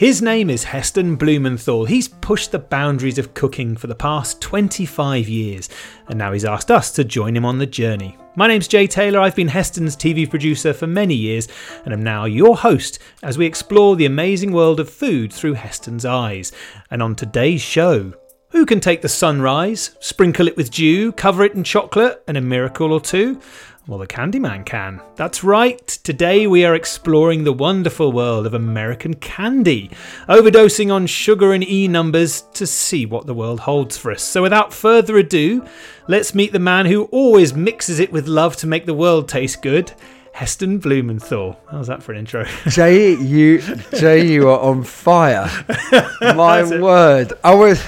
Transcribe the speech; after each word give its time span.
His 0.00 0.22
name 0.22 0.48
is 0.48 0.64
Heston 0.64 1.16
Blumenthal. 1.16 1.84
He's 1.84 2.08
pushed 2.08 2.52
the 2.52 2.58
boundaries 2.58 3.18
of 3.18 3.34
cooking 3.34 3.76
for 3.76 3.86
the 3.86 3.94
past 3.94 4.40
25 4.40 5.28
years, 5.28 5.68
and 6.08 6.18
now 6.18 6.32
he's 6.32 6.46
asked 6.46 6.70
us 6.70 6.90
to 6.92 7.04
join 7.04 7.36
him 7.36 7.44
on 7.44 7.58
the 7.58 7.66
journey. 7.66 8.16
My 8.34 8.48
name's 8.48 8.66
Jay 8.66 8.86
Taylor. 8.86 9.20
I've 9.20 9.36
been 9.36 9.48
Heston's 9.48 9.94
TV 9.94 10.26
producer 10.26 10.72
for 10.72 10.86
many 10.86 11.14
years, 11.14 11.48
and 11.84 11.92
am 11.92 12.02
now 12.02 12.24
your 12.24 12.56
host 12.56 12.98
as 13.22 13.36
we 13.36 13.44
explore 13.44 13.94
the 13.94 14.06
amazing 14.06 14.52
world 14.52 14.80
of 14.80 14.88
food 14.88 15.34
through 15.34 15.52
Heston's 15.52 16.06
eyes. 16.06 16.50
And 16.90 17.02
on 17.02 17.14
today's 17.14 17.60
show, 17.60 18.14
who 18.52 18.64
can 18.64 18.80
take 18.80 19.02
the 19.02 19.08
sunrise, 19.08 19.96
sprinkle 20.00 20.48
it 20.48 20.56
with 20.56 20.70
dew, 20.70 21.12
cover 21.12 21.44
it 21.44 21.52
in 21.52 21.62
chocolate, 21.62 22.22
and 22.26 22.38
a 22.38 22.40
miracle 22.40 22.94
or 22.94 23.02
two? 23.02 23.38
Well, 23.86 23.98
the 23.98 24.06
Candyman 24.06 24.66
can. 24.66 25.00
That's 25.16 25.42
right. 25.42 25.86
Today 25.88 26.46
we 26.46 26.66
are 26.66 26.74
exploring 26.74 27.44
the 27.44 27.52
wonderful 27.52 28.12
world 28.12 28.46
of 28.46 28.52
American 28.52 29.14
candy, 29.14 29.90
overdosing 30.28 30.92
on 30.92 31.06
sugar 31.06 31.54
and 31.54 31.64
E 31.64 31.88
numbers 31.88 32.42
to 32.52 32.66
see 32.66 33.06
what 33.06 33.26
the 33.26 33.34
world 33.34 33.60
holds 33.60 33.96
for 33.96 34.12
us. 34.12 34.22
So, 34.22 34.42
without 34.42 34.74
further 34.74 35.16
ado, 35.16 35.64
let's 36.08 36.34
meet 36.34 36.52
the 36.52 36.58
man 36.58 36.86
who 36.86 37.04
always 37.04 37.54
mixes 37.54 37.98
it 38.00 38.12
with 38.12 38.28
love 38.28 38.54
to 38.58 38.66
make 38.66 38.84
the 38.84 38.94
world 38.94 39.28
taste 39.28 39.62
good. 39.62 39.92
Heston 40.34 40.78
Blumenthal. 40.78 41.58
How's 41.70 41.86
that 41.86 42.02
for 42.02 42.12
an 42.12 42.18
intro? 42.18 42.44
Jay, 42.68 43.14
you, 43.14 43.60
Jay, 43.96 44.26
you 44.26 44.50
are 44.50 44.60
on 44.60 44.84
fire. 44.84 45.50
My 46.20 46.62
word, 46.62 47.32
I 47.42 47.54
was. 47.54 47.82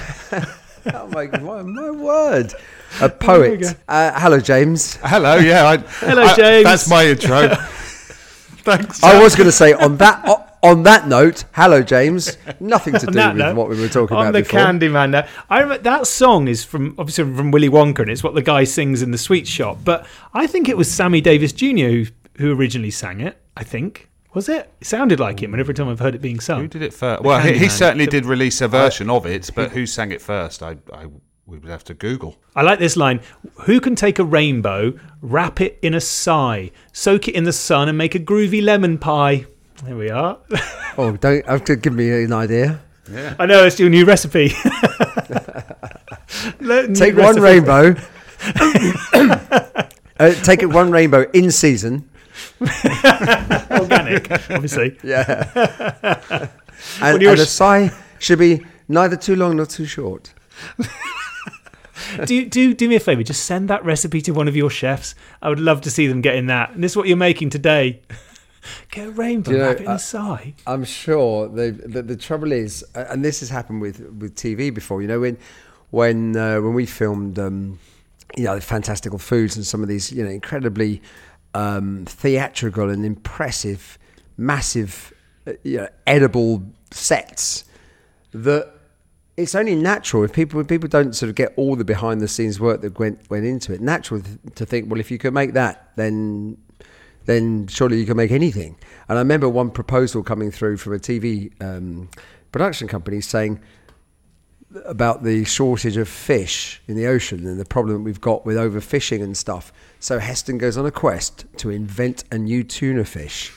oh 0.91 1.07
my, 1.07 1.27
my, 1.27 1.61
my 1.61 1.91
word 1.91 2.53
a 3.01 3.09
poet. 3.09 3.77
Uh, 3.87 4.19
hello, 4.19 4.39
James. 4.39 4.97
Hello, 4.97 5.35
yeah. 5.35 5.65
I, 5.65 5.77
hello, 6.05 6.23
I, 6.23 6.35
James. 6.35 6.63
That's 6.65 6.89
my 6.89 7.05
intro. 7.05 7.49
Thanks. 8.63 9.03
I 9.03 9.21
was 9.21 9.35
going 9.35 9.47
to 9.47 9.51
say 9.51 9.73
on 9.73 9.97
that 9.97 10.23
on 10.63 10.83
that 10.83 11.07
note, 11.09 11.43
hello, 11.51 11.83
James. 11.83 12.37
Nothing 12.61 12.93
to 12.93 13.05
do 13.07 13.27
with 13.27 13.35
note, 13.35 13.55
what 13.55 13.67
we 13.67 13.79
were 13.79 13.89
talking 13.89 14.15
on 14.15 14.27
about 14.27 14.33
the 14.33 14.43
before. 14.43 14.61
Candyman. 14.61 15.09
Now, 15.09 15.27
I 15.49 15.59
remember 15.59 15.83
that 15.83 16.07
song 16.07 16.47
is 16.47 16.63
from 16.63 16.95
obviously 16.97 17.25
from 17.25 17.51
Willy 17.51 17.69
Wonka, 17.69 17.99
and 17.99 18.09
it's 18.09 18.23
what 18.23 18.33
the 18.33 18.41
guy 18.41 18.63
sings 18.63 19.01
in 19.01 19.11
the 19.11 19.17
sweet 19.17 19.45
shop. 19.47 19.79
But 19.83 20.07
I 20.33 20.47
think 20.47 20.69
it 20.69 20.77
was 20.77 20.89
Sammy 20.89 21.19
Davis 21.19 21.51
Jr. 21.51 21.67
who 21.67 22.05
who 22.37 22.53
originally 22.55 22.91
sang 22.91 23.19
it. 23.19 23.37
I 23.57 23.63
think. 23.63 24.09
Was 24.33 24.49
it? 24.49 24.71
It 24.81 24.87
sounded 24.87 25.19
like 25.19 25.43
him, 25.43 25.53
and 25.53 25.59
every 25.59 25.75
time 25.75 25.89
I've 25.89 25.99
heard 25.99 26.15
it 26.15 26.21
being 26.21 26.39
sung. 26.39 26.61
Who 26.61 26.67
did 26.67 26.81
it 26.81 26.93
first? 26.93 27.21
well, 27.21 27.39
he, 27.39 27.55
he, 27.55 27.69
certainly 27.69 28.07
did 28.07 28.25
release 28.25 28.61
a 28.61 28.67
version 28.67 29.07
of 29.07 29.27
it, 29.27 29.51
but 29.53 29.71
who 29.71 29.85
sang 29.85 30.11
it 30.11 30.23
first? 30.23 30.63
I, 30.63 30.77
I 30.91 31.05
we 31.45 31.57
would 31.57 31.69
have 31.69 31.83
to 31.85 31.93
Google. 31.93 32.37
I 32.55 32.61
like 32.61 32.79
this 32.79 32.95
line. 32.95 33.19
Who 33.63 33.81
can 33.81 33.95
take 33.95 34.17
a 34.17 34.23
rainbow, 34.23 34.97
wrap 35.21 35.59
it 35.59 35.77
in 35.81 35.93
a 35.93 35.99
sigh, 35.99 36.71
soak 36.93 37.27
it 37.27 37.35
in 37.35 37.43
the 37.43 37.51
sun, 37.51 37.89
and 37.89 37.97
make 37.97 38.15
a 38.15 38.19
groovy 38.19 38.63
lemon 38.63 38.97
pie? 38.97 39.45
There 39.83 39.97
we 39.97 40.09
are. 40.09 40.37
oh, 40.97 41.17
don't 41.17 41.45
have 41.45 41.65
to 41.65 41.75
give 41.75 41.93
me 41.93 42.23
an 42.23 42.31
idea. 42.31 42.79
Yeah. 43.11 43.35
I 43.37 43.45
know 43.45 43.65
it's 43.65 43.77
your 43.79 43.89
new 43.89 44.05
recipe. 44.05 44.47
new 46.61 46.95
take 46.95 47.15
recipe. 47.15 47.21
one 47.21 47.41
rainbow. 47.41 47.95
uh, 50.19 50.33
take 50.43 50.63
it 50.63 50.67
one 50.67 50.89
rainbow 50.91 51.29
in 51.33 51.51
season. 51.51 52.09
Organic, 52.61 54.31
obviously. 54.49 54.97
Yeah. 55.03 55.43
and, 57.01 57.21
and 57.21 57.39
a 57.39 57.45
sigh 57.45 57.91
should 58.19 58.39
be 58.39 58.65
neither 58.87 59.17
too 59.17 59.35
long 59.35 59.57
nor 59.57 59.65
too 59.65 59.85
short. 59.85 60.33
do 62.25 62.45
do 62.45 62.73
do 62.73 62.87
me 62.87 62.95
a 62.95 62.99
favor. 62.99 63.23
Just 63.23 63.45
send 63.45 63.69
that 63.69 63.83
recipe 63.85 64.21
to 64.21 64.31
one 64.31 64.47
of 64.47 64.55
your 64.55 64.69
chefs. 64.69 65.15
I 65.41 65.49
would 65.49 65.59
love 65.59 65.81
to 65.81 65.91
see 65.91 66.07
them 66.07 66.21
getting 66.21 66.47
that. 66.47 66.71
And 66.71 66.83
this 66.83 66.93
is 66.93 66.97
what 66.97 67.07
you're 67.07 67.17
making 67.17 67.49
today. 67.49 68.01
Get 68.91 69.07
a 69.07 69.11
rainbow, 69.11 69.51
you 69.51 69.57
know, 69.57 69.67
wrap 69.67 69.81
it 69.81 69.87
inside. 69.87 70.53
I'm 70.65 70.85
sure 70.85 71.49
the, 71.49 71.71
the, 71.71 72.01
the 72.01 72.15
trouble 72.15 72.53
is, 72.53 72.81
and 72.95 73.23
this 73.23 73.41
has 73.41 73.49
happened 73.49 73.81
with 73.81 73.99
with 73.99 74.35
TV 74.35 74.73
before. 74.73 75.01
You 75.01 75.07
know, 75.09 75.19
when 75.19 75.37
when 75.91 76.37
uh, 76.37 76.61
when 76.61 76.73
we 76.73 76.85
filmed, 76.85 77.37
um, 77.37 77.79
you 78.37 78.45
know, 78.45 78.59
fantastical 78.59 79.19
foods 79.19 79.55
and 79.55 79.65
some 79.65 79.81
of 79.81 79.89
these, 79.89 80.11
you 80.11 80.23
know, 80.23 80.29
incredibly 80.29 81.01
um, 81.53 82.05
theatrical 82.05 82.89
and 82.89 83.05
impressive, 83.05 83.97
massive, 84.37 85.13
uh, 85.45 85.53
you 85.63 85.77
know, 85.77 85.89
edible 86.07 86.63
sets 86.91 87.65
that 88.31 88.72
it's 89.35 89.55
only 89.55 89.75
natural 89.75 90.23
if 90.23 90.33
people 90.33 90.59
if 90.59 90.67
people 90.67 90.87
don't 90.87 91.15
sort 91.15 91.29
of 91.29 91.35
get 91.35 91.53
all 91.55 91.75
the 91.75 91.85
behind 91.85 92.21
the 92.21 92.27
scenes 92.27 92.59
work 92.59 92.81
that 92.81 92.99
went 92.99 93.29
went 93.29 93.45
into 93.45 93.73
it. 93.73 93.81
Natural 93.81 94.21
to 94.55 94.65
think, 94.65 94.89
well, 94.89 94.99
if 94.99 95.09
you 95.09 95.17
can 95.17 95.33
make 95.33 95.53
that, 95.53 95.91
then 95.95 96.57
then 97.25 97.67
surely 97.67 97.99
you 97.99 98.05
can 98.05 98.17
make 98.17 98.31
anything. 98.31 98.77
And 99.07 99.17
I 99.17 99.21
remember 99.21 99.49
one 99.49 99.71
proposal 99.71 100.23
coming 100.23 100.51
through 100.51 100.77
from 100.77 100.93
a 100.93 100.99
TV 100.99 101.51
um, 101.61 102.09
production 102.51 102.87
company 102.87 103.21
saying 103.21 103.59
about 104.85 105.23
the 105.23 105.43
shortage 105.45 105.97
of 105.97 106.07
fish 106.07 106.81
in 106.87 106.95
the 106.95 107.07
ocean 107.07 107.45
and 107.45 107.59
the 107.59 107.65
problem 107.65 107.97
that 107.97 108.03
we've 108.03 108.21
got 108.21 108.45
with 108.45 108.57
overfishing 108.57 109.23
and 109.23 109.37
stuff. 109.37 109.71
So 109.99 110.19
Heston 110.19 110.57
goes 110.57 110.77
on 110.77 110.85
a 110.85 110.91
quest 110.91 111.45
to 111.57 111.69
invent 111.69 112.23
a 112.31 112.37
new 112.37 112.63
tuna 112.63 113.05
fish. 113.05 113.53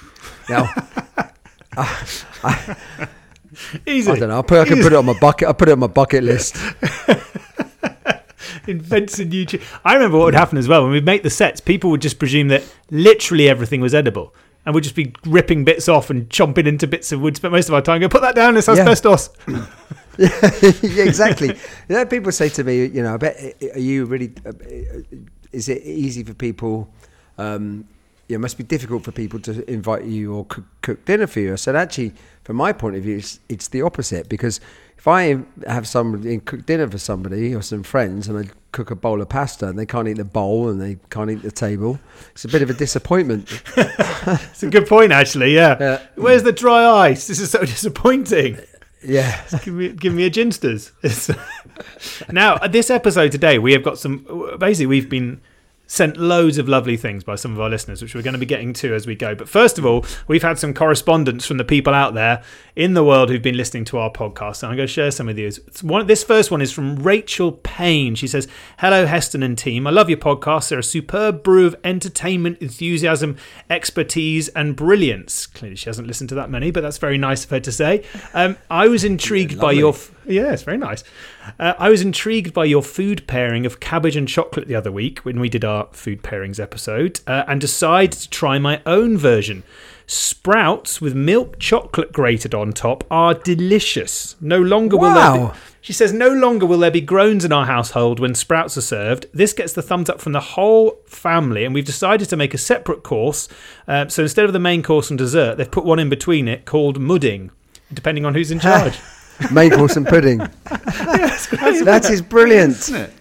Now, 0.48 0.68
I, 1.76 2.06
I, 2.44 3.08
Easy. 3.86 4.10
I 4.10 4.18
don't 4.18 4.28
know. 4.28 4.38
I, 4.38 4.42
put, 4.42 4.58
I 4.58 4.64
can 4.64 4.82
put 4.82 4.92
it 4.92 4.96
on 4.96 5.06
my 5.06 5.18
bucket. 5.18 5.48
I 5.48 5.52
put 5.52 5.68
it 5.68 5.72
on 5.72 5.78
my 5.78 5.86
bucket 5.86 6.24
list. 6.24 6.56
Invents 8.66 9.18
a 9.18 9.24
new. 9.24 9.46
I 9.84 9.94
remember 9.94 10.18
what 10.18 10.24
would 10.26 10.34
happen 10.34 10.58
as 10.58 10.68
well 10.68 10.82
when 10.82 10.92
we'd 10.92 11.04
make 11.04 11.22
the 11.22 11.30
sets. 11.30 11.60
People 11.60 11.90
would 11.90 12.02
just 12.02 12.18
presume 12.18 12.48
that 12.48 12.64
literally 12.90 13.48
everything 13.48 13.80
was 13.80 13.94
edible, 13.94 14.34
and 14.64 14.74
we'd 14.74 14.84
just 14.84 14.96
be 14.96 15.14
ripping 15.24 15.64
bits 15.64 15.88
off 15.88 16.10
and 16.10 16.28
chomping 16.28 16.66
into 16.66 16.86
bits 16.86 17.12
of 17.12 17.20
wood. 17.20 17.36
Spent 17.36 17.52
most 17.52 17.68
of 17.68 17.74
our 17.74 17.82
time 17.82 18.00
go 18.00 18.08
put 18.08 18.22
that 18.22 18.34
down. 18.34 18.56
It's 18.56 18.68
asbestos. 18.68 19.30
Yeah. 19.48 19.66
yeah, 20.18 21.04
exactly. 21.04 21.48
You 21.48 21.54
know, 21.96 22.06
people 22.06 22.32
say 22.32 22.48
to 22.48 22.64
me, 22.64 22.86
you 22.86 23.02
know, 23.02 23.14
I 23.14 23.16
bet 23.18 23.54
are 23.74 23.78
you 23.78 24.06
really? 24.06 24.32
Uh, 24.44 24.52
is 25.52 25.68
it 25.68 25.82
easy 25.82 26.24
for 26.24 26.34
people? 26.34 26.92
Um, 27.38 27.86
it 28.28 28.38
must 28.38 28.58
be 28.58 28.64
difficult 28.64 29.04
for 29.04 29.12
people 29.12 29.38
to 29.40 29.68
invite 29.70 30.04
you 30.04 30.34
or 30.34 30.44
cook, 30.46 30.64
cook 30.82 31.04
dinner 31.04 31.26
for 31.26 31.40
you. 31.40 31.52
I 31.52 31.56
said, 31.56 31.76
actually, 31.76 32.12
from 32.46 32.54
my 32.54 32.72
point 32.72 32.94
of 32.94 33.02
view, 33.02 33.16
it's, 33.16 33.40
it's 33.48 33.66
the 33.66 33.82
opposite 33.82 34.28
because 34.28 34.60
if 34.96 35.08
I 35.08 35.40
have 35.66 35.88
somebody 35.88 36.38
cook 36.38 36.64
dinner 36.64 36.88
for 36.88 36.96
somebody 36.96 37.52
or 37.52 37.60
some 37.60 37.82
friends 37.82 38.28
and 38.28 38.38
I 38.38 38.48
cook 38.70 38.92
a 38.92 38.94
bowl 38.94 39.20
of 39.20 39.28
pasta 39.28 39.66
and 39.66 39.76
they 39.76 39.84
can't 39.84 40.06
eat 40.06 40.18
the 40.18 40.24
bowl 40.24 40.68
and 40.68 40.80
they 40.80 40.96
can't 41.10 41.28
eat 41.28 41.42
the 41.42 41.50
table, 41.50 41.98
it's 42.30 42.44
a 42.44 42.48
bit 42.48 42.62
of 42.62 42.70
a 42.70 42.72
disappointment. 42.72 43.50
it's 43.76 44.62
a 44.62 44.70
good 44.70 44.86
point, 44.86 45.10
actually. 45.10 45.56
Yeah. 45.56 45.76
yeah. 45.80 46.02
Where's 46.14 46.44
the 46.44 46.52
dry 46.52 47.08
ice? 47.08 47.26
This 47.26 47.40
is 47.40 47.50
so 47.50 47.58
disappointing. 47.64 48.60
Yeah. 49.02 49.42
give 49.64 49.74
me, 49.74 49.88
give 49.88 50.14
me 50.14 50.24
a 50.24 50.30
ginsters. 50.30 50.92
now, 52.32 52.58
this 52.58 52.90
episode 52.90 53.32
today, 53.32 53.58
we 53.58 53.72
have 53.72 53.82
got 53.82 53.98
some. 53.98 54.24
Basically, 54.60 54.86
we've 54.86 55.10
been 55.10 55.40
sent 55.86 56.16
loads 56.16 56.58
of 56.58 56.68
lovely 56.68 56.96
things 56.96 57.22
by 57.22 57.36
some 57.36 57.52
of 57.52 57.60
our 57.60 57.70
listeners, 57.70 58.02
which 58.02 58.14
we're 58.14 58.22
going 58.22 58.34
to 58.34 58.38
be 58.38 58.46
getting 58.46 58.72
to 58.72 58.94
as 58.94 59.06
we 59.06 59.14
go. 59.14 59.34
But 59.34 59.48
first 59.48 59.78
of 59.78 59.86
all, 59.86 60.04
we've 60.26 60.42
had 60.42 60.58
some 60.58 60.74
correspondence 60.74 61.46
from 61.46 61.58
the 61.58 61.64
people 61.64 61.94
out 61.94 62.14
there 62.14 62.42
in 62.74 62.94
the 62.94 63.04
world 63.04 63.30
who've 63.30 63.42
been 63.42 63.56
listening 63.56 63.84
to 63.86 63.98
our 63.98 64.10
podcast. 64.10 64.62
And 64.62 64.70
I'm 64.70 64.76
going 64.76 64.88
to 64.88 64.92
share 64.92 65.10
some 65.10 65.28
of 65.28 65.36
these. 65.36 65.60
One, 65.82 66.06
this 66.06 66.24
first 66.24 66.50
one 66.50 66.60
is 66.60 66.72
from 66.72 66.96
Rachel 66.96 67.52
Payne. 67.52 68.14
She 68.14 68.26
says, 68.26 68.48
Hello, 68.78 69.06
Heston 69.06 69.42
and 69.42 69.56
team. 69.56 69.86
I 69.86 69.90
love 69.90 70.10
your 70.10 70.18
podcast. 70.18 70.68
They're 70.68 70.80
a 70.80 70.84
superb 70.84 71.42
brew 71.42 71.66
of 71.66 71.76
entertainment, 71.84 72.58
enthusiasm, 72.58 73.36
expertise, 73.70 74.48
and 74.48 74.74
brilliance. 74.74 75.46
Clearly, 75.46 75.76
she 75.76 75.88
hasn't 75.88 76.08
listened 76.08 76.28
to 76.30 76.34
that 76.34 76.50
many, 76.50 76.70
but 76.70 76.82
that's 76.82 76.98
very 76.98 77.18
nice 77.18 77.44
of 77.44 77.50
her 77.50 77.60
to 77.60 77.72
say. 77.72 78.04
Um, 78.34 78.56
I 78.70 78.88
was 78.88 79.04
intrigued 79.04 79.60
by 79.60 79.72
your. 79.72 79.94
F- 79.94 80.10
yeah, 80.26 80.52
it's 80.52 80.62
very 80.62 80.78
nice. 80.78 81.04
Uh, 81.58 81.74
I 81.78 81.88
was 81.88 82.02
intrigued 82.02 82.52
by 82.52 82.64
your 82.64 82.82
food 82.82 83.26
pairing 83.26 83.66
of 83.66 83.80
cabbage 83.80 84.16
and 84.16 84.28
chocolate 84.28 84.68
the 84.68 84.74
other 84.74 84.92
week 84.92 85.20
when 85.20 85.40
we 85.40 85.48
did 85.48 85.64
our 85.64 85.88
food 85.92 86.22
pairings 86.22 86.60
episode 86.60 87.20
uh, 87.26 87.44
and 87.46 87.60
decided 87.60 88.20
to 88.20 88.30
try 88.30 88.58
my 88.58 88.82
own 88.86 89.16
version. 89.16 89.62
Sprouts 90.08 91.00
with 91.00 91.16
milk 91.16 91.58
chocolate 91.58 92.12
grated 92.12 92.54
on 92.54 92.72
top 92.72 93.02
are 93.10 93.34
delicious. 93.34 94.36
No 94.40 94.60
longer 94.60 94.96
will 94.96 95.10
wow. 95.10 95.36
there 95.36 95.48
be, 95.48 95.58
she 95.80 95.92
says 95.92 96.12
no 96.12 96.28
longer 96.28 96.64
will 96.64 96.78
there 96.78 96.92
be 96.92 97.00
groans 97.00 97.44
in 97.44 97.52
our 97.52 97.66
household 97.66 98.20
when 98.20 98.34
sprouts 98.34 98.78
are 98.78 98.82
served. 98.82 99.26
This 99.34 99.52
gets 99.52 99.72
the 99.72 99.82
thumbs 99.82 100.08
up 100.08 100.20
from 100.20 100.32
the 100.32 100.40
whole 100.40 101.00
family, 101.06 101.64
and 101.64 101.74
we've 101.74 101.84
decided 101.84 102.28
to 102.28 102.36
make 102.36 102.54
a 102.54 102.58
separate 102.58 103.02
course. 103.02 103.48
Uh, 103.88 104.06
so 104.06 104.22
instead 104.22 104.44
of 104.44 104.52
the 104.52 104.60
main 104.60 104.82
course 104.82 105.10
and 105.10 105.18
dessert, 105.18 105.56
they've 105.56 105.70
put 105.70 105.84
one 105.84 105.98
in 105.98 106.08
between 106.08 106.46
it 106.46 106.66
called 106.66 107.00
mudding, 107.00 107.50
depending 107.92 108.24
on 108.24 108.34
who's 108.34 108.52
in 108.52 108.60
charge. 108.60 108.96
Course 109.72 109.96
and 109.96 110.06
pudding. 110.06 110.40
yeah, 110.40 110.48
that 111.84 112.08
is 112.10 112.22
brilliant. 112.22 112.72
Isn't 112.72 112.96
it? 112.96 113.12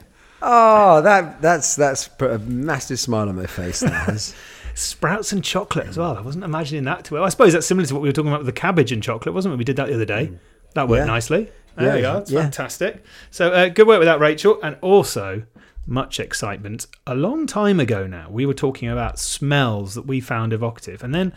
Oh, 0.41 1.01
that 1.01 1.41
that's 1.41 1.75
that's 1.75 2.07
put 2.07 2.31
a 2.31 2.39
massive 2.39 2.99
smile 2.99 3.29
on 3.29 3.35
my 3.35 3.45
face. 3.45 3.79
That 3.81 3.91
has. 3.91 4.35
Sprouts 4.77 5.31
and 5.31 5.41
chocolate 5.41 5.87
as 5.87 5.97
well. 5.97 6.17
I 6.17 6.21
wasn't 6.21 6.43
imagining 6.43 6.83
that 6.83 7.05
too 7.05 7.15
well. 7.15 7.23
I 7.23 7.29
suppose 7.29 7.53
that's 7.53 7.65
similar 7.65 7.87
to 7.87 7.93
what 7.93 8.03
we 8.03 8.09
were 8.09 8.13
talking 8.13 8.27
about 8.29 8.41
with 8.41 8.47
the 8.47 8.51
cabbage 8.51 8.91
and 8.91 9.01
chocolate, 9.01 9.33
wasn't 9.33 9.53
it? 9.53 9.57
We 9.57 9.63
did 9.63 9.77
that 9.77 9.87
the 9.87 9.93
other 9.93 10.03
day. 10.03 10.27
Mm. 10.27 10.39
That 10.73 10.89
worked 10.89 11.03
yeah. 11.03 11.05
nicely. 11.05 11.49
There 11.77 11.87
yeah, 11.87 11.95
we 11.95 12.01
go. 12.01 12.17
It's 12.17 12.31
yeah. 12.31 12.41
fantastic. 12.41 13.01
So 13.31 13.51
uh, 13.53 13.69
good 13.69 13.87
work 13.87 13.99
with 13.99 14.07
that, 14.07 14.19
Rachel. 14.19 14.59
And 14.61 14.77
also 14.81 15.43
much 15.85 16.19
excitement. 16.19 16.87
A 17.07 17.15
long 17.15 17.47
time 17.47 17.79
ago 17.79 18.05
now, 18.05 18.29
we 18.29 18.45
were 18.45 18.53
talking 18.53 18.89
about 18.89 19.17
smells 19.17 19.93
that 19.95 20.05
we 20.05 20.19
found 20.19 20.51
evocative, 20.51 21.03
and 21.03 21.15
then 21.15 21.33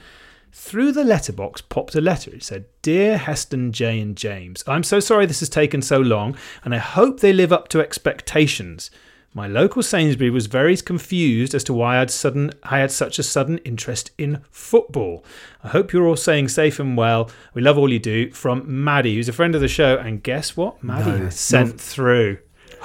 Through 0.53 0.93
the 0.93 1.05
letterbox 1.05 1.61
popped 1.61 1.95
a 1.95 2.01
letter. 2.01 2.31
It 2.35 2.43
said, 2.43 2.67
Dear 2.83 3.19
Heston, 3.19 3.73
Jay, 3.73 4.01
and 4.01 4.17
James, 4.17 4.65
I'm 4.67 4.83
so 4.83 5.01
sorry 5.01 5.27
this 5.27 5.41
has 5.41 5.49
taken 5.49 5.83
so 5.83 5.99
long, 5.99 6.37
and 6.65 6.75
I 6.75 6.79
hope 6.79 7.21
they 7.21 7.33
live 7.33 7.53
up 7.53 7.69
to 7.69 7.81
expectations. 7.81 8.91
My 9.35 9.47
local 9.47 9.83
Sainsbury 9.83 10.31
was 10.31 10.47
very 10.47 10.77
confused 10.79 11.55
as 11.55 11.63
to 11.65 11.75
why 11.75 11.99
I'd 11.99 12.11
sudden 12.11 12.51
I 12.63 12.79
had 12.79 12.91
such 12.91 13.19
a 13.19 13.23
sudden 13.23 13.59
interest 13.59 14.11
in 14.17 14.43
football. 14.51 15.23
I 15.63 15.69
hope 15.69 15.93
you're 15.93 16.09
all 16.09 16.17
staying 16.17 16.49
safe 16.49 16.81
and 16.81 16.97
well. 16.97 17.31
We 17.53 17.61
love 17.61 17.77
all 17.77 17.93
you 17.93 17.99
do. 17.99 18.31
From 18.31 18.65
Maddie, 18.83 19.17
who's 19.17 19.29
a 19.29 19.35
friend 19.35 19.55
of 19.55 19.61
the 19.61 19.69
show, 19.69 19.97
and 19.99 20.23
guess 20.23 20.57
what? 20.57 20.83
Maddie 20.83 21.25
No, 21.25 21.31
sent 21.31 21.79
through 21.79 22.39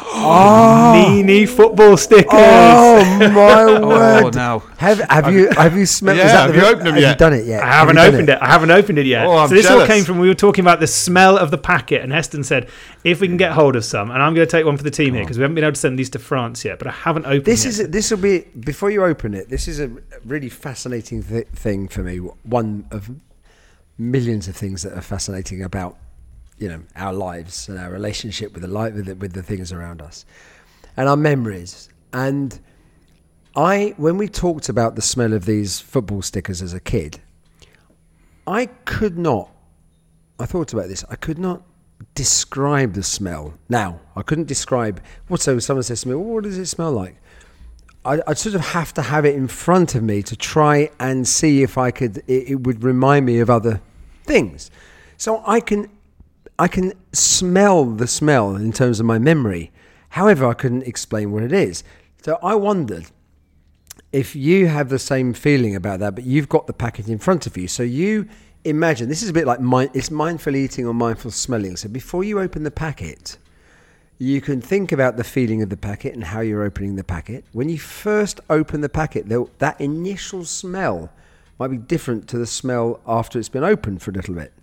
Oh, 0.06 0.94
Nini 1.12 1.46
football 1.46 1.98
stickers. 1.98 2.30
oh 2.34 3.04
my 3.20 3.64
Oh 3.64 3.88
word! 3.88 4.24
Oh, 4.24 4.30
no! 4.30 4.60
Have 4.78 5.00
have 5.00 5.34
you 5.34 5.50
have 5.52 5.76
you 5.78 5.86
smelled? 5.86 6.18
Yeah, 6.18 6.28
have 6.28 6.54
the- 6.54 6.60
you 6.60 6.66
opened 6.66 6.88
them 6.88 6.94
have 6.96 7.02
yet? 7.02 7.10
you 7.12 7.16
done 7.18 7.34
it 7.34 7.46
yet? 7.46 7.62
I 7.64 7.66
Have 7.66 7.74
haven't 7.74 7.96
you 7.96 8.02
done 8.04 8.14
opened 8.14 8.30
it? 8.30 8.38
I 8.42 8.48
haven't 8.48 8.72
opened 8.72 9.00
it 9.00 9.06
yet. 9.06 9.26
Oh, 9.26 9.38
I'm 9.38 9.50
so 9.50 9.56
this 9.56 9.66
all 9.70 9.86
came 9.86 10.04
from 10.04 10.20
we 10.20 10.28
were 10.28 10.34
talking 10.34 10.64
about 10.64 10.80
the 10.80 10.88
smell 10.88 11.38
of 11.38 11.52
the 11.52 11.58
packet, 11.58 12.02
and 12.02 12.12
Heston 12.12 12.44
said 12.44 12.70
if 13.04 13.22
we 13.22 13.28
can 13.28 13.38
get 13.38 13.52
hold 13.54 13.76
of 13.76 13.86
some, 13.86 14.12
and 14.12 14.22
I'm 14.22 14.34
going 14.34 14.48
to 14.48 14.52
take 14.52 14.66
one 14.66 14.78
for 14.78 14.84
the 14.84 14.92
team 14.92 15.14
here 15.14 15.24
because 15.24 15.38
we 15.38 15.42
haven't 15.44 15.56
been 15.56 15.64
able 15.64 15.74
to 15.74 15.80
send 15.80 15.98
these 16.00 16.10
to 16.12 16.20
France 16.20 16.64
yet. 16.66 16.80
But 16.80 16.88
I 16.88 16.92
haven't 16.92 17.26
opened. 17.26 17.46
This 17.46 17.66
yet. 17.66 17.70
is 17.80 17.90
this 17.90 18.12
will 18.12 18.18
be 18.20 18.40
before 18.60 18.92
you 18.92 19.04
open 19.04 19.34
it. 19.34 19.50
This 19.50 19.68
is 19.68 19.80
a 19.80 19.92
really 20.26 20.50
fascinating 20.50 21.24
th- 21.24 21.48
thing 21.50 21.88
for 21.88 22.02
me. 22.04 22.18
One 22.18 22.88
of 22.92 23.10
millions 23.98 24.48
of 24.48 24.56
things 24.56 24.84
that 24.84 24.94
are 24.94 25.02
fascinating 25.02 25.62
about 25.64 25.98
you 26.58 26.68
know 26.68 26.82
our 26.96 27.14
lives 27.14 27.68
and 27.68 27.78
our 27.80 27.92
relationship 27.92 28.54
with 28.54 28.62
the 28.62 28.68
life 28.68 28.94
with 28.94 29.06
the, 29.06 29.16
with 29.16 29.34
the 29.34 29.44
things 29.44 29.72
around 29.72 30.02
us 30.02 30.26
and 30.98 31.10
our 31.10 31.18
memories. 31.18 31.90
And 32.12 32.60
I, 33.56 33.94
when 33.98 34.18
we 34.18 34.28
talked 34.28 34.70
about 34.70 34.96
the 34.96 35.02
smell 35.02 35.34
of 35.34 35.46
these 35.46 35.80
football 35.80 36.22
stickers 36.22 36.62
as 36.62 36.74
a 36.74 36.80
kid, 36.80 37.20
I 38.46 38.68
could 38.86 39.18
not. 39.18 39.50
I 40.40 40.46
thought 40.46 40.74
about 40.74 40.88
this. 40.88 41.04
I 41.10 41.16
could 41.16 41.40
not 41.40 41.62
describe 42.16 42.94
the 42.94 43.04
smell. 43.04 43.54
Now 43.70 44.00
I 44.16 44.22
couldn't 44.24 44.48
describe. 44.48 45.02
What 45.28 45.42
so? 45.42 45.60
Someone 45.60 45.84
says 45.84 46.02
to 46.02 46.10
me, 46.10 46.16
well, 46.16 46.26
"What 46.26 46.44
does 46.44 46.58
it 46.58 46.66
smell 46.66 46.92
like?" 46.92 47.18
I'd 48.06 48.38
sort 48.38 48.56
of 48.56 48.62
have 48.62 48.94
to 48.96 49.02
have 49.02 49.24
it 49.24 49.34
in 49.34 49.48
front 49.48 49.96
of 49.96 50.04
me 50.04 50.24
to 50.24 50.36
try 50.36 50.90
and 51.00 51.26
see 51.26 51.64
if 51.64 51.78
I 51.78 51.90
could. 51.90 52.18
It, 52.28 52.50
it 52.50 52.56
would 52.64 52.84
remind 52.84 53.26
me 53.26 53.40
of 53.40 53.50
other 53.50 53.82
things. 54.26 54.70
So 55.16 55.42
I 55.48 55.62
can, 55.62 55.90
I 56.60 56.68
can 56.68 56.94
smell 57.12 57.86
the 57.86 58.08
smell 58.08 58.56
in 58.56 58.72
terms 58.72 59.00
of 59.00 59.06
my 59.06 59.18
memory. 59.18 59.72
However, 60.10 60.46
I 60.46 60.54
couldn't 60.54 60.84
explain 60.84 61.32
what 61.32 61.44
it 61.44 61.52
is. 61.52 61.84
So 62.22 62.38
I 62.44 62.56
wondered 62.56 63.06
if 64.12 64.36
you 64.36 64.68
have 64.68 64.90
the 64.90 65.00
same 65.00 65.34
feeling 65.34 65.76
about 65.76 66.00
that, 66.00 66.14
but 66.16 66.24
you've 66.24 66.50
got 66.50 66.68
the 66.68 66.74
packet 66.74 67.10
in 67.10 67.18
front 67.18 67.48
of 67.48 67.58
you. 67.58 67.68
So 67.68 67.82
you 67.82 68.28
imagine 68.64 69.10
this 69.10 69.24
is 69.24 69.30
a 69.30 69.34
bit 69.34 69.48
like 69.48 69.60
mind, 69.60 69.90
it's 69.94 70.12
mindful 70.12 70.56
eating 70.56 70.86
or 70.86 70.94
mindful 70.94 71.32
smelling. 71.32 71.76
So 71.76 71.90
before 71.90 72.24
you 72.24 72.40
open 72.40 72.64
the 72.64 72.72
packet, 72.72 73.38
you 74.20 74.40
can 74.40 74.62
think 74.62 74.92
about 74.92 75.18
the 75.18 75.24
feeling 75.24 75.64
of 75.64 75.70
the 75.70 75.76
packet 75.76 76.14
and 76.14 76.24
how 76.24 76.42
you're 76.42 76.64
opening 76.64 76.96
the 76.96 77.04
packet. 77.04 77.44
When 77.52 77.68
you 77.68 77.80
first 77.80 78.40
open 78.50 78.82
the 78.82 78.90
packet, 78.90 79.28
that 79.58 79.82
initial 79.82 80.46
smell 80.46 81.12
might 81.58 81.70
be 81.70 81.78
different 81.78 82.28
to 82.30 82.38
the 82.38 82.46
smell 82.46 83.02
after 83.08 83.40
it's 83.40 83.50
been 83.50 83.64
opened 83.64 84.04
for 84.04 84.12
a 84.12 84.14
little 84.14 84.36
bit. 84.36 84.54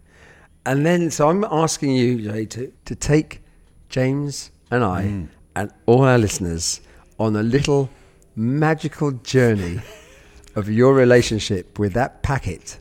And 0.66 0.84
then, 0.84 1.10
so 1.10 1.28
I'm 1.28 1.44
asking 1.44 1.92
you, 1.92 2.20
Jay, 2.30 2.44
to, 2.46 2.72
to 2.84 2.94
take 2.94 3.42
James 3.88 4.50
and 4.70 4.84
I 4.84 5.02
mm. 5.04 5.28
and 5.56 5.72
all 5.86 6.02
our 6.04 6.18
listeners 6.18 6.80
on 7.18 7.34
a 7.36 7.42
little 7.42 7.90
magical 8.36 9.12
journey 9.12 9.80
of 10.54 10.68
your 10.68 10.94
relationship 10.94 11.78
with 11.78 11.92
that 11.94 12.22
packet 12.22 12.78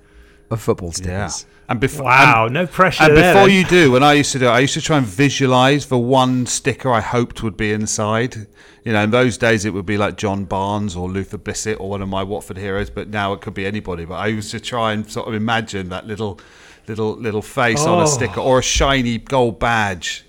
of 0.51 0.61
football 0.61 0.89
Yeah. 0.89 1.27
stickers. 1.27 1.45
And 1.69 1.79
before 1.79 2.05
wow, 2.05 2.47
no 2.49 2.65
pressure 2.65 3.03
And 3.03 3.15
there. 3.15 3.31
before 3.33 3.47
then. 3.47 3.55
you 3.57 3.63
do, 3.65 3.91
when 3.91 4.01
I 4.01 4.13
used 4.13 4.31
to 4.31 4.39
do 4.39 4.45
it, 4.47 4.49
I 4.49 4.59
used 4.59 4.73
to 4.73 4.81
try 4.81 4.97
and 4.97 5.05
visualize 5.05 5.85
the 5.85 5.99
one 5.99 6.47
sticker 6.47 6.91
I 6.91 6.99
hoped 6.99 7.43
would 7.43 7.55
be 7.57 7.71
inside. 7.71 8.47
You 8.83 8.93
know, 8.93 9.03
in 9.03 9.11
those 9.11 9.37
days 9.37 9.65
it 9.65 9.73
would 9.73 9.85
be 9.85 9.95
like 9.97 10.17
John 10.17 10.45
Barnes 10.45 10.95
or 10.95 11.07
Luther 11.07 11.37
Blissett 11.37 11.79
or 11.79 11.87
one 11.87 12.01
of 12.01 12.09
my 12.09 12.23
Watford 12.23 12.57
heroes, 12.57 12.89
but 12.89 13.09
now 13.09 13.33
it 13.33 13.41
could 13.41 13.53
be 13.53 13.67
anybody. 13.67 14.05
But 14.05 14.15
I 14.15 14.27
used 14.27 14.49
to 14.51 14.59
try 14.59 14.93
and 14.93 15.09
sort 15.09 15.27
of 15.27 15.35
imagine 15.35 15.89
that 15.89 16.07
little, 16.07 16.39
little, 16.89 17.15
little 17.15 17.41
face 17.41 17.79
on 17.85 17.99
Oh. 17.99 18.03
a 18.03 18.07
sticker 18.07 18.39
or 18.41 18.59
a 18.59 18.63
shiny 18.63 19.17
gold 19.19 19.59
badge 19.59 20.25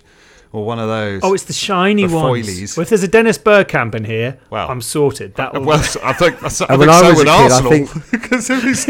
or 0.53 0.65
one 0.65 0.79
of 0.79 0.89
those. 0.89 1.21
Oh, 1.25 1.33
it's 1.35 1.45
the 1.45 1.53
shiny 1.53 2.07
The 2.07 2.15
ones. 2.15 2.47
foilies. 2.47 2.77
Well, 2.77 2.83
if 2.83 2.89
there's 2.91 3.03
a 3.03 3.09
Dennis 3.09 3.39
Bergkamp 3.39 3.95
in 3.95 4.05
here, 4.05 4.39
Well, 4.51 4.69
I'm 4.69 4.81
sorted. 4.83 5.35
That 5.37 5.53
will. 5.55 5.63
well, 5.65 5.79
I 6.03 6.13
think, 6.13 6.43
I 6.43 6.49
think 6.49 6.71
when 6.71 6.89
I 6.91 7.01
so 7.01 7.09
was 7.09 7.19
would 7.19 7.29
a 7.29 7.37
kid, 7.37 7.53
I 7.53 7.61
think- 7.69 8.11
because 8.11 8.51
it 8.51 8.65
was 8.65 8.85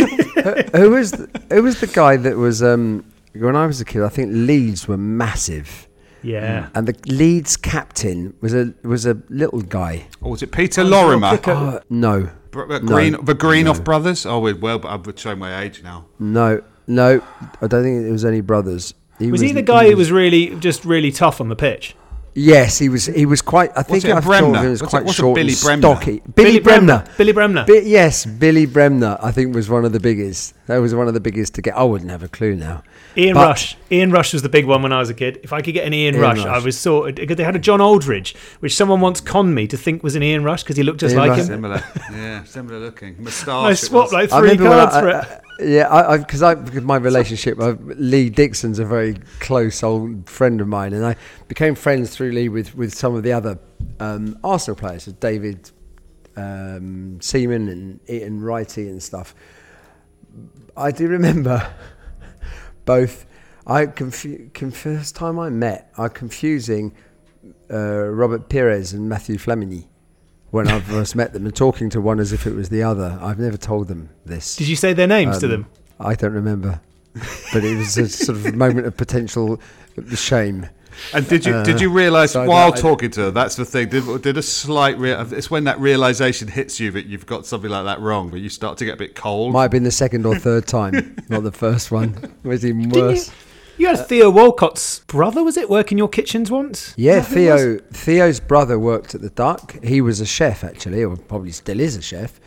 who 0.74 0.90
was 0.90 1.10
the, 1.12 1.28
who 1.50 1.62
was 1.62 1.80
the 1.80 1.86
guy 1.86 2.16
that 2.16 2.36
was 2.36 2.62
um, 2.62 3.04
when 3.34 3.56
I 3.56 3.66
was 3.66 3.80
a 3.80 3.84
kid? 3.84 4.02
I 4.02 4.08
think 4.08 4.30
Leeds 4.32 4.88
were 4.88 4.96
massive, 4.96 5.86
yeah. 6.22 6.68
and 6.74 6.88
the 6.88 6.96
Leeds 7.12 7.56
captain 7.56 8.34
was 8.40 8.54
a 8.54 8.72
was 8.82 9.04
a 9.06 9.18
little 9.28 9.60
guy. 9.60 10.06
or 10.22 10.30
was 10.32 10.42
it 10.42 10.50
Peter 10.52 10.82
Lorimer? 10.82 11.38
Oh, 11.46 11.80
no, 11.90 12.30
Br- 12.50 12.72
uh, 12.72 12.78
Green, 12.80 13.12
No. 13.12 13.18
the 13.22 13.34
Greenhoff 13.34 13.84
brothers. 13.84 14.24
Oh, 14.26 14.38
we'd- 14.40 14.58
well, 14.60 14.78
but 14.78 14.88
I 14.88 14.96
would 14.96 15.18
show 15.18 15.36
my 15.36 15.62
age 15.62 15.82
now. 15.82 16.06
no, 16.18 16.62
no. 16.90 17.22
I 17.62 17.66
don't 17.66 17.82
think 17.82 18.06
it 18.06 18.10
was 18.12 18.24
any 18.24 18.40
brothers. 18.40 18.94
He 19.18 19.30
Was 19.30 19.40
he 19.40 19.52
the 19.52 19.62
guy 19.62 19.90
who 19.90 19.96
was 19.96 20.10
really 20.10 20.54
just 20.56 20.84
really 20.84 21.12
tough 21.12 21.40
on 21.40 21.48
the 21.48 21.56
pitch? 21.56 21.94
Yes, 22.32 22.78
he 22.78 22.88
was. 22.88 23.06
He 23.06 23.26
was 23.26 23.42
quite. 23.42 23.72
I 23.76 23.82
think 23.82 24.04
it, 24.04 24.12
I 24.12 24.20
thought 24.20 24.24
Bremner? 24.24 24.62
he 24.62 24.68
was 24.68 24.80
What's 24.80 24.92
it- 24.92 24.96
quite 24.96 25.04
what's 25.04 25.18
it, 25.18 25.22
short 25.22 25.34
Billy 25.34 25.52
and 25.52 25.60
Bremner? 25.62 25.82
stocky. 25.82 26.22
Billy, 26.36 26.60
Bremner. 26.60 27.04
Billy 27.18 27.32
Bremner. 27.32 27.64
Bi- 27.66 27.82
yes, 27.84 28.24
Billy 28.24 28.66
Bremner. 28.66 29.18
I 29.20 29.32
think 29.32 29.52
was 29.52 29.68
one 29.68 29.84
of 29.84 29.92
the 29.92 29.98
biggest. 29.98 30.54
That 30.68 30.78
was 30.78 30.94
one 30.94 31.08
of 31.08 31.14
the 31.14 31.20
biggest 31.20 31.54
to 31.56 31.62
get. 31.62 31.76
I 31.76 31.82
wouldn't 31.82 32.08
have 32.12 32.22
a 32.22 32.28
clue 32.28 32.54
now. 32.54 32.84
Ian 33.16 33.34
But- 33.34 33.46
Rush. 33.48 33.76
Ian 33.90 34.12
Rush 34.12 34.32
was 34.32 34.42
the 34.42 34.48
big 34.48 34.64
one 34.64 34.80
when 34.80 34.92
I 34.92 35.00
was 35.00 35.10
a 35.10 35.14
kid. 35.14 35.40
If 35.42 35.52
I 35.52 35.60
could 35.60 35.74
get 35.74 35.84
an 35.88 35.92
Ian, 35.92 36.14
Ian 36.14 36.22
Rush, 36.22 36.38
Rush. 36.38 36.46
I 36.46 36.64
was 36.64 36.78
sorted. 36.78 37.16
Because 37.16 37.36
they 37.36 37.42
had 37.42 37.56
a 37.56 37.58
John 37.58 37.80
Aldridge, 37.80 38.36
which 38.60 38.76
someone 38.76 39.00
once 39.00 39.20
conned 39.20 39.52
me 39.56 39.66
to 39.66 39.76
think 39.76 40.04
was 40.04 40.14
an 40.14 40.22
Ian 40.22 40.44
Rush 40.44 40.62
because 40.62 40.76
he 40.76 40.84
looked 40.84 41.00
just 41.00 41.14
Ian 41.16 41.20
like 41.22 41.30
Rush. 41.30 41.40
him. 41.40 41.46
Similar, 41.46 41.84
yeah, 42.12 42.44
similar 42.44 42.78
looking. 42.78 43.16
Moustache. 43.24 43.48
I 43.48 43.70
it 43.72 43.76
swapped 43.76 44.04
was. 44.06 44.12
like 44.12 44.32
I 44.32 44.38
three 44.38 44.50
remember 44.50 44.70
when 44.70 44.78
cards 44.88 44.94
I- 44.94 45.00
for 45.00 45.10
I- 45.10 45.20
it. 45.34 45.40
Yeah, 45.62 45.92
I 45.92 46.18
because 46.18 46.42
I, 46.42 46.54
because 46.54 46.82
my 46.82 46.96
relationship, 46.96 47.60
uh, 47.60 47.74
Lee 47.82 48.30
Dixon's 48.30 48.78
a 48.78 48.84
very 48.84 49.16
close 49.40 49.82
old 49.82 50.28
friend 50.28 50.60
of 50.60 50.68
mine, 50.68 50.92
and 50.92 51.04
I 51.04 51.16
became 51.48 51.74
friends 51.74 52.14
through 52.14 52.32
Lee 52.32 52.48
with, 52.48 52.74
with 52.74 52.94
some 52.94 53.14
of 53.14 53.22
the 53.22 53.32
other 53.32 53.58
um, 53.98 54.38
Arsenal 54.42 54.76
players, 54.76 55.04
so 55.04 55.12
David 55.12 55.70
um, 56.36 57.20
Seaman 57.20 57.68
and 57.68 58.00
Ian 58.08 58.40
Wrighty 58.40 58.88
and 58.88 59.02
stuff. 59.02 59.34
I 60.76 60.92
do 60.92 61.08
remember 61.08 61.70
both. 62.84 63.26
I 63.66 63.86
confu- 63.86 64.48
conf- 64.54 64.76
first 64.76 65.14
time 65.14 65.38
I 65.38 65.50
met, 65.50 65.92
I 65.98 66.08
confusing 66.08 66.94
uh, 67.70 67.76
Robert 68.08 68.48
Pires 68.48 68.92
and 68.92 69.08
Mathieu 69.08 69.36
Flamini 69.36 69.86
when 70.50 70.68
I 70.68 70.80
first 70.80 71.14
met 71.16 71.32
them 71.32 71.46
and 71.46 71.54
talking 71.54 71.90
to 71.90 72.00
one 72.00 72.20
as 72.20 72.32
if 72.32 72.46
it 72.46 72.54
was 72.54 72.68
the 72.68 72.82
other. 72.82 73.18
I've 73.20 73.38
never 73.38 73.56
told 73.56 73.88
them 73.88 74.10
this. 74.26 74.56
Did 74.56 74.68
you 74.68 74.76
say 74.76 74.92
their 74.92 75.06
names 75.06 75.38
to 75.38 75.46
Um, 75.46 75.50
them? 75.52 75.66
I 75.98 76.14
don't 76.14 76.32
remember, 76.32 76.80
but 77.52 77.62
it 77.64 77.76
was 77.76 77.96
a 77.98 78.08
sort 78.08 78.38
of 78.38 78.54
moment 78.54 78.86
of 78.86 78.96
potential 78.96 79.60
shame. 80.14 80.66
And 81.14 81.26
did 81.28 81.46
you 81.46 81.54
Uh, 81.54 81.62
did 81.62 81.80
you 81.80 81.88
realise 81.90 82.32
so 82.32 82.46
while 82.46 82.72
I- 82.72 82.76
talking 82.76 83.10
to 83.12 83.20
her? 83.22 83.30
That's 83.30 83.54
the 83.54 83.64
thing. 83.64 83.88
Did, 83.88 84.22
did 84.22 84.36
a 84.36 84.42
slight. 84.42 84.98
Rea- 84.98 85.24
it's 85.30 85.50
when 85.50 85.64
that 85.64 85.78
realization 85.80 86.48
hits 86.48 86.80
you 86.80 86.90
that 86.90 87.06
you've 87.06 87.26
got 87.26 87.46
something 87.46 87.70
like 87.70 87.84
that 87.84 88.00
wrong, 88.00 88.28
but 88.28 88.40
you 88.40 88.48
start 88.48 88.76
to 88.78 88.84
get 88.84 88.94
a 88.94 88.96
bit 88.96 89.14
cold. 89.14 89.52
Might 89.52 89.62
have 89.62 89.70
been 89.70 89.84
the 89.84 89.90
second 89.92 90.26
or 90.26 90.36
third 90.36 90.66
time, 90.66 91.16
not 91.28 91.42
the 91.44 91.52
first 91.52 91.90
one. 91.90 92.16
It 92.44 92.48
was 92.48 92.64
even 92.66 92.82
Didn't 92.88 92.96
you, 92.96 93.02
worse. 93.02 93.30
You 93.80 93.86
had 93.88 94.06
Theo 94.06 94.30
Walcott's 94.30 95.00
brother, 95.00 95.42
was 95.42 95.56
it, 95.56 95.70
work 95.70 95.90
in 95.90 95.98
your 95.98 96.08
kitchens 96.08 96.50
once? 96.50 96.94
Yeah, 96.96 97.18
Is 97.18 97.28
that 97.28 97.34
who 97.34 97.40
it 97.40 97.50
was? 97.50 97.62
Theo. 97.62 97.78
Theo's 97.92 98.40
brother 98.40 98.78
worked 98.78 99.14
at 99.14 99.22
the 99.22 99.30
Duck. 99.30 99.82
He 99.82 100.00
was 100.00 100.20
a 100.20 100.26
chef, 100.26 100.62
actually, 100.62 101.02
or 101.02 101.16
probably 101.16 101.52
still 101.52 101.80
is 101.80 101.96
a 101.96 102.02
chef. 102.02 102.40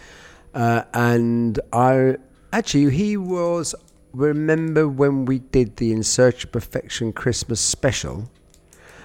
Uh, 0.54 0.84
and 0.94 1.60
I 1.72 2.18
actually 2.52 2.94
he 2.96 3.18
was. 3.18 3.74
Remember 4.14 4.88
when 4.88 5.26
we 5.26 5.40
did 5.40 5.78
the 5.78 5.92
In 5.92 6.04
Search 6.04 6.44
of 6.44 6.52
Perfection 6.52 7.12
Christmas 7.14 7.60
special, 7.60 8.30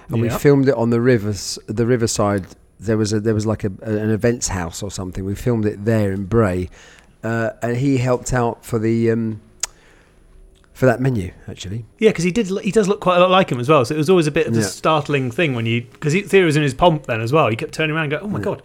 and 0.09 0.21
we 0.21 0.29
filmed 0.29 0.69
it 0.69 0.75
on 0.75 0.91
the 0.91 1.01
rivers, 1.01 1.57
the 1.65 1.87
riverside. 1.87 2.45
There 2.79 2.95
was 2.95 3.11
a 3.11 3.19
there 3.19 3.33
was 3.33 3.47
like 3.47 3.63
a, 3.63 3.71
an 3.81 4.11
events 4.11 4.49
house 4.49 4.83
or 4.83 4.91
something. 4.91 5.25
We 5.25 5.33
filmed 5.33 5.65
it 5.65 5.83
there 5.83 6.11
in 6.11 6.25
Bray, 6.25 6.69
uh, 7.23 7.51
and 7.63 7.77
he 7.77 7.97
helped 7.97 8.33
out 8.33 8.63
for 8.63 8.77
the 8.77 9.09
um, 9.09 9.41
for 10.79 10.85
that 10.85 11.01
menu 11.01 11.29
actually. 11.49 11.85
Yeah, 11.99 12.09
because 12.11 12.23
he 12.23 12.31
did. 12.31 12.47
He 12.63 12.71
does 12.71 12.87
look 12.87 13.01
quite 13.01 13.17
a 13.17 13.19
lot 13.19 13.29
like 13.29 13.51
him 13.51 13.59
as 13.59 13.67
well. 13.67 13.83
So 13.83 13.93
it 13.93 13.97
was 13.97 14.09
always 14.09 14.27
a 14.27 14.31
bit 14.31 14.47
of 14.47 14.53
a 14.53 14.59
Yeah. 14.59 14.63
startling 14.63 15.29
thing 15.29 15.53
when 15.53 15.65
you 15.65 15.81
because 15.91 16.13
Theo 16.13 16.45
was 16.45 16.55
in 16.55 16.63
his 16.63 16.73
pomp 16.73 17.05
then 17.05 17.19
as 17.19 17.33
well. 17.33 17.49
He 17.49 17.57
kept 17.57 17.73
turning 17.73 17.93
around, 17.95 18.05
and 18.05 18.11
go, 18.11 18.19
"Oh 18.23 18.27
my 18.29 18.39
god, 18.39 18.61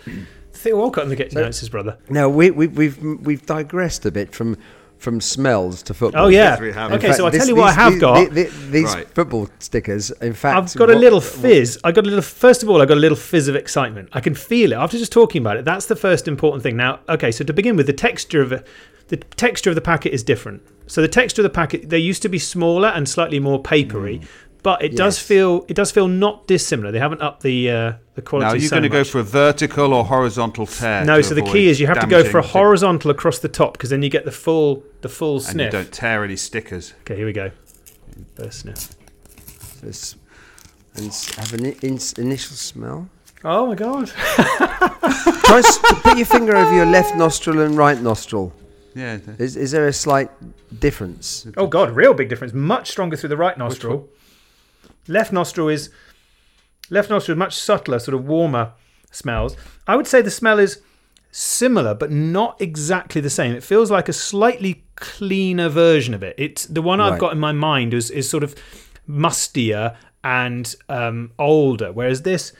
Theo 0.53 0.77
Walcott 0.79 1.03
in 1.05 1.11
the 1.11 1.17
kitchen." 1.17 1.41
no, 1.41 1.47
it's 1.49 1.59
his 1.59 1.69
brother. 1.69 1.99
Now 2.09 2.29
we, 2.29 2.53
we, 2.53 2.69
we've 2.69 3.03
we've 3.03 3.45
digressed 3.45 4.07
a 4.07 4.13
bit 4.13 4.33
from 4.33 4.57
from 4.97 5.21
smells 5.21 5.83
to 5.83 5.93
football. 5.93 6.27
Oh 6.27 6.29
yeah. 6.29 6.51
Yes, 6.53 6.61
we 6.61 6.73
have. 6.73 6.93
Okay, 6.93 7.09
fact, 7.09 7.17
so 7.19 7.27
I'll 7.27 7.33
tell 7.33 7.49
you 7.49 7.57
what 7.57 7.71
I 7.71 7.73
have 7.73 7.93
these- 7.95 8.01
got. 8.01 8.31
the- 8.31 8.45
the- 8.45 8.51
These 8.71 8.95
Right. 8.95 9.09
football 9.09 9.49
stickers, 9.59 10.11
in 10.23 10.33
fact, 10.35 10.57
I've 10.57 10.75
got 10.77 10.89
a 10.89 10.95
little 10.97 11.21
fizz. 11.21 11.79
I 11.85 11.91
got 11.91 12.05
a 12.05 12.09
little. 12.09 12.23
First 12.23 12.63
of 12.63 12.71
all, 12.71 12.81
I 12.81 12.87
got 12.87 12.97
a 12.97 13.01
little 13.01 13.17
fizz 13.17 13.49
of 13.49 13.57
excitement. 13.57 14.09
I 14.13 14.21
can 14.21 14.35
feel 14.35 14.73
it 14.73 14.77
after 14.77 14.97
just 14.97 15.11
talking 15.13 15.43
about 15.43 15.57
it. 15.57 15.65
That's 15.65 15.87
the 15.87 15.97
first 15.97 16.29
important 16.29 16.63
thing. 16.63 16.77
Now, 16.77 17.01
okay, 17.09 17.33
so 17.33 17.43
to 17.45 17.53
begin 17.53 17.75
with, 17.77 17.87
the 17.87 17.93
texture 17.93 18.41
of 18.41 18.53
it, 18.53 18.67
the 19.09 19.17
texture 19.17 19.71
of 19.71 19.77
the 19.77 19.83
packet 19.83 20.13
is 20.13 20.23
different. 20.23 20.63
So 20.87 21.01
the 21.01 21.09
texture 21.09 21.41
of 21.43 21.45
the 21.45 21.51
packet, 21.51 21.89
they 21.89 21.99
used 21.99 22.23
to 22.23 22.29
be 22.29 22.39
smaller 22.39 22.89
and 22.89 23.09
slightly 23.09 23.39
more 23.39 23.63
papery, 23.63 24.21
but 24.63 24.83
it 24.83 24.97
does 24.97 25.19
feel 25.19 25.65
it 25.69 25.75
does 25.75 25.91
feel 25.91 26.09
not 26.09 26.47
dissimilar. 26.47 26.91
They 26.93 26.99
haven't 26.99 27.23
upped 27.23 27.43
the 27.43 27.71
uh, 27.71 27.93
the 28.15 28.23
quality. 28.23 28.47
Now, 28.47 28.53
are 28.53 28.57
you 28.57 28.69
so 28.69 28.77
going 28.77 28.83
to 28.83 28.89
go 28.89 29.05
for 29.05 29.19
a 29.19 29.23
vertical 29.23 29.93
or 29.95 30.05
horizontal 30.05 30.67
tear? 30.67 31.05
No, 31.05 31.21
so 31.23 31.35
the 31.35 31.43
key 31.43 31.69
is 31.69 31.81
you 31.81 31.87
have 31.87 32.01
to 32.01 32.07
go 32.07 32.25
for 32.25 32.39
a 32.39 32.43
horizontal 32.43 33.11
across 33.11 33.39
the 33.39 33.49
top 33.49 33.75
because 33.75 33.91
then 33.91 34.03
you 34.03 34.11
get 34.11 34.25
the 34.25 34.33
full 34.33 34.83
the 35.01 35.09
full 35.09 35.37
And 35.37 35.45
you 35.45 35.51
sniff. 35.53 35.73
don't 35.73 35.93
tear 35.93 36.25
any 36.25 36.37
stickers. 36.37 36.95
Okay, 37.01 37.17
here 37.17 37.27
we 37.27 37.33
go. 37.33 37.51
First 38.37 38.61
sniff. 38.61 38.89
This- 39.83 40.17
and 40.97 41.13
have 41.37 41.53
an 41.55 41.67
in- 41.67 41.99
initial 42.19 42.55
smell. 42.57 43.09
Oh 43.43 43.67
my 43.67 43.75
god! 43.75 44.09
Try 45.45 45.61
to 45.61 45.97
put 46.03 46.17
your 46.17 46.25
finger 46.27 46.57
over 46.57 46.73
your 46.75 46.87
left 46.87 47.17
nostril 47.17 47.61
and 47.61 47.77
right 47.77 48.01
nostril. 48.01 48.53
Yeah. 48.95 49.19
Is, 49.39 49.57
is 49.57 49.71
there 49.73 49.87
a 49.89 49.93
slight 49.93 50.31
difference? 50.81 51.47
Oh 51.57 51.67
god, 51.67 51.91
real 51.97 52.15
big 52.15 52.29
difference. 52.29 52.53
Much 52.55 52.91
stronger 52.91 53.17
through 53.17 53.31
the 53.31 53.37
right 53.37 53.57
nostril. 53.59 54.09
Left 55.09 55.33
nostril 55.33 55.69
is 55.69 55.91
left 56.91 57.11
nostril 57.11 57.35
is 57.35 57.39
much 57.39 57.55
subtler, 57.55 57.99
sort 57.99 58.15
of 58.15 58.27
warmer 58.27 58.73
smells. 59.11 59.57
I 59.87 59.97
would 59.97 60.07
say 60.07 60.23
the 60.23 60.31
smell 60.31 60.59
is 60.59 60.81
similar, 61.31 61.95
but 61.95 62.11
not 62.11 62.61
exactly 62.61 63.21
the 63.21 63.31
same. 63.31 63.53
It 63.55 63.63
feels 63.65 63.91
like 63.91 64.09
a 64.09 64.13
slightly 64.13 64.85
cleaner 64.97 65.69
version 65.69 66.15
of 66.15 66.23
it. 66.23 66.35
It's 66.39 66.67
the 66.67 66.83
one 66.83 67.01
I've 67.01 67.13
Right. 67.13 67.21
got 67.21 67.33
in 67.33 67.39
my 67.41 67.53
mind 67.53 67.93
is 67.95 68.11
is 68.11 68.29
sort 68.31 68.43
of 68.45 68.55
mustier 69.09 69.97
and 70.23 70.75
um, 70.89 71.33
older, 71.39 71.93
whereas 71.93 72.23
this 72.23 72.53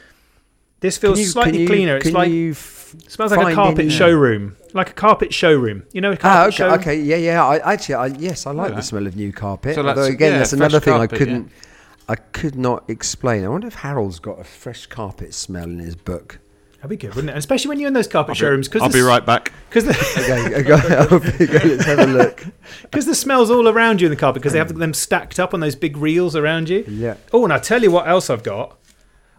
this 0.81 0.99
feels 0.99 1.19
you- 1.19 1.27
slightly 1.27 1.53
can 1.53 1.61
you- 1.63 1.67
cleaner. 1.67 1.97
It's 1.97 2.07
can 2.07 2.15
like 2.15 2.31
you 2.31 2.51
f- 2.51 2.84
smells 3.09 3.33
like 3.33 3.53
a 3.53 3.55
carpet 3.55 3.81
any- 3.87 3.91
showroom, 3.91 4.57
like 4.73 4.91
a 4.91 4.93
carpet 4.95 5.33
showroom. 5.35 5.85
You 5.93 6.01
know, 6.01 6.13
a 6.13 6.19
Ah, 6.23 6.47
okay, 6.47 6.57
showroom. 6.57 6.81
okay, 6.81 7.01
yeah, 7.01 7.17
yeah. 7.17 7.45
I 7.45 7.73
actually, 7.75 7.95
I, 7.97 8.07
yes, 8.07 8.47
I 8.47 8.53
like 8.53 8.71
Yeah. 8.71 8.77
the 8.77 8.83
smell 8.83 9.07
of 9.07 9.17
new 9.17 9.33
carpet. 9.33 9.75
So 9.77 9.87
Although 9.87 10.03
again, 10.05 10.33
yeah, 10.33 10.39
that's 10.39 10.53
another 10.53 10.81
thing 10.81 10.95
carpet, 10.95 11.15
I 11.15 11.17
couldn't, 11.19 11.51
I 12.09 12.17
could 12.17 12.57
not 12.57 12.85
explain. 12.89 13.45
I 13.45 13.49
wonder 13.49 13.67
if 13.67 13.75
Harold's 13.77 14.19
got 14.19 14.39
a 14.41 14.45
fresh 14.45 14.87
carpet 14.87 15.35
smell 15.35 15.65
in 15.65 15.79
his 15.79 15.97
book. 15.97 16.39
That'd 16.77 16.91
be 16.91 16.97
good, 17.07 17.15
wouldn't 17.15 17.31
it? 17.35 17.39
Especially 17.39 17.71
when 17.71 17.81
you're 17.81 17.89
in 17.89 17.95
those 17.95 18.07
carpet 18.09 18.37
showrooms, 18.37 18.69
because 18.69 18.83
I'll 18.83 18.91
be 18.93 19.01
right 19.01 19.25
back. 19.25 19.53
Because 19.71 19.85
the, 19.87 19.93
Okay, 20.53 20.63
go, 20.65 20.79
go, 21.09 21.17
let's 21.65 21.85
have 21.87 21.99
a 22.01 22.07
look. 22.07 22.45
Because 22.83 23.07
the 23.07 23.15
smell's 23.15 23.51
all 23.51 23.69
around 23.69 24.03
you 24.03 24.07
in 24.07 24.11
the 24.11 24.17
carpet 24.17 24.43
because 24.43 24.53
they 24.53 24.59
have 24.59 24.75
them 24.75 24.93
stacked 24.93 25.41
up 25.41 25.55
on 25.55 25.61
those 25.61 25.75
big 25.77 25.97
reels 25.97 26.37
around 26.37 26.69
you. 26.69 26.85
Yeah. 26.87 27.15
Oh, 27.33 27.43
and 27.45 27.53
I'll 27.55 27.61
tell 27.61 27.83
you 27.83 27.91
what 27.91 28.07
else 28.07 28.29
I've 28.29 28.43
got. 28.43 28.79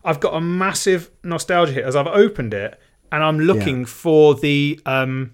I've 0.03 0.19
got 0.19 0.33
a 0.33 0.41
massive 0.41 1.09
nostalgia 1.23 1.73
hit 1.73 1.83
as 1.85 1.95
I've 1.95 2.07
opened 2.07 2.53
it 2.55 2.79
and 3.11 3.23
I'm 3.23 3.39
looking 3.39 3.79
Yeah. 3.81 3.85
for 3.85 4.35
the 4.35 4.79
um 4.85 5.31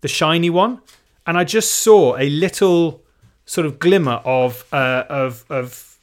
the 0.00 0.08
shiny 0.08 0.50
one. 0.50 0.80
And 1.26 1.36
I 1.36 1.44
just 1.44 1.74
saw 1.76 2.16
a 2.16 2.28
little 2.30 3.02
sort 3.46 3.66
of 3.66 3.78
glimmer 3.78 4.20
of 4.24 4.64
uh, 4.72 5.04
of 5.08 5.44
of 5.50 5.98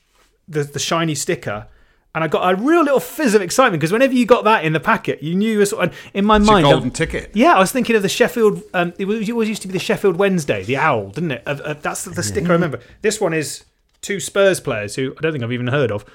the 0.48 0.63
the 0.63 0.79
shiny 0.79 1.15
sticker. 1.15 1.67
And 2.15 2.24
I 2.24 2.27
got 2.27 2.53
a 2.53 2.55
real 2.62 2.84
little 2.84 3.00
fizz 3.00 3.34
of 3.34 3.41
excitement 3.41 3.79
because 3.82 3.91
whenever 3.91 4.13
you 4.13 4.27
got 4.27 4.43
that 4.43 4.63
in 4.65 4.74
the 4.74 4.79
packet, 4.79 5.24
you 5.24 5.34
knew 5.34 5.51
you 5.51 5.58
were 5.58 5.65
sort 5.65 5.88
of, 5.89 5.98
in 6.13 6.25
my 6.25 6.38
It's 6.38 6.48
a 6.48 6.51
mind. 6.51 6.63
golden 6.65 6.91
ticket. 6.91 7.32
Yeah, 7.34 7.53
I 7.55 7.60
was 7.60 7.72
thinking 7.72 7.96
of 7.96 8.03
the 8.03 8.10
Sheffield. 8.10 8.62
Um, 8.75 8.93
it 9.00 9.05
was- 9.05 9.27
it 9.27 9.32
always 9.32 9.50
used 9.50 9.63
to 9.63 9.67
be 9.67 9.72
the 9.74 9.79
Sheffield 9.79 10.17
Wednesday, 10.17 10.63
the 10.63 10.77
owl, 10.77 11.10
didn't 11.10 11.32
it? 11.32 11.41
Of, 11.48 11.60
of, 11.62 11.82
that's 11.82 12.03
the, 12.03 12.12
the 12.12 12.22
sticker 12.22 12.50
I 12.50 12.53
remember. 12.53 12.79
This 13.01 13.20
one 13.20 13.34
is 13.34 13.63
two 14.03 14.20
Spurs 14.20 14.60
players 14.60 14.93
who 14.96 15.15
I 15.17 15.22
don't 15.22 15.32
think 15.32 15.43
I've 15.43 15.51
even 15.53 15.65
heard 15.70 15.91
of, 15.91 16.05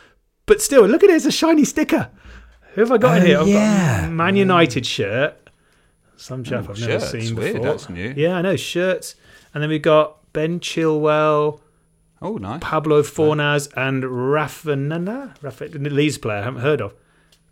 but 0.47 0.63
still, 0.63 0.87
look 0.87 1.03
at 1.03 1.11
it. 1.11 1.15
It's 1.17 1.25
a 1.25 1.33
shiny 1.33 1.65
sticker. 1.65 2.11
Who 2.75 2.81
have 2.83 2.93
I 2.93 2.99
got 2.99 3.17
in 3.19 3.23
Oh, 3.23 3.27
here? 3.27 3.39
I've 3.41 3.49
yeah. 3.49 4.07
a 4.07 4.11
Man 4.11 4.37
United 4.37 4.87
shirt. 4.87 5.35
Some 6.17 6.43
chap 6.45 6.67
Oh, 6.69 6.73
I've 6.73 6.81
never 6.81 6.93
shirts. 7.01 7.11
seen 7.11 7.37
Weird, 7.37 7.55
before. 7.55 7.67
that's 7.67 7.89
new. 7.89 8.13
Yeah, 8.17 8.37
I 8.37 8.43
know 8.43 8.57
shirts, 8.57 9.15
and 9.55 9.63
then 9.63 9.71
we've 9.71 9.83
got 9.83 10.17
Ben 10.33 10.61
Chilwell, 10.61 11.61
Oh, 12.21 12.37
nice. 12.37 12.59
Pablo 12.61 13.03
Fornals, 13.03 13.69
and 13.77 14.33
Rafa 14.33 14.75
Nana, 14.75 15.35
Rafa 15.41 15.67
Leeds 15.67 16.19
player 16.19 16.39
I 16.39 16.43
haven't 16.43 16.63
heard 16.63 16.81
of. 16.81 16.95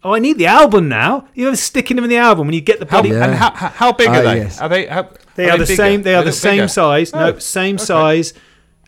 Oh, 0.02 0.14
I 0.14 0.18
need 0.18 0.38
the 0.38 0.46
album 0.46 0.88
now. 0.88 1.28
You're 1.35 1.54
sticking 1.56 1.96
them 1.96 2.04
in 2.04 2.11
the 2.11 2.16
album 2.16 2.46
when 2.49 2.54
you 2.54 2.61
get 2.61 2.78
the 2.80 2.87
How, 2.87 3.02
Yeah. 3.02 3.25
And 3.25 3.35
how, 3.35 3.50
how, 3.52 3.68
how 3.68 3.92
big 3.92 4.08
Ah, 4.08 4.14
are 4.14 4.23
they? 4.23 4.37
yes. 4.38 4.61
Are 4.61 4.68
they? 4.68 4.87
How, 4.87 5.08
They 5.37 5.49
are, 5.50 5.58
the 5.58 5.64
bigger? 5.64 5.76
same. 5.76 6.02
They 6.02 6.14
are 6.14 6.23
the 6.23 6.26
look 6.26 6.35
same 6.35 6.56
bigger. 6.58 6.68
size. 6.68 7.11
Oh, 7.14 7.18
no, 7.30 7.38
same 7.38 7.76
okay. 7.76 7.85
size. 7.85 8.35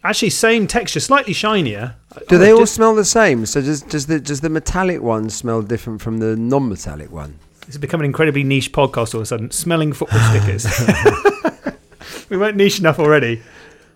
Actually, 0.05 0.31
same 0.31 0.67
texture, 0.67 1.01
slightly 1.01 1.33
shinier. 1.33 1.97
Do 2.29 2.37
Oh, 2.37 2.39
they 2.39 2.53
all 2.53 2.67
smell 2.67 2.95
the 2.95 3.05
same? 3.05 3.47
So 3.47 3.61
does, 3.61 3.83
does 3.83 4.07
the 4.07 4.21
does 4.21 4.41
the 4.41 4.49
metallic 4.49 5.03
one 5.03 5.29
smell 5.31 5.61
different 5.63 6.01
from 6.01 6.19
the 6.19 6.37
non-metallic 6.37 7.11
one? 7.11 7.39
This 7.61 7.75
has 7.75 7.79
become 7.79 8.01
an 8.01 8.07
incredibly 8.07 8.45
niche 8.45 8.73
podcast 8.73 9.15
all 9.15 9.21
of 9.21 9.25
a 9.25 9.27
sudden. 9.27 9.51
Smelling 9.51 9.93
football 9.93 10.21
stickers. 10.31 10.67
we 12.31 12.37
weren't 12.37 12.57
niche 12.57 12.79
enough 12.79 12.99
already. 12.99 13.43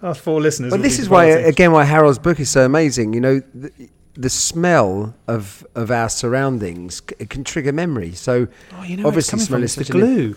Our 0.03 0.15
four 0.15 0.41
listeners. 0.41 0.73
But 0.73 0.83
this 0.83 0.99
is 0.99 1.09
why, 1.09 1.27
again, 1.27 1.71
why 1.73 1.85
Harold's 1.85 2.19
book 2.19 2.41
is 2.41 2.51
so 2.51 2.65
amazing. 2.65 3.15
You 3.15 3.21
know, 3.21 3.43
the, 3.55 3.71
the 4.15 4.29
smell 4.29 5.15
of 5.29 5.65
of 5.77 5.91
our 5.91 6.09
surroundings 6.09 7.01
c- 7.09 7.15
it 7.21 7.31
can 7.31 7.45
trigger 7.45 7.73
memory. 7.73 8.13
So 8.13 8.49
oh, 8.75 8.83
you 8.83 8.97
know 8.97 9.07
obviously 9.07 9.39
smell 9.39 9.63
is 9.63 9.77
the 9.77 9.85
an- 9.85 9.91
glue. 10.01 10.37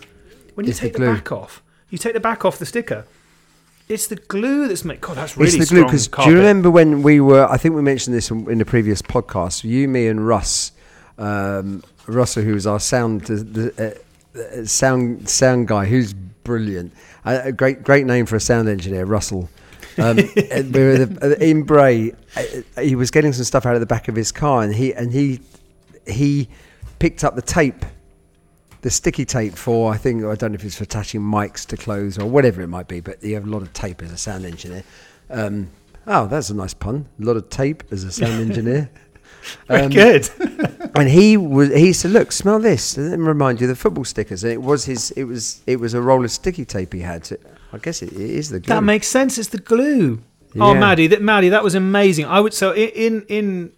When 0.54 0.64
you 0.66 0.70
It's 0.70 0.80
the 0.80 0.86
take 0.86 0.92
the, 0.96 1.06
back 1.06 1.32
off, 1.32 1.62
you 1.90 1.98
take 1.98 2.14
the 2.14 2.20
back 2.20 2.44
off 2.44 2.58
the 2.58 2.64
sticker. 2.66 3.04
It's 3.88 4.08
the 4.08 4.16
glue 4.16 4.66
that's 4.68 4.84
made. 4.84 5.00
God, 5.00 5.16
that's 5.16 5.36
really 5.36 5.58
it's 5.58 5.68
the 5.68 5.74
glue 5.74 5.84
because 5.84 6.08
do 6.08 6.28
you 6.30 6.36
remember 6.36 6.70
when 6.70 7.02
we 7.02 7.20
were? 7.20 7.46
I 7.48 7.56
think 7.56 7.74
we 7.76 7.82
mentioned 7.82 8.16
this 8.16 8.30
in 8.30 8.50
in 8.50 8.58
the 8.58 8.64
previous 8.64 9.00
podcast. 9.00 9.62
You, 9.62 9.86
me, 9.88 10.08
and 10.08 10.26
Russ, 10.26 10.72
um, 11.18 11.84
Russell, 12.06 12.42
who 12.42 12.54
was 12.54 12.66
our 12.66 12.80
sound 12.80 13.22
the, 13.22 13.36
the, 13.36 14.00
uh, 14.34 14.64
sound 14.66 15.28
sound 15.28 15.68
guy, 15.68 15.84
who's 15.84 16.12
brilliant. 16.14 16.92
Uh, 17.24 17.40
a 17.44 17.52
great 17.52 17.84
great 17.84 18.06
name 18.06 18.26
for 18.26 18.34
a 18.36 18.40
sound 18.40 18.68
engineer, 18.68 19.04
Russell. 19.04 19.48
Um, 19.98 20.18
uh, 20.18 20.22
we 20.72 20.80
were 20.80 21.04
the- 21.04 21.36
in 21.40 21.62
Bray. 21.62 22.12
uh, 22.36 22.80
He 22.82 22.96
was 22.96 23.10
getting 23.12 23.32
some 23.32 23.44
stuff 23.44 23.66
out 23.66 23.74
of 23.74 23.80
the 23.80 23.86
back 23.86 24.08
of 24.08 24.16
his 24.16 24.32
car, 24.32 24.62
and 24.62 24.74
he 24.74 24.92
and 24.94 25.12
he 25.12 25.40
he 26.08 26.48
picked 26.98 27.22
up 27.22 27.36
the 27.36 27.42
tape, 27.42 27.84
the 28.86 28.90
sticky 28.92 29.24
tape 29.24 29.56
for 29.56 29.92
I 29.92 29.96
think 29.96 30.24
I 30.24 30.36
don't 30.36 30.52
know 30.52 30.54
if 30.54 30.64
it's 30.64 30.76
for 30.76 30.84
attaching 30.84 31.20
mics 31.20 31.66
to 31.66 31.76
clothes 31.76 32.18
or 32.18 32.26
whatever 32.26 32.62
it 32.62 32.68
might 32.68 32.86
be, 32.86 33.00
but 33.00 33.20
you 33.20 33.34
have 33.34 33.44
a 33.44 33.50
lot 33.50 33.62
of 33.62 33.72
tape 33.72 34.00
as 34.00 34.12
a 34.12 34.16
sound 34.16 34.44
engineer. 34.44 34.84
Um, 35.28 35.70
oh, 36.06 36.28
that's 36.28 36.50
a 36.50 36.54
nice 36.54 36.72
pun. 36.72 37.08
A 37.20 37.24
lot 37.24 37.36
of 37.36 37.50
tape 37.50 37.82
as 37.90 38.04
a 38.04 38.12
sound 38.12 38.40
engineer. 38.48 38.88
Very 39.66 39.82
Um, 39.82 39.90
good. 39.90 40.30
and 40.94 41.08
he 41.08 41.36
was 41.36 41.74
he 41.74 41.92
said, 41.92 42.12
"Look, 42.12 42.30
smell 42.30 42.60
this." 42.60 42.96
And 42.96 43.10
let 43.10 43.18
me 43.18 43.24
remind 43.26 43.60
you 43.60 43.64
of 43.66 43.70
the 43.70 43.74
football 43.84 44.04
stickers. 44.04 44.44
And 44.44 44.52
it 44.52 44.62
was 44.62 44.84
his. 44.84 45.10
It 45.12 45.24
was 45.24 45.62
it 45.66 45.80
was 45.80 45.92
a 45.94 46.00
roll 46.00 46.24
of 46.24 46.30
sticky 46.30 46.64
tape 46.64 46.92
he 46.92 47.00
had. 47.00 47.26
So 47.26 47.36
I 47.72 47.78
guess 47.78 48.02
it, 48.02 48.12
it 48.12 48.20
is 48.40 48.50
the 48.50 48.60
glue. 48.60 48.72
That 48.74 48.84
makes 48.84 49.08
sense. 49.08 49.36
It's 49.36 49.48
the 49.48 49.58
glue. 49.58 50.22
Oh, 50.60 50.74
Yeah. 50.74 50.78
Maddie, 50.80 51.08
that 51.08 51.22
Maddie, 51.22 51.48
that 51.48 51.64
was 51.64 51.74
amazing. 51.74 52.26
I 52.26 52.38
would 52.38 52.54
so 52.54 52.72
in 52.72 53.22
in 53.28 53.72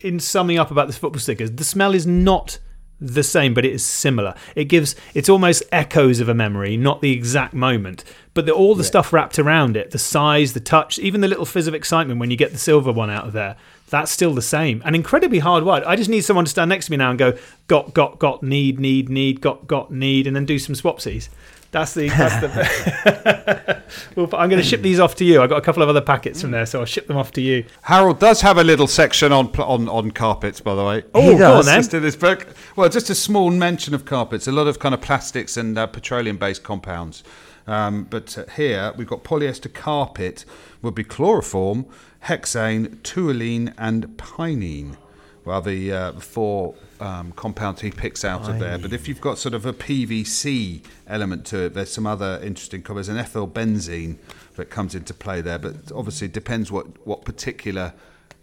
in 0.00 0.20
summing 0.20 0.58
up 0.58 0.70
about 0.70 0.86
the 0.86 0.92
football 0.92 1.20
stickers, 1.20 1.50
the 1.50 1.64
smell 1.64 1.94
is 1.94 2.06
not 2.06 2.58
the 3.00 3.22
same, 3.22 3.54
but 3.54 3.64
it 3.64 3.72
is 3.72 3.84
similar. 3.84 4.34
It 4.54 4.64
gives 4.64 4.94
it's 5.14 5.28
almost 5.28 5.62
echoes 5.72 6.20
of 6.20 6.28
a 6.28 6.34
memory, 6.34 6.76
not 6.76 7.00
the 7.00 7.12
exact 7.12 7.54
moment, 7.54 8.04
but 8.34 8.46
the, 8.46 8.52
all 8.52 8.74
the 8.74 8.84
stuff 8.84 9.12
wrapped 9.12 9.38
around 9.38 9.76
it, 9.76 9.90
the 9.90 9.98
size, 9.98 10.52
the 10.52 10.60
touch, 10.60 10.98
even 10.98 11.20
the 11.20 11.28
little 11.28 11.46
fizz 11.46 11.66
of 11.66 11.74
excitement 11.74 12.20
when 12.20 12.30
you 12.30 12.36
get 12.36 12.52
the 12.52 12.58
silver 12.58 12.92
one 12.92 13.10
out 13.10 13.26
of 13.26 13.32
there. 13.32 13.56
That's 13.88 14.12
still 14.12 14.34
the 14.34 14.42
same 14.42 14.82
and 14.84 14.94
incredibly 14.94 15.40
hard 15.40 15.64
wired. 15.64 15.84
I 15.84 15.96
just 15.96 16.10
need 16.10 16.20
someone 16.20 16.44
to 16.44 16.50
stand 16.50 16.68
next 16.68 16.86
to 16.86 16.92
me 16.92 16.96
now 16.96 17.10
and 17.10 17.18
go, 17.18 17.36
got, 17.66 17.92
got, 17.92 18.18
got, 18.18 18.42
need, 18.42 18.78
need, 18.78 19.08
need, 19.08 19.40
got, 19.40 19.66
got, 19.66 19.90
need, 19.90 20.26
and 20.26 20.36
then 20.36 20.44
do 20.44 20.58
some 20.58 20.74
swapsies. 20.74 21.28
That's 21.72 21.94
the. 21.94 22.08
That's 22.08 22.40
the 22.40 23.82
well, 24.16 24.28
I'm 24.34 24.48
going 24.48 24.60
to 24.60 24.68
ship 24.68 24.82
these 24.82 24.98
off 24.98 25.14
to 25.16 25.24
you. 25.24 25.40
I've 25.40 25.48
got 25.50 25.58
a 25.58 25.62
couple 25.62 25.82
of 25.82 25.88
other 25.88 26.00
packets 26.00 26.40
from 26.40 26.50
there, 26.50 26.66
so 26.66 26.80
I'll 26.80 26.84
ship 26.84 27.06
them 27.06 27.16
off 27.16 27.30
to 27.32 27.40
you. 27.40 27.64
Harold 27.82 28.18
does 28.18 28.40
have 28.40 28.58
a 28.58 28.64
little 28.64 28.86
section 28.86 29.32
on 29.32 29.46
on, 29.60 29.88
on 29.88 30.10
carpets, 30.10 30.60
by 30.60 30.74
the 30.74 30.84
way. 30.84 31.04
Oh, 31.14 31.20
He 31.32 31.38
go 31.38 31.50
on 31.50 31.56
does. 31.58 31.66
then. 31.66 31.78
Just 31.78 31.94
in 31.94 32.02
this 32.02 32.16
book. 32.16 32.46
Well, 32.76 32.88
just 32.88 33.08
a 33.10 33.14
small 33.14 33.50
mention 33.50 33.94
of 33.94 34.04
carpets. 34.04 34.48
A 34.48 34.52
lot 34.52 34.66
of 34.66 34.78
kind 34.78 34.94
of 34.94 35.00
plastics 35.00 35.56
and 35.56 35.78
uh, 35.78 35.86
petroleum-based 35.86 36.62
compounds. 36.62 37.22
Um, 37.66 38.04
but 38.10 38.36
uh, 38.36 38.44
here 38.56 38.92
we've 38.96 39.06
got 39.06 39.22
polyester 39.22 39.72
carpet 39.72 40.44
would 40.82 40.94
be 40.94 41.04
chloroform, 41.04 41.86
hexane, 42.24 42.96
toluene, 43.02 43.74
and 43.78 44.08
pinene. 44.16 44.96
Well, 45.44 45.60
the 45.62 45.92
uh, 45.92 46.12
four 46.14 46.74
um, 47.00 47.32
compounds 47.32 47.80
he 47.80 47.90
picks 47.90 48.24
out 48.24 48.48
of 48.48 48.58
there. 48.58 48.78
But 48.78 48.92
if 48.92 49.08
you've 49.08 49.20
got 49.20 49.38
sort 49.38 49.54
of 49.54 49.64
a 49.66 49.72
PVC 49.72 50.82
element 51.06 51.44
to 51.46 51.64
it, 51.66 51.74
there's 51.74 51.92
some 51.92 52.06
other 52.06 52.40
interesting. 52.42 52.82
There's 52.82 53.08
an 53.08 53.16
ethyl 53.16 53.48
benzene 53.48 54.16
that 54.56 54.70
comes 54.70 54.94
into 54.94 55.14
play 55.14 55.40
there. 55.40 55.58
But 55.58 55.92
obviously, 55.94 56.26
it 56.26 56.32
depends 56.32 56.70
what 56.70 57.06
what 57.06 57.24
particular 57.24 57.92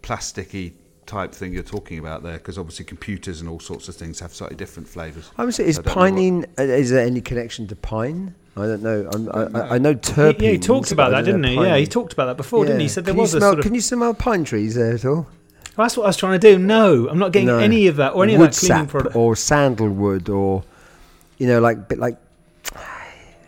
plasticky 0.02 0.72
type 1.06 1.32
thing 1.32 1.54
you're 1.54 1.62
talking 1.62 1.98
about 1.98 2.22
there, 2.22 2.34
because 2.34 2.58
obviously 2.58 2.84
computers 2.84 3.40
and 3.40 3.48
all 3.48 3.60
sorts 3.60 3.88
of 3.88 3.94
things 3.96 4.20
have 4.20 4.34
slightly 4.34 4.56
different 4.56 4.86
flavours. 4.86 5.30
I 5.38 5.44
would 5.46 5.54
say, 5.54 5.64
is 5.66 5.78
I 5.78 5.82
don't 5.82 5.86
know 5.96 6.00
what- 6.02 6.10
pining? 6.10 6.44
uh, 6.58 6.62
Is 6.62 6.90
there 6.90 7.06
any 7.06 7.20
connection 7.22 7.66
to 7.68 7.76
pine? 7.76 8.34
I 8.58 8.66
don't 8.66 8.82
know. 8.82 9.08
I'm, 9.14 9.28
I, 9.30 9.58
I, 9.60 9.74
I 9.74 9.78
know 9.78 9.90
He, 9.92 9.96
terpenes. 9.96 10.40
yeah, 10.42 10.50
he 10.50 10.58
talked 10.58 10.90
about 10.92 11.12
that, 11.12 11.24
didn't 11.24 11.40
know 11.42 11.48
he? 11.48 11.54
Yeah, 11.62 11.76
he 11.78 11.86
talked 11.86 12.12
about 12.12 12.26
that 12.26 12.36
before, 12.36 12.64
didn't 12.66 12.80
he? 12.80 12.84
He 12.84 12.88
Yeah. 12.88 12.92
said 12.94 13.04
there 13.06 13.12
Can 13.14 13.18
you 13.18 13.22
was 13.22 13.34
a 13.34 13.38
smell, 13.38 13.50
sort 13.52 13.58
of. 13.60 13.64
Can 13.64 13.74
you 13.74 13.80
smell 13.80 14.14
pine 14.14 14.44
trees 14.44 14.74
there 14.74 14.92
at 14.94 15.04
all? 15.04 15.26
Well, 15.78 15.84
that's 15.86 15.96
what 15.96 16.02
I 16.02 16.06
was 16.08 16.16
trying 16.16 16.40
to 16.40 16.52
do. 16.52 16.58
No, 16.58 17.08
I'm 17.08 17.20
not 17.20 17.30
getting 17.32 17.46
No. 17.46 17.58
any 17.60 17.86
of 17.86 17.94
that 17.96 18.14
or 18.14 18.24
any 18.24 18.34
of 18.34 18.40
wood 18.40 18.50
that 18.50 18.58
cleaning 18.58 18.78
sap 18.86 18.88
product. 18.88 19.14
or 19.14 19.36
sandalwood 19.36 20.28
or 20.28 20.64
you 21.38 21.46
know 21.46 21.60
like 21.60 21.88
bit 21.88 22.00
like 22.00 22.18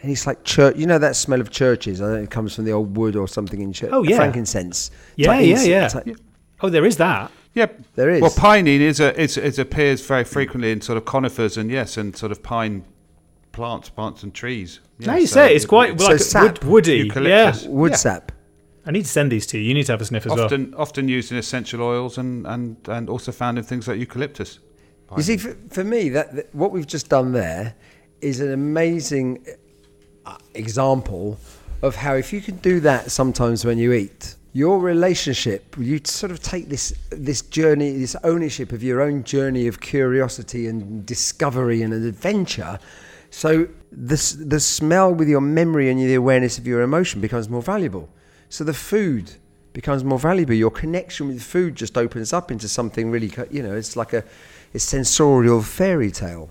and 0.03 0.11
it's 0.13 0.29
like 0.29 0.45
church 0.45 0.77
you 0.77 0.87
know 0.87 0.97
that 0.99 1.17
smell 1.17 1.41
of 1.41 1.51
churches 1.51 2.01
i 2.01 2.05
don't 2.05 2.15
know 2.15 2.23
it 2.23 2.31
comes 2.31 2.55
from 2.55 2.65
the 2.67 2.71
old 2.73 2.97
wood 2.97 3.17
or 3.17 3.27
something 3.27 3.61
in 3.61 3.73
church 3.73 3.91
Oh, 3.93 4.05
yeah. 4.05 4.17
frankincense 4.17 4.93
Yeah, 5.17 5.29
like 5.29 5.45
yeah, 5.45 5.53
ins- 5.55 5.67
yeah. 5.67 5.85
it's 5.87 5.95
like- 5.97 6.17
Oh, 6.63 6.69
there 6.69 6.85
is 6.87 6.99
that. 6.99 7.33
Yeah, 7.55 7.67
There 7.97 8.11
is. 8.11 8.21
Well, 8.23 8.31
pinene 8.31 8.81
is 8.81 9.01
a 9.01 9.21
it's, 9.21 9.37
it 9.37 9.59
appears 9.59 10.01
very 10.07 10.23
frequently 10.25 10.71
in 10.71 10.81
sort 10.83 10.99
of 10.99 11.05
conifers 11.07 11.57
and 11.57 11.69
yes, 11.69 11.97
and 11.97 12.15
sort 12.17 12.31
of 12.31 12.43
pine 12.45 12.85
plants, 13.51 13.89
plants 13.89 14.23
and 14.23 14.33
trees. 14.33 14.79
Yeah, 15.01 15.07
now 15.09 15.17
you 15.17 15.27
so 15.27 15.35
say 15.35 15.53
it, 15.53 15.57
it's 15.57 15.65
quite 15.67 15.99
so 15.99 16.07
like 16.07 16.21
sap, 16.21 16.43
wood, 16.63 16.65
woody. 16.65 16.99
eucalyptus. 16.99 17.65
Yeah. 17.65 17.71
wood 17.71 17.91
Yeah. 17.91 17.97
sap 17.97 18.33
I 18.91 18.93
need 18.93 19.05
to 19.05 19.09
send 19.09 19.31
these 19.31 19.47
to 19.47 19.57
you. 19.57 19.69
You 19.69 19.75
need 19.75 19.87
to 19.87 19.93
have 19.93 20.01
a 20.01 20.05
sniff 20.05 20.27
as 20.27 20.33
well. 20.33 20.47
often 20.47 20.75
often 20.75 21.07
used 21.07 21.31
in 21.31 21.39
essential 21.39 21.81
oils 21.81 22.19
and, 22.19 22.45
and, 22.45 22.77
and 22.89 23.09
also 23.09 23.31
found 23.31 23.57
in 23.57 23.63
things 23.63 23.87
like 23.87 24.01
eucalyptus. 24.01 24.59
you 25.17 25.23
see 25.23 25.37
for, 25.37 25.57
for 25.69 25.85
me 25.85 26.09
that, 26.09 26.35
that 26.35 26.53
what 26.53 26.73
we've 26.73 26.89
just 26.89 27.09
done 27.09 27.31
there 27.31 27.77
is 28.21 28.41
an 28.41 28.53
amazing 28.53 29.47
uh, 30.27 30.37
example 30.55 31.39
of 31.83 31.95
how 31.95 32.15
if 32.15 32.33
you 32.33 32.41
can 32.41 32.57
do 32.57 32.81
that 32.81 33.13
sometimes 33.13 33.65
when 33.65 33.79
you 33.79 33.93
eat 33.93 34.35
your 34.55 34.81
relationship 34.81 35.77
you 35.79 36.01
sort 36.03 36.33
of 36.33 36.43
take 36.43 36.69
this 36.69 36.93
this 37.11 37.43
journey 37.43 37.93
this 37.93 38.17
ownership 38.25 38.73
of 38.73 38.83
your 38.83 39.01
own 39.01 39.23
journey 39.23 39.69
of 39.69 39.81
curiosity 39.81 40.67
and 40.67 41.07
discovery 41.07 41.81
and 41.83 41.95
an 41.95 42.05
adventure 42.05 42.77
so 43.31 43.69
this 43.93 44.33
the 44.33 44.59
smell 44.59 45.15
with 45.15 45.29
your 45.29 45.41
memory 45.41 45.89
and 45.89 46.01
the 46.01 46.15
awareness 46.15 46.59
of 46.59 46.67
your 46.67 46.83
emotion 46.83 47.21
becomes 47.21 47.49
more 47.49 47.63
valuable 47.63 48.09
so 48.50 48.62
the 48.64 48.75
food 48.75 49.33
becomes 49.73 50.04
more 50.04 50.19
valuable 50.19 50.52
your 50.52 50.71
connection 50.71 51.28
with 51.28 51.42
food 51.42 51.75
just 51.76 51.97
opens 51.97 52.33
up 52.33 52.50
into 52.50 52.69
something 52.69 53.11
really, 53.11 53.33
you 53.50 53.62
know 53.62 53.75
it's 53.75 53.97
like 53.97 54.12
a 54.12 54.23
a 54.75 54.78
sensorial 54.78 55.62
fairy 55.62 56.11
tale 56.11 56.50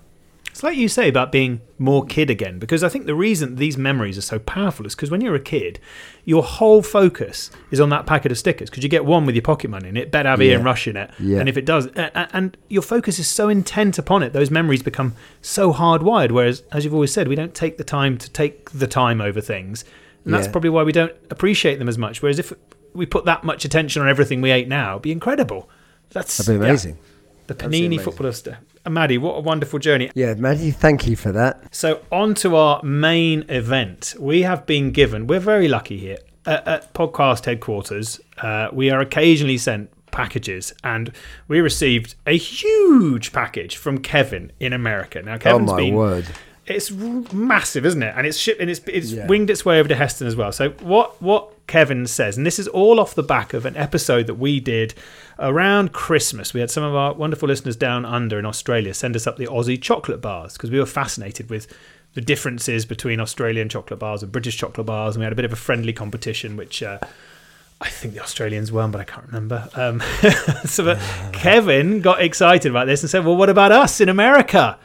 It's 0.50 0.62
like 0.64 0.76
you 0.76 0.88
say 0.88 1.08
about 1.08 1.30
being 1.30 1.60
more 1.78 2.04
kid 2.04 2.28
again, 2.28 2.58
because 2.58 2.82
I 2.82 2.88
think 2.88 3.06
the 3.06 3.14
reason 3.14 3.56
these 3.56 3.78
memories 3.78 4.18
are 4.18 4.22
so 4.34 4.38
powerful 4.40 4.84
is 4.84 4.94
because 4.96 5.10
when 5.10 5.20
you're 5.20 5.36
a 5.36 5.40
kid, 5.40 5.78
your 6.24 6.42
whole 6.42 6.82
focus 6.82 7.50
is 7.70 7.80
on 7.80 7.88
that 7.90 8.04
packet 8.04 8.32
of 8.32 8.38
stickers 8.38 8.68
because 8.68 8.82
you 8.82 8.88
get 8.88 9.04
one 9.04 9.24
with 9.26 9.36
your 9.36 9.42
pocket 9.42 9.70
money 9.70 9.88
in 9.88 9.96
it, 9.96 10.10
better 10.10 10.28
have 10.28 10.42
Yeah. 10.42 10.52
Ian 10.52 10.64
Rush 10.64 10.88
in 10.88 10.96
it. 10.96 11.10
Yeah. 11.20 11.38
And 11.38 11.48
if 11.48 11.56
it 11.56 11.64
does, 11.64 11.86
and 11.94 12.56
your 12.68 12.82
focus 12.82 13.18
is 13.18 13.28
so 13.28 13.48
intent 13.48 13.96
upon 13.96 14.22
it, 14.22 14.32
those 14.32 14.50
memories 14.50 14.82
become 14.82 15.14
so 15.40 15.72
hardwired. 15.72 16.32
Whereas, 16.32 16.62
as 16.72 16.84
you've 16.84 16.94
always 16.94 17.12
said, 17.12 17.28
we 17.28 17.36
don't 17.36 17.54
take 17.54 17.78
the 17.78 17.84
time 17.84 18.18
to 18.18 18.28
take 18.28 18.70
the 18.70 18.88
time 18.88 19.20
over 19.20 19.40
things. 19.40 19.84
And 20.24 20.34
that's 20.34 20.46
Yeah. 20.46 20.52
probably 20.52 20.70
why 20.70 20.82
we 20.82 20.92
don't 20.92 21.12
appreciate 21.30 21.78
them 21.78 21.88
as 21.88 21.96
much. 21.98 22.22
Whereas 22.22 22.38
if 22.38 22.52
we 22.92 23.06
put 23.06 23.24
that 23.24 23.44
much 23.44 23.64
attention 23.64 24.02
on 24.02 24.08
everything 24.08 24.40
we 24.40 24.50
ate 24.50 24.68
now, 24.68 24.92
it'd 24.92 25.02
be 25.02 25.12
incredible. 25.12 25.68
That's 26.10 26.36
that'd 26.38 26.58
be 26.60 26.64
yeah, 26.64 26.70
amazing 26.70 26.98
the 27.46 27.54
Panini 27.54 27.86
amazing. 27.86 27.98
footballer. 28.04 28.58
And 28.84 28.94
Maddie, 28.94 29.18
what 29.18 29.36
a 29.36 29.40
wonderful 29.40 29.78
journey. 29.80 30.10
yeah 30.14 30.34
maddie 30.34 30.70
thank 30.70 31.06
you 31.08 31.16
for 31.16 31.32
that 31.32 31.74
So, 31.74 32.00
on 32.12 32.34
to 32.36 32.54
our 32.56 32.80
main 32.82 33.44
event. 33.48 34.14
We 34.18 34.42
have 34.42 34.66
been 34.66 34.92
given, 34.92 35.26
we're 35.26 35.40
very 35.40 35.66
lucky 35.68 35.98
here 35.98 36.18
at, 36.46 36.66
at 36.68 36.94
podcast 36.94 37.44
headquarters. 37.46 38.20
Uh, 38.38 38.68
we 38.72 38.88
are 38.90 39.00
occasionally 39.00 39.58
sent 39.58 39.90
packages, 40.12 40.72
and 40.84 41.12
we 41.48 41.60
received 41.60 42.14
a 42.26 42.36
huge 42.36 43.32
package 43.32 43.76
from 43.76 43.98
Kevin 43.98 44.52
in 44.60 44.72
America. 44.72 45.20
Now, 45.22 45.36
Kevin's 45.38 45.70
oh 45.70 45.74
my 45.74 45.80
been. 45.80 45.94
word 45.94 46.26
It's 46.70 46.90
massive, 46.90 47.84
isn't 47.86 48.02
it? 48.02 48.14
And 48.16 48.26
it's 48.26 48.38
shipped, 48.38 48.60
and 48.60 48.70
it's 48.70 48.80
it's 48.86 49.12
Yeah. 49.12 49.26
winged 49.26 49.50
its 49.50 49.64
way 49.64 49.78
over 49.80 49.88
to 49.88 49.94
Heston 49.94 50.26
as 50.26 50.36
well. 50.36 50.52
So 50.52 50.70
what 50.80 51.20
what 51.22 51.48
Kevin 51.66 52.06
says, 52.06 52.36
and 52.36 52.44
this 52.46 52.58
is 52.58 52.66
all 52.68 52.98
off 53.00 53.14
the 53.14 53.22
back 53.22 53.52
of 53.54 53.64
an 53.66 53.76
episode 53.76 54.26
that 54.26 54.34
we 54.34 54.60
did 54.60 54.94
around 55.38 55.92
Christmas. 55.92 56.52
We 56.54 56.60
had 56.60 56.70
some 56.70 56.82
of 56.82 56.94
our 56.94 57.12
wonderful 57.14 57.48
listeners 57.48 57.76
down 57.76 58.04
under 58.04 58.38
in 58.38 58.46
Australia 58.46 58.92
send 58.94 59.14
us 59.16 59.26
up 59.26 59.36
the 59.36 59.46
Aussie 59.46 59.80
chocolate 59.80 60.20
bars 60.20 60.54
because 60.54 60.70
we 60.70 60.78
were 60.78 60.86
fascinated 60.86 61.48
with 61.50 61.66
the 62.14 62.20
differences 62.20 62.84
between 62.84 63.20
Australian 63.20 63.68
chocolate 63.68 64.00
bars 64.00 64.22
and 64.22 64.32
British 64.32 64.56
chocolate 64.56 64.86
bars, 64.86 65.14
and 65.14 65.20
we 65.20 65.24
had 65.24 65.32
a 65.32 65.36
bit 65.36 65.44
of 65.44 65.52
a 65.52 65.56
friendly 65.56 65.92
competition, 65.92 66.56
which. 66.56 66.82
Uh, 66.82 66.98
I 67.82 67.88
think 67.88 68.12
the 68.12 68.20
Australians 68.20 68.70
won, 68.70 68.90
but 68.90 69.00
I 69.00 69.04
can't 69.04 69.26
remember. 69.28 69.66
Um, 69.74 70.02
so 70.66 70.84
but 70.84 70.98
Kevin 71.32 72.02
got 72.02 72.20
excited 72.20 72.68
about 72.68 72.86
this 72.86 73.02
and 73.02 73.08
said, 73.08 73.24
"Well, 73.24 73.36
what 73.36 73.48
about 73.48 73.72
us 73.72 74.02
in 74.02 74.10
America? 74.10 74.76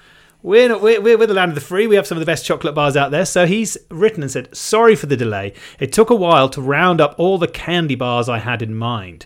We're, 0.45 0.69
not, 0.69 0.79
we're 0.79 1.01
we're 1.01 1.25
the 1.25 1.33
land 1.33 1.49
of 1.49 1.55
the 1.55 1.61
free. 1.61 1.87
We 1.87 1.95
have 1.95 2.05
some 2.05 2.17
of 2.17 2.19
the 2.19 2.31
best 2.31 2.45
chocolate 2.45 2.75
bars 2.75 2.95
out 2.95 3.09
there." 3.09 3.25
So 3.25 3.47
he's 3.47 3.79
written 3.89 4.21
and 4.21 4.31
said, 4.31 4.55
"Sorry 4.55 4.95
for 4.95 5.07
the 5.07 5.17
delay. 5.17 5.53
It 5.79 5.91
took 5.91 6.11
a 6.11 6.15
while 6.15 6.49
to 6.49 6.61
round 6.61 7.01
up 7.01 7.15
all 7.17 7.39
the 7.39 7.47
candy 7.47 7.95
bars 7.95 8.29
I 8.29 8.37
had 8.37 8.61
in 8.61 8.75
mind." 8.75 9.25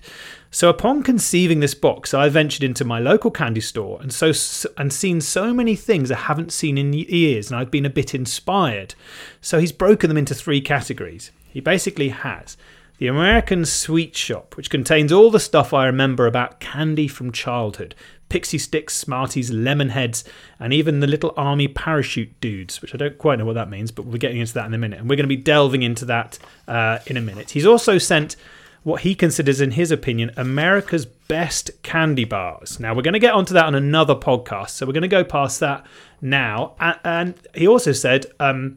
So 0.49 0.69
upon 0.69 1.03
conceiving 1.03 1.59
this 1.59 1.73
box, 1.73 2.13
I 2.13 2.29
ventured 2.29 2.63
into 2.63 2.85
my 2.85 2.99
local 2.99 3.31
candy 3.31 3.59
store 3.59 3.99
and 4.01 4.13
so 4.13 4.31
and 4.77 4.93
seen 4.93 5.19
so 5.19 5.53
many 5.53 5.75
things 5.75 6.09
I 6.09 6.15
haven't 6.15 6.53
seen 6.53 6.77
in 6.77 6.93
years, 6.93 7.51
and 7.51 7.59
I've 7.59 7.69
been 7.69 7.85
a 7.85 7.89
bit 7.89 8.15
inspired. 8.15 8.95
So 9.41 9.59
he's 9.59 9.73
broken 9.73 10.07
them 10.07 10.17
into 10.17 10.33
three 10.33 10.61
categories. 10.61 11.31
He 11.49 11.59
basically 11.59 12.09
has 12.09 12.55
the 12.97 13.07
American 13.07 13.65
Sweet 13.65 14.15
Shop, 14.15 14.55
which 14.55 14.69
contains 14.69 15.11
all 15.11 15.31
the 15.31 15.39
stuff 15.39 15.73
I 15.73 15.85
remember 15.85 16.27
about 16.27 16.61
candy 16.61 17.09
from 17.09 17.33
childhood 17.33 17.93
Pixy 18.29 18.59
Stix, 18.59 18.91
Smarties, 18.91 19.51
lemon 19.51 19.89
heads, 19.89 20.23
and 20.59 20.71
even 20.71 20.99
the 20.99 21.07
little 21.07 21.33
army 21.35 21.67
parachute 21.67 22.39
dudes, 22.39 22.81
which 22.81 22.93
I 22.93 22.97
don't 22.97 23.17
quite 23.17 23.39
know 23.39 23.45
what 23.45 23.55
that 23.55 23.69
means, 23.69 23.91
but 23.91 24.05
we're 24.05 24.17
getting 24.17 24.39
into 24.39 24.53
that 24.53 24.65
in 24.65 24.73
a 24.73 24.77
minute. 24.77 24.99
And 24.99 25.09
we're 25.09 25.15
going 25.15 25.29
to 25.29 25.35
be 25.35 25.41
delving 25.41 25.81
into 25.81 26.05
that 26.05 26.39
uh, 26.67 26.99
in 27.07 27.17
a 27.17 27.21
minute. 27.21 27.51
He's 27.51 27.65
also 27.65 27.97
sent 27.97 28.35
what 28.83 29.01
he 29.01 29.13
considers, 29.13 29.59
in 29.59 29.71
his 29.71 29.91
opinion, 29.91 30.31
America's 30.37 31.05
best 31.05 31.71
candy 31.83 32.23
bars. 32.23 32.79
Now, 32.79 32.93
we're 32.93 33.01
going 33.01 33.13
to 33.13 33.19
get 33.19 33.33
onto 33.33 33.53
that 33.53 33.65
on 33.65 33.75
another 33.75 34.15
podcast, 34.15 34.69
so 34.69 34.85
we're 34.85 34.93
going 34.93 35.01
to 35.01 35.07
go 35.07 35.23
past 35.23 35.59
that 35.59 35.85
now. 36.21 36.75
And, 36.79 36.99
and 37.03 37.33
he 37.53 37.67
also 37.67 37.91
said, 37.91 38.27
um, 38.39 38.75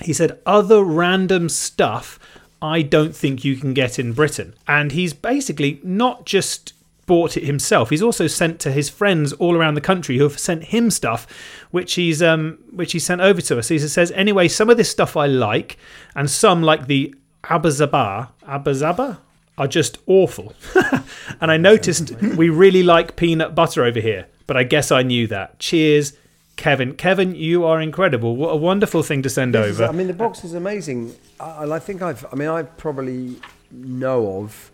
he 0.00 0.12
said, 0.12 0.40
other 0.46 0.82
random 0.82 1.48
stuff 1.48 2.18
I 2.62 2.82
don't 2.82 3.14
think 3.14 3.44
you 3.44 3.56
can 3.56 3.74
get 3.74 3.98
in 3.98 4.12
Britain. 4.12 4.54
And 4.66 4.92
he's 4.92 5.12
basically 5.12 5.80
not 5.82 6.24
just 6.24 6.72
bought 7.06 7.36
it 7.36 7.44
himself. 7.44 7.90
He's 7.90 8.02
also 8.02 8.26
sent 8.26 8.58
to 8.60 8.72
his 8.72 8.88
friends 8.88 9.32
all 9.34 9.56
around 9.56 9.74
the 9.74 9.80
country 9.80 10.18
who 10.18 10.24
have 10.24 10.38
sent 10.38 10.64
him 10.64 10.90
stuff, 10.90 11.26
which 11.70 11.94
he's 11.94 12.20
um 12.22 12.58
which 12.72 12.92
he 12.92 12.98
sent 12.98 13.20
over 13.20 13.40
to 13.42 13.58
us. 13.58 13.68
He 13.68 13.78
says, 13.78 14.10
anyway, 14.12 14.48
some 14.48 14.68
of 14.70 14.76
this 14.76 14.90
stuff 14.90 15.16
I 15.16 15.26
like, 15.26 15.78
and 16.14 16.28
some 16.30 16.62
like 16.62 16.86
the 16.86 17.14
Abba 17.48 17.68
Zaba, 17.68 18.30
Abazaba, 18.42 19.18
are 19.56 19.68
just 19.68 19.98
awful. 20.06 20.52
and 21.40 21.50
I 21.50 21.56
noticed 21.56 22.10
we 22.20 22.48
really 22.48 22.82
like 22.82 23.14
peanut 23.16 23.54
butter 23.54 23.84
over 23.84 24.00
here, 24.00 24.26
but 24.48 24.56
I 24.56 24.64
guess 24.64 24.90
I 24.90 25.02
knew 25.02 25.26
that. 25.28 25.58
Cheers. 25.60 26.12
Kevin, 26.56 26.94
Kevin, 26.94 27.34
you 27.34 27.66
are 27.66 27.82
incredible. 27.82 28.34
What 28.34 28.48
a 28.48 28.56
wonderful 28.56 29.02
thing 29.02 29.22
to 29.22 29.28
send 29.28 29.54
This 29.54 29.66
is- 29.72 29.80
over. 29.80 29.90
I 29.90 29.94
mean, 29.94 30.06
the 30.06 30.14
box 30.14 30.42
is 30.42 30.54
amazing, 30.54 31.14
I- 31.38 31.70
I 31.70 31.78
think 31.78 32.00
I've. 32.00 32.24
I 32.32 32.34
mean, 32.34 32.48
I 32.48 32.62
probably 32.62 33.36
know 33.70 34.40
of 34.42 34.70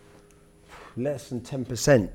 less 0.96 1.28
than 1.30 1.40
ten 1.40 1.64
percent, 1.64 2.10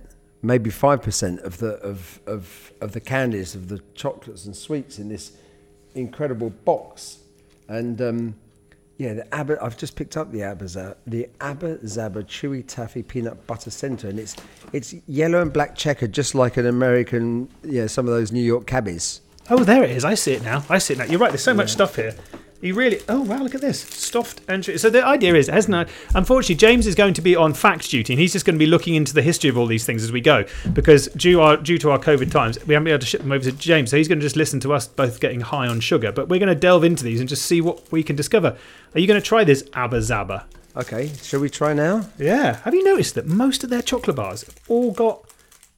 maybe 0.47 0.69
five 0.69 1.01
percent 1.01 1.41
of 1.41 1.57
the 1.57 1.73
of, 1.91 2.19
of 2.25 2.71
of 2.81 2.93
the 2.93 2.99
candies, 2.99 3.53
of 3.53 3.67
the 3.67 3.79
chocolates 3.93 4.45
and 4.45 4.55
sweets 4.55 4.97
in 4.97 5.09
this 5.09 5.33
incredible 5.93 6.49
box, 6.49 7.19
and 7.67 8.01
um, 8.01 8.35
yeah, 8.97 9.13
the 9.13 9.35
Abba. 9.35 9.61
I've 9.61 9.77
just 9.77 9.95
picked 9.95 10.17
up 10.17 10.31
the 10.31 10.43
Abba 10.43 10.65
Zaba, 10.65 10.95
the 11.05 11.29
Abba 11.41 11.77
Zaba 11.79 12.23
Chewy 12.23 12.65
Taffy 12.65 13.03
Peanut 13.03 13.45
Butter 13.45 13.69
Center, 13.69 14.07
and 14.09 14.19
it's 14.19 14.35
it's 14.73 14.95
yellow 15.07 15.41
and 15.41 15.53
black 15.53 15.75
checkered, 15.75 16.13
just 16.13 16.33
like 16.33 16.57
an 16.57 16.65
American. 16.65 17.49
Yeah, 17.63 17.87
some 17.87 18.07
of 18.07 18.13
those 18.13 18.31
New 18.31 18.43
York 18.43 18.65
cabbies. 18.65 19.21
Oh, 19.49 19.63
there 19.63 19.83
it 19.83 19.91
is. 19.91 20.03
I 20.03 20.15
see 20.15 20.33
it 20.33 20.43
now. 20.43 20.63
I 20.69 20.77
see 20.79 20.93
it 20.93 20.97
now. 20.97 21.05
You're 21.05 21.19
right. 21.19 21.31
There's 21.31 21.43
so 21.43 21.53
much 21.53 21.71
stuff 21.71 21.95
here. 21.95 22.15
You 22.59 22.73
really. 22.73 22.99
Oh 23.07 23.21
wow! 23.21 23.43
Look 23.43 23.53
at 23.53 23.61
this 23.61 23.81
stuffed 23.81 24.41
entry. 24.49 24.77
So 24.79 24.89
the 24.89 25.05
idea 25.05 25.35
is, 25.35 25.47
hasn't 25.47 25.75
it? 25.75 25.89
Unfortunately, 26.15 26.55
James 26.55 26.87
is 26.87 26.95
going 26.95 27.13
to 27.13 27.21
be 27.21 27.35
on 27.35 27.53
fact 27.53 27.89
duty, 27.89 28.13
and 28.13 28.19
he's 28.19 28.33
just 28.33 28.45
going 28.45 28.55
to 28.55 28.59
be 28.59 28.65
looking 28.65 28.95
into 28.95 29.13
the 29.13 29.21
history 29.21 29.49
of 29.49 29.57
all 29.57 29.67
these 29.67 29.85
things 29.85 30.03
as 30.03 30.11
we 30.11 30.21
go, 30.21 30.43
because 30.73 31.07
due 31.09 31.39
our 31.39 31.57
due 31.57 31.77
to 31.77 31.91
our 31.91 31.99
COVID 31.99 32.31
times, 32.31 32.57
we 32.65 32.73
haven't 32.73 32.85
been 32.85 32.93
able 32.93 33.01
to 33.01 33.05
ship 33.05 33.21
them 33.21 33.31
over 33.31 33.43
to 33.43 33.51
James. 33.51 33.91
So 33.91 33.97
he's 33.97 34.07
going 34.07 34.19
to 34.19 34.25
just 34.25 34.35
listen 34.35 34.59
to 34.61 34.73
us 34.73 34.87
both 34.87 35.19
getting 35.19 35.41
high 35.41 35.67
on 35.67 35.79
sugar. 35.81 36.11
But 36.11 36.29
we're 36.29 36.39
going 36.39 36.53
to 36.53 36.55
delve 36.55 36.83
into 36.83 37.03
these 37.03 37.19
and 37.19 37.29
just 37.29 37.45
see 37.45 37.61
what 37.61 37.91
we 37.91 38.01
can 38.01 38.15
discover. 38.15 38.57
Are 38.95 38.99
you 38.99 39.05
going 39.05 39.21
to 39.21 39.25
try 39.25 39.43
this 39.43 39.63
Abba 39.73 39.99
Zaba? 39.99 40.45
Okay, 40.75 41.11
shall 41.21 41.39
we 41.39 41.49
try 41.49 41.73
now? 41.73 42.07
Yeah. 42.17 42.57
Have 42.57 42.73
you 42.73 42.83
noticed 42.83 43.15
that 43.15 43.27
most 43.27 43.63
of 43.63 43.69
their 43.69 43.81
chocolate 43.81 44.15
bars 44.15 44.43
have 44.43 44.55
all 44.67 44.91
got 44.91 45.23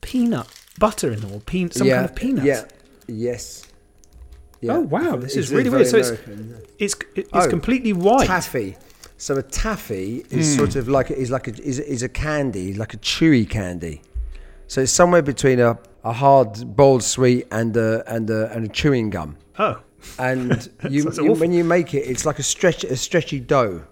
peanut 0.01 0.47
butter 0.77 1.11
in 1.11 1.19
them, 1.19 1.31
or 1.31 1.41
some 1.71 1.87
yeah, 1.87 1.95
kind 1.95 2.09
of 2.09 2.15
peanut? 2.15 2.45
Yeah. 2.45 2.65
Yes. 3.07 3.65
Yeah. 4.61 4.73
Oh 4.73 4.79
wow! 4.81 5.15
This 5.15 5.35
is 5.37 5.51
really 5.51 5.69
weird. 5.69 5.87
So 5.87 5.97
it's 5.97 6.09
it's 6.77 6.95
it's 7.15 7.29
Oh, 7.33 7.47
completely 7.49 7.93
white. 7.93 8.27
taffy. 8.27 8.77
So 9.17 9.35
a 9.35 9.43
taffy 9.43 10.25
is 10.29 10.55
sort 10.55 10.75
of 10.75 10.87
like 10.87 11.11
is 11.11 11.29
like 11.29 11.47
a, 11.47 11.51
is, 11.61 11.79
is 11.79 12.03
a 12.03 12.09
candy, 12.09 12.73
like 12.73 12.93
a 12.93 12.97
chewy 12.97 13.49
candy. 13.49 14.01
So 14.67 14.81
it's 14.81 14.91
somewhere 14.91 15.21
between 15.21 15.59
a, 15.59 15.77
a 16.03 16.13
hard 16.13 16.75
boiled 16.75 17.03
sweet 17.03 17.47
and 17.51 17.75
a, 17.75 18.03
and 18.13 18.29
a, 18.29 18.51
and 18.51 18.65
a 18.65 18.69
chewing 18.69 19.09
gum. 19.09 19.35
Oh, 19.57 19.81
and 20.17 20.69
you, 20.89 21.11
you 21.11 21.33
when 21.33 21.51
you 21.51 21.63
make 21.63 21.93
it, 21.93 21.99
it's 22.07 22.25
like 22.25 22.39
a 22.39 22.43
stretch 22.43 22.83
a 22.83 22.95
stretchy 22.95 23.39
dough. 23.39 23.83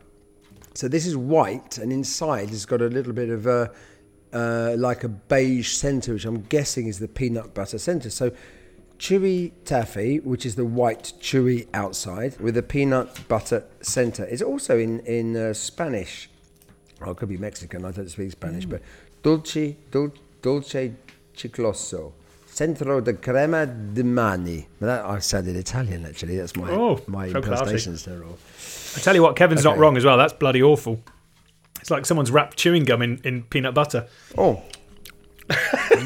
So 0.76 0.88
this 0.88 1.06
is 1.06 1.18
white, 1.18 1.78
and 1.78 1.92
inside 1.92 2.52
it's 2.52 2.66
got 2.66 2.82
a 2.82 2.88
little 2.88 3.14
bit 3.14 3.30
of 3.30 3.48
a 3.48 3.72
uh, 4.32 4.76
like 4.78 5.04
a 5.04 5.10
beige 5.10 5.72
centre, 5.76 6.14
which 6.14 6.26
I'm 6.26 6.42
guessing 6.44 6.88
is 6.88 7.00
the 7.00 7.08
peanut 7.08 7.54
butter 7.54 7.80
centre. 7.80 8.10
So 8.10 8.32
chewy 9.00 9.52
taffy, 9.66 10.20
which 10.20 10.46
is 10.46 10.56
the 10.56 10.66
white 10.66 11.14
chewy 11.22 11.68
outside, 11.74 12.40
with 12.40 12.58
a 12.58 12.64
peanut 12.64 13.28
butter 13.28 13.66
centre. 13.82 14.26
It's 14.26 14.42
also 14.42 14.78
in 14.78 15.00
in 15.02 15.36
uh, 15.36 15.54
Spanish. 15.54 16.30
Oh, 17.02 17.12
it 17.12 17.18
could 17.18 17.30
be 17.30 17.38
Mexican. 17.38 17.86
I 17.86 17.92
don't 17.92 18.10
speak 18.10 18.32
Spanish, 18.32 18.66
but 18.66 18.82
dulce 19.24 19.76
dul, 19.92 20.12
dulce 20.42 20.92
chicloso. 21.36 22.14
Centro 22.48 23.02
de 23.02 23.14
crema 23.14 23.68
di 23.68 24.02
mani. 24.02 24.68
But 24.80 24.88
that 24.88 25.06
I 25.06 25.20
sounded 25.20 25.56
Italian 25.56 26.06
actually. 26.06 26.38
That's 26.38 26.56
my 26.56 26.72
Oh, 26.72 27.00
my 27.08 27.28
so 27.32 27.40
classy. 27.42 27.62
impersonation's 27.62 28.04
terrible. 28.04 28.38
I 28.96 29.00
tell 29.00 29.14
you 29.14 29.22
what, 29.22 29.36
Kevin's 29.36 29.64
not 29.64 29.78
wrong 29.78 29.96
as 29.96 30.04
well. 30.04 30.18
That's 30.18 30.34
bloody 30.34 30.64
awful. 30.64 31.00
It's 31.80 31.92
like 31.92 32.08
someone's 32.08 32.32
wrapped 32.32 32.58
chewing 32.58 32.84
gum 32.84 33.04
in, 33.04 33.22
in 33.24 33.44
peanut 33.44 33.76
butter. 33.76 34.08
Oh, 34.36 34.64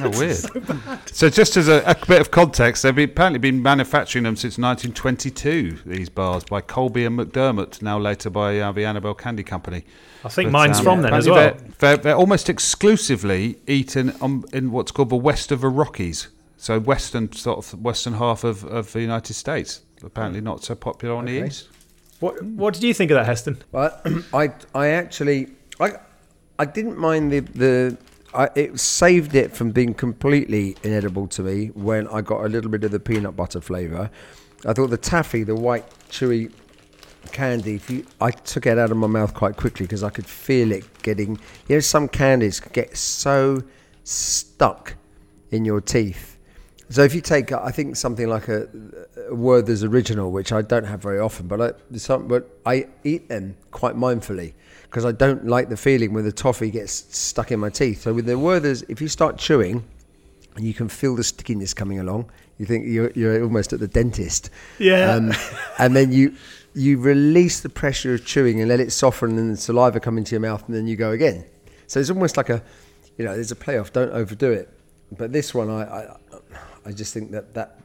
No, 0.01 0.09
weird. 0.09 0.37
so, 1.11 1.29
just 1.29 1.57
as 1.57 1.67
a, 1.67 1.83
a 1.85 1.95
bit 2.07 2.21
of 2.21 2.31
context, 2.31 2.83
they've 2.83 2.95
been, 2.95 3.09
apparently 3.09 3.39
been 3.39 3.61
manufacturing 3.61 4.23
them 4.23 4.35
since 4.35 4.57
1922. 4.57 5.79
These 5.85 6.09
bars 6.09 6.43
by 6.43 6.61
Colby 6.61 7.05
and 7.05 7.19
McDermott, 7.19 7.81
now 7.81 7.99
later 7.99 8.29
by 8.29 8.59
uh, 8.59 8.71
the 8.71 8.85
Annabelle 8.85 9.13
Candy 9.13 9.43
Company. 9.43 9.83
I 10.23 10.29
think 10.29 10.47
But, 10.47 10.53
mine's 10.53 10.79
um, 10.79 10.83
from 10.83 11.01
then 11.01 11.13
as 11.13 11.27
well. 11.27 11.35
They're, 11.35 11.57
they're, 11.79 11.97
they're 11.97 12.15
almost 12.15 12.49
exclusively 12.49 13.57
eaten 13.67 14.13
um, 14.21 14.45
in 14.53 14.71
what's 14.71 14.91
called 14.91 15.09
the 15.09 15.15
west 15.15 15.51
of 15.51 15.61
the 15.61 15.69
Rockies, 15.69 16.29
so 16.57 16.79
western 16.79 17.31
sort 17.31 17.59
of 17.59 17.81
western 17.81 18.13
half 18.13 18.43
of, 18.43 18.63
of 18.63 18.91
the 18.93 19.01
United 19.01 19.33
States. 19.33 19.81
Apparently, 20.03 20.41
not 20.41 20.63
so 20.63 20.73
popular 20.75 21.15
on 21.15 21.25
the 21.25 21.45
east. 21.45 21.69
What 22.19 22.41
What 22.43 22.73
did 22.73 22.83
you 22.83 22.93
think 22.93 23.11
of 23.11 23.15
that, 23.15 23.25
Heston? 23.25 23.61
Well, 23.71 23.99
I 24.33 24.51
I 24.73 24.87
actually 24.89 25.49
I 25.79 25.93
I 26.57 26.65
didn't 26.65 26.97
mind 26.97 27.31
the 27.31 27.39
the 27.39 27.97
I, 28.33 28.49
it 28.55 28.79
saved 28.79 29.35
it 29.35 29.51
from 29.51 29.71
being 29.71 29.93
completely 29.93 30.77
inedible 30.83 31.27
to 31.29 31.43
me 31.43 31.67
when 31.67 32.07
I 32.07 32.21
got 32.21 32.45
a 32.45 32.47
little 32.47 32.71
bit 32.71 32.83
of 32.83 32.91
the 32.91 32.99
peanut 32.99 33.35
butter 33.35 33.59
flavour. 33.59 34.09
I 34.65 34.73
thought 34.73 34.87
the 34.87 34.97
taffy, 34.97 35.43
the 35.43 35.55
white 35.55 35.85
chewy 36.09 36.51
candy, 37.31 37.75
if 37.75 37.89
you, 37.89 38.05
I 38.21 38.31
took 38.31 38.65
it 38.65 38.77
out 38.77 38.91
of 38.91 38.97
my 38.97 39.07
mouth 39.07 39.33
quite 39.33 39.57
quickly 39.57 39.85
because 39.85 40.03
I 40.03 40.09
could 40.09 40.25
feel 40.25 40.71
it 40.71 40.85
getting. 41.03 41.39
You 41.67 41.75
know, 41.75 41.79
some 41.81 42.07
candies 42.07 42.59
get 42.59 42.95
so 42.95 43.63
stuck 44.03 44.95
in 45.51 45.65
your 45.65 45.81
teeth. 45.81 46.37
So 46.89 47.03
if 47.03 47.13
you 47.13 47.21
take, 47.21 47.51
I 47.51 47.71
think 47.71 47.95
something 47.95 48.27
like 48.27 48.47
a, 48.47 48.67
a 49.29 49.35
Werther's 49.35 49.83
original, 49.83 50.31
which 50.31 50.51
I 50.51 50.61
don't 50.61 50.83
have 50.83 51.01
very 51.01 51.19
often, 51.19 51.47
but 51.47 51.61
I, 51.61 51.97
some, 51.97 52.27
but 52.27 52.59
I 52.65 52.87
eat 53.03 53.29
them 53.29 53.55
quite 53.71 53.95
mindfully 53.95 54.53
because 54.91 55.05
I 55.05 55.13
don't 55.13 55.47
like 55.47 55.69
the 55.69 55.77
feeling 55.77 56.11
when 56.13 56.25
the 56.25 56.33
toffee 56.33 56.69
gets 56.69 56.91
stuck 57.17 57.49
in 57.49 57.61
my 57.61 57.69
teeth. 57.69 58.01
So 58.01 58.13
with 58.13 58.25
the 58.25 58.37
Werther's, 58.37 58.81
if 58.83 58.99
you 58.99 59.07
start 59.07 59.37
chewing, 59.37 59.85
and 60.57 60.65
you 60.65 60.73
can 60.73 60.89
feel 60.89 61.15
the 61.15 61.23
stickiness 61.23 61.73
coming 61.73 61.99
along, 61.99 62.29
you 62.57 62.65
think 62.65 62.85
you're, 62.85 63.09
you're 63.11 63.41
almost 63.41 63.71
at 63.71 63.79
the 63.79 63.87
dentist. 63.87 64.49
Yeah. 64.79 65.13
Um, 65.13 65.31
and 65.79 65.95
then 65.95 66.11
you 66.11 66.35
you 66.73 66.99
release 66.99 67.61
the 67.61 67.69
pressure 67.69 68.15
of 68.15 68.25
chewing 68.25 68.59
and 68.59 68.67
let 68.67 68.81
it 68.81 68.91
soften, 68.91 69.37
and 69.37 69.53
the 69.53 69.57
saliva 69.57 70.01
come 70.01 70.17
into 70.17 70.31
your 70.31 70.41
mouth, 70.41 70.61
and 70.67 70.75
then 70.75 70.87
you 70.87 70.97
go 70.97 71.11
again. 71.11 71.45
So 71.87 72.01
it's 72.01 72.09
almost 72.09 72.35
like 72.35 72.49
a, 72.49 72.61
you 73.17 73.23
know, 73.23 73.33
there's 73.33 73.51
a 73.53 73.55
playoff. 73.55 73.93
Don't 73.93 74.11
overdo 74.11 74.51
it. 74.51 74.69
But 75.17 75.31
this 75.31 75.53
one, 75.53 75.69
I, 75.69 75.83
I, 75.83 76.17
I 76.85 76.91
just 76.91 77.13
think 77.13 77.31
that 77.31 77.53
that 77.53 77.79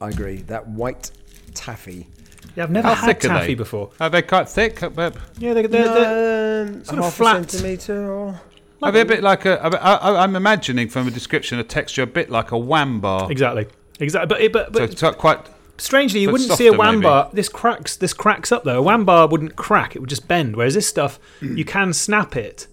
I 0.00 0.08
agree. 0.08 0.38
That 0.42 0.66
white 0.66 1.12
taffy. 1.54 2.08
Yeah, 2.56 2.64
I've 2.64 2.70
never 2.70 2.88
How 2.88 2.94
had 2.94 3.06
thick 3.06 3.24
are 3.24 3.28
taffy 3.28 3.46
they? 3.48 3.54
before. 3.54 3.90
Are 4.00 4.10
they 4.10 4.22
quite 4.22 4.48
thick? 4.48 4.82
Are 4.82 4.90
Yeah, 5.38 5.54
they're, 5.54 5.68
they're, 5.68 5.68
they're 5.68 6.62
Um, 6.66 6.84
sort 6.84 6.98
of 6.98 7.04
half 7.04 7.14
flat. 7.14 7.36
a 7.46 7.48
centimeter 7.48 8.12
or 8.12 8.40
are 8.82 8.90
they 8.92 9.02
a 9.02 9.04
bit 9.04 9.22
like 9.22 9.44
a? 9.44 9.60
I, 9.62 9.68
I, 9.96 10.22
I'm 10.24 10.34
imagining 10.36 10.88
from 10.88 11.06
a 11.06 11.10
description 11.10 11.58
a 11.58 11.64
texture 11.64 12.02
a 12.02 12.06
bit 12.06 12.30
like 12.30 12.50
a 12.50 12.58
wham 12.58 13.00
bar. 13.00 13.30
exactly, 13.30 13.66
exactly. 13.98 14.28
But 14.28 14.40
it- 14.40 14.52
but, 14.52 14.66
So 14.74 14.80
but 14.80 14.90
it's 14.90 15.16
quite. 15.18 15.38
strangely, 15.76 16.20
you 16.20 16.28
but 16.28 16.32
wouldn't 16.32 16.52
see 16.52 16.66
a 16.66 16.70
softer, 16.70 16.78
wham 16.78 16.94
maybe. 16.96 17.02
bar. 17.04 17.30
This 17.32 17.48
cracks. 17.50 17.96
This 17.96 18.12
cracks 18.14 18.50
up 18.50 18.64
though. 18.64 18.78
A 18.78 18.82
wham 18.82 19.04
bar 19.04 19.28
wouldn't 19.28 19.54
crack. 19.56 19.94
It 19.94 19.98
would 20.00 20.08
just 20.08 20.26
bend. 20.26 20.56
Whereas 20.56 20.74
this 20.74 20.88
stuff, 20.88 21.20
you 21.42 21.64
can 21.64 21.92
snap 21.92 22.36
it. 22.36 22.66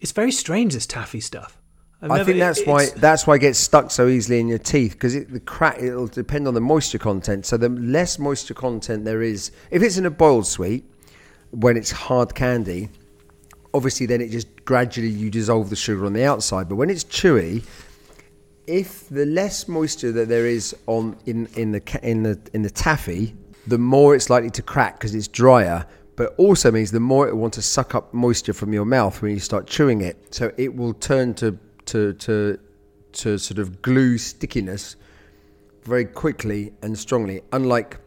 It's 0.00 0.12
very 0.12 0.32
strange. 0.32 0.74
This 0.74 0.86
taffy 0.86 1.20
stuff. 1.20 1.58
I've 2.02 2.10
I 2.10 2.16
never- 2.18 2.26
think 2.26 2.36
it- 2.36 2.40
that's 2.40 2.66
why 2.66 2.86
that's 2.96 3.26
why 3.26 3.34
it 3.36 3.40
gets 3.40 3.58
stuck 3.58 3.90
so 3.90 4.08
easily 4.08 4.40
in 4.40 4.48
your 4.48 4.58
teeth 4.58 4.92
because 4.92 5.12
the 5.14 5.40
crack 5.40 5.82
it'll 5.82 6.06
depend 6.06 6.48
on 6.48 6.54
the 6.54 6.60
moisture 6.60 6.98
content. 6.98 7.44
So 7.46 7.56
the 7.56 7.68
less 7.68 8.18
moisture 8.18 8.54
content 8.54 9.04
there 9.04 9.22
is, 9.22 9.50
if 9.70 9.82
it's 9.82 9.98
in 9.98 10.06
a 10.06 10.10
boiled 10.10 10.46
sweet, 10.46 10.84
when 11.50 11.76
it's 11.76 11.90
hard 11.90 12.34
candy, 12.34 12.88
obviously 13.74 14.06
then 14.06 14.20
it 14.22 14.30
just 14.30 14.48
gradually 14.64 15.08
you 15.08 15.30
dissolve 15.30 15.68
the 15.68 15.76
sugar 15.76 16.06
on 16.06 16.12
the 16.14 16.24
outside. 16.24 16.68
But 16.68 16.76
when 16.76 16.88
it's 16.88 17.04
chewy, 17.04 17.64
if 18.66 19.08
the 19.10 19.26
less 19.26 19.68
moisture 19.68 20.12
that 20.12 20.28
there 20.28 20.46
is 20.46 20.74
on 20.86 21.16
in 21.26 21.48
in 21.54 21.72
the 21.72 21.82
in 22.02 22.22
the 22.22 22.38
in 22.54 22.62
the 22.62 22.70
taffy, 22.70 23.34
the 23.66 23.78
more 23.78 24.14
it's 24.14 24.30
likely 24.30 24.50
to 24.50 24.62
crack 24.62 24.98
because 24.98 25.14
it's 25.14 25.28
drier. 25.28 25.84
But 26.16 26.34
also 26.36 26.70
means 26.70 26.90
the 26.90 27.00
more 27.00 27.28
it 27.28 27.32
will 27.34 27.40
want 27.40 27.54
to 27.54 27.62
suck 27.62 27.94
up 27.94 28.12
moisture 28.12 28.52
from 28.52 28.72
your 28.74 28.84
mouth 28.84 29.20
when 29.22 29.32
you 29.32 29.38
start 29.40 29.66
chewing 29.66 30.02
it. 30.02 30.16
So 30.34 30.52
it 30.58 30.74
will 30.76 30.92
turn 30.92 31.32
to 31.34 31.58
to 31.90 32.12
to 32.14 32.58
to 33.12 33.38
sort 33.38 33.58
of 33.58 33.82
glue 33.82 34.18
stickiness 34.18 34.96
very 35.84 36.04
quickly 36.04 36.72
and 36.82 36.98
strongly. 36.98 37.42
Unlike 37.52 37.98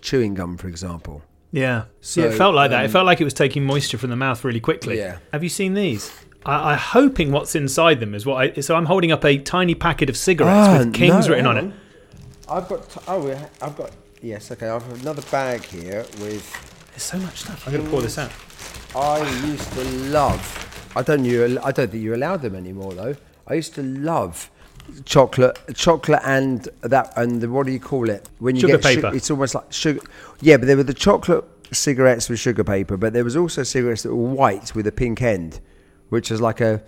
chewing 0.00 0.34
gum, 0.34 0.56
for 0.56 0.68
example. 0.68 1.22
Yeah. 1.52 1.84
So, 2.00 2.20
yeah, 2.20 2.28
it 2.28 2.34
felt 2.34 2.54
like 2.54 2.70
that. 2.70 2.82
It 2.82 2.86
um, 2.86 2.92
felt 2.92 3.06
like 3.06 3.20
it 3.20 3.24
was 3.24 3.34
taking 3.34 3.64
moisture 3.64 3.98
from 3.98 4.10
the 4.10 4.16
mouth 4.16 4.44
really 4.44 4.60
quickly. 4.60 4.98
Yeah. 4.98 5.18
Have 5.32 5.42
you 5.42 5.48
seen 5.48 5.74
these? 5.74 6.12
I, 6.44 6.72
I'm 6.72 6.78
hoping 6.78 7.32
what's 7.32 7.54
inside 7.54 8.00
them 8.00 8.14
is 8.14 8.26
what 8.26 8.36
I. 8.36 8.60
So 8.60 8.74
I'm 8.76 8.86
holding 8.86 9.12
up 9.12 9.24
a 9.24 9.38
tiny 9.38 9.74
packet 9.74 10.10
of 10.10 10.16
cigarettes 10.16 10.68
Ah, 10.68 10.78
with 10.78 10.94
Kings 10.94 11.26
no, 11.26 11.32
written 11.32 11.46
on 11.46 11.56
hang 11.56 11.68
it. 11.68 11.74
I've 12.48 12.68
got 12.68 12.88
t- 12.90 13.00
oh 13.08 13.48
I've 13.62 13.76
got 13.76 13.90
yes 14.22 14.50
okay. 14.52 14.68
I've 14.68 15.02
another 15.02 15.22
bag 15.30 15.64
here 15.64 16.04
with. 16.20 16.44
There's 16.90 17.02
so 17.02 17.18
much 17.18 17.40
stuff. 17.40 17.66
I'm 17.66 17.72
going 17.74 17.84
to 17.84 17.90
pour 17.90 18.00
this 18.00 18.18
out. 18.18 18.32
I 18.94 19.18
used 19.46 19.70
to 19.72 19.84
love. 20.10 20.42
I 20.96 21.02
don't 21.02 21.24
you. 21.24 21.60
I 21.62 21.70
don't 21.72 21.90
think 21.90 22.02
you 22.02 22.14
allow 22.14 22.36
them 22.36 22.54
anymore 22.56 22.92
though. 22.94 23.14
I 23.46 23.54
used 23.54 23.74
to 23.74 23.82
love 23.82 24.50
chocolate, 25.04 25.58
chocolate 25.74 26.20
and 26.24 26.68
that 26.80 27.12
and 27.16 27.40
the, 27.40 27.48
what 27.50 27.66
do 27.66 27.72
you 27.72 27.80
call 27.80 28.08
it 28.10 28.28
when 28.38 28.54
you 28.56 28.62
Sugar 28.62 28.78
get 28.78 28.82
su- 28.84 28.94
paper. 29.02 29.14
it's 29.14 29.30
almost 29.30 29.54
like 29.54 29.72
sugar. 29.72 30.00
Yeah, 30.40 30.56
but 30.56 30.66
there 30.66 30.76
were 30.76 30.82
the 30.82 30.94
chocolate 30.94 31.44
cigarettes 31.72 32.28
with 32.28 32.38
sugar 32.38 32.64
paper, 32.64 32.96
but 32.96 33.12
there 33.12 33.24
was 33.24 33.36
also 33.36 33.62
cigarettes 33.62 34.02
that 34.04 34.14
were 34.14 34.32
white 34.34 34.74
with 34.74 34.86
a 34.86 34.92
pink 34.92 35.22
end, 35.22 35.60
which 36.08 36.30
was 36.30 36.40
like 36.40 36.60
a 36.60 36.82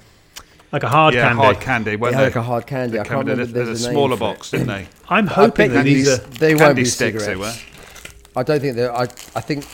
Like 0.73 0.85
a 0.85 0.88
hard 0.88 1.14
yeah, 1.14 1.29
candy. 1.29 1.42
hard 1.42 1.61
candy. 1.61 1.97
weren't 1.97 2.14
yeah, 2.16 2.23
like 2.23 2.35
they? 2.35 2.40
a 2.40 2.42
hard 2.42 2.66
candy. 2.66 2.92
They 2.94 3.01
I 3.01 3.05
can't 3.05 3.29
a- 3.29 3.33
remember. 3.33 3.44
There's 3.53 3.66
there's 3.68 3.85
a 3.85 3.88
a 3.88 3.92
smaller 3.92 4.16
for 4.16 4.21
box, 4.21 4.51
didn't 4.53 4.68
they? 4.68 4.87
I'm 5.09 5.27
hoping 5.27 5.68
bet 5.68 5.75
that 5.77 5.85
these 5.85 6.07
these- 6.07 6.18
are. 6.18 6.31
they 6.38 6.55
won't 6.55 6.77
be 6.77 6.85
sticks, 6.85 7.25
they 7.27 7.33
cigarettes. 7.35 7.62
were. 7.64 8.40
I 8.40 8.42
don't 8.44 8.61
think 8.61 8.77
they're. 8.77 8.94
I, 8.97 9.03
I 9.03 9.40
think 9.49 9.66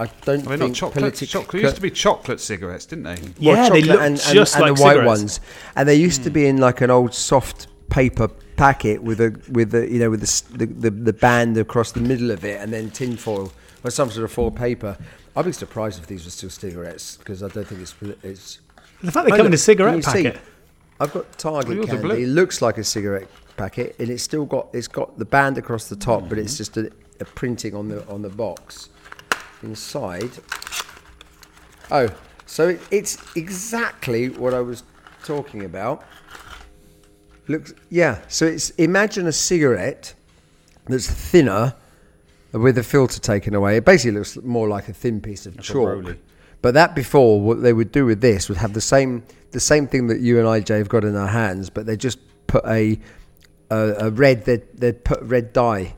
I 0.00 0.06
don't 0.24 0.46
Are 0.46 0.50
they 0.50 0.56
think 0.56 0.60
not 0.60 0.74
chocolate? 0.74 1.02
politic- 1.02 1.28
chocolate 1.28 1.62
used 1.62 1.76
to 1.76 1.82
be 1.82 1.90
chocolate 1.90 2.40
cigarettes, 2.40 2.86
didn't 2.86 3.04
they? 3.04 3.14
Well, 3.14 3.32
Yeah, 3.38 3.54
they 3.70 3.80
chocolate 3.82 3.84
look 3.86 4.00
and, 4.00 4.20
just 4.20 4.54
and, 4.56 4.62
like 4.62 4.76
the 4.76 4.82
white 4.82 4.90
cigarettes. 4.94 5.20
ones, 5.20 5.40
and 5.76 5.88
they 5.88 5.94
used 5.96 6.22
to 6.24 6.30
be 6.30 6.46
in 6.46 6.56
like 6.58 6.80
an 6.80 6.90
old 6.90 7.12
soft 7.14 7.66
paper 7.90 8.28
packet 8.56 9.02
with 9.02 9.20
a 9.20 9.30
with 9.50 9.70
the 9.72 9.90
you 9.90 9.98
know 9.98 10.10
with 10.10 10.20
the, 10.20 10.56
the 10.58 10.66
the 10.66 10.90
the 10.90 11.12
band 11.12 11.56
across 11.58 11.92
the 11.92 12.00
middle 12.00 12.30
of 12.30 12.44
it, 12.44 12.60
and 12.60 12.72
then 12.72 12.90
tinfoil 12.90 13.52
or 13.84 13.90
some 13.90 14.10
sort 14.10 14.24
of 14.24 14.32
foil 14.32 14.50
paper. 14.50 14.96
I'd 15.36 15.44
be 15.44 15.52
surprised 15.52 15.98
if 16.00 16.06
these 16.06 16.24
were 16.24 16.30
still 16.30 16.50
cigarettes 16.50 17.16
because 17.16 17.42
I 17.42 17.48
don't 17.48 17.66
think 17.66 17.80
it's 17.82 17.94
it's. 18.22 18.60
The 19.02 19.12
fact 19.12 19.26
they 19.26 19.32
Oh, 19.32 19.36
come 19.36 19.46
in 19.46 19.54
a 19.54 19.58
cigarette 19.58 20.02
can 20.02 20.14
you 20.14 20.22
see? 20.24 20.28
packet. 20.30 20.40
I've 21.00 21.12
got 21.14 21.38
Target 21.38 21.76
yours 21.76 21.88
are 21.90 21.98
candy. 22.00 22.24
It 22.24 22.28
looks 22.28 22.60
like 22.60 22.76
a 22.78 22.84
cigarette 22.84 23.28
packet, 23.56 23.96
and 23.98 24.10
it's 24.10 24.22
still 24.22 24.44
got 24.44 24.68
it's 24.72 24.88
got 24.88 25.18
the 25.18 25.24
band 25.24 25.56
across 25.58 25.88
the 25.88 25.96
top, 25.96 26.22
but 26.28 26.30
Mm-hmm. 26.36 26.44
it's 26.44 26.56
just 26.58 26.76
a, 26.76 26.90
a 27.20 27.24
printing 27.24 27.74
on 27.74 27.88
the 27.88 28.06
on 28.08 28.22
the 28.22 28.28
box. 28.28 28.88
Inside, 29.62 30.30
oh, 31.90 32.08
so 32.46 32.68
it, 32.68 32.80
it's 32.90 33.18
exactly 33.36 34.30
what 34.30 34.54
I 34.54 34.60
was 34.60 34.84
talking 35.22 35.64
about. 35.64 36.02
Looks, 37.46 37.74
yeah. 37.90 38.20
So 38.28 38.46
it's 38.46 38.70
imagine 38.70 39.26
a 39.26 39.32
cigarette 39.32 40.14
that's 40.86 41.10
thinner 41.10 41.74
with 42.52 42.76
the 42.76 42.82
filter 42.82 43.20
taken 43.20 43.54
away. 43.54 43.76
It 43.76 43.84
basically 43.84 44.18
looks 44.18 44.36
more 44.38 44.68
like 44.68 44.88
a 44.88 44.92
thin 44.92 45.20
piece 45.20 45.46
of 45.46 45.58
a 45.58 45.62
chalk. 45.62 46.16
But 46.62 46.74
that 46.74 46.94
before, 46.94 47.40
what 47.40 47.62
they 47.62 47.72
would 47.72 47.92
do 47.92 48.04
with 48.06 48.20
this 48.20 48.48
would 48.48 48.58
have 48.58 48.72
the 48.72 48.80
same 48.80 49.22
the 49.50 49.60
same 49.60 49.86
thing 49.86 50.06
that 50.08 50.20
you 50.20 50.38
and 50.38 50.48
I, 50.48 50.60
Jay, 50.60 50.78
have 50.78 50.88
got 50.88 51.04
in 51.04 51.16
our 51.16 51.28
hands, 51.28 51.70
but 51.70 51.86
they 51.86 51.96
just 51.96 52.18
put 52.46 52.64
a 52.66 52.98
a, 53.70 54.06
a 54.06 54.10
red 54.10 54.44
they 54.44 54.58
they 54.74 54.92
put 54.92 55.22
red 55.22 55.52
dye 55.52 55.94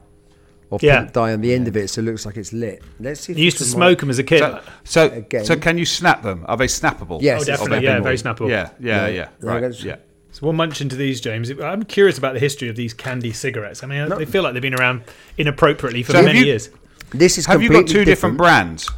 or 0.72 0.78
Yeah. 0.80 1.00
pink 1.00 1.12
dye 1.12 1.32
on 1.34 1.42
the 1.42 1.52
end 1.52 1.68
of 1.68 1.76
it, 1.76 1.88
so 1.90 2.00
it 2.00 2.04
looks 2.04 2.24
like 2.24 2.36
it's 2.38 2.52
lit. 2.52 2.82
Let's 2.98 3.20
see. 3.20 3.32
If 3.32 3.38
You 3.38 3.44
used 3.44 3.58
to 3.58 3.64
smoke 3.64 4.00
them 4.00 4.08
as 4.08 4.18
a 4.18 4.22
kid. 4.24 4.38
So, 4.40 4.60
so, 4.84 5.06
Again. 5.12 5.44
so 5.44 5.54
can 5.56 5.76
you 5.76 5.84
snap 5.84 6.22
them? 6.22 6.44
Are 6.48 6.56
they 6.56 6.66
snappable? 6.66 7.20
Yes, 7.20 7.42
oh, 7.42 7.44
definitely. 7.44 7.78
snappable. 7.78 7.82
Yeah, 7.82 8.00
very 8.00 8.16
snappable. 8.16 8.48
Yeah, 8.48 8.70
yeah, 8.80 9.00
No, 9.02 9.06
yeah. 9.08 9.28
no, 9.42 9.48
Right. 9.60 9.84
Yeah. 9.84 9.96
So 10.32 10.38
we'll 10.46 10.54
munch 10.54 10.80
into 10.80 10.96
these, 10.96 11.20
James. 11.20 11.50
I'm 11.50 11.82
curious 11.84 12.16
about 12.16 12.32
the 12.32 12.40
history 12.40 12.68
of 12.70 12.76
these 12.76 12.94
candy 12.94 13.32
cigarettes. 13.32 13.84
I 13.84 13.86
mean, 13.86 14.08
they 14.08 14.24
feel 14.24 14.42
like 14.42 14.54
they've 14.54 14.62
been 14.62 14.74
around 14.74 15.02
inappropriately 15.36 16.02
for 16.02 16.12
So 16.12 16.22
many 16.22 16.38
you- 16.38 16.46
years. 16.46 16.70
This 17.10 17.36
is 17.36 17.44
Have 17.44 17.62
you 17.62 17.68
got 17.68 17.86
two 17.86 18.06
different 18.06 18.38
brands? 18.38 18.88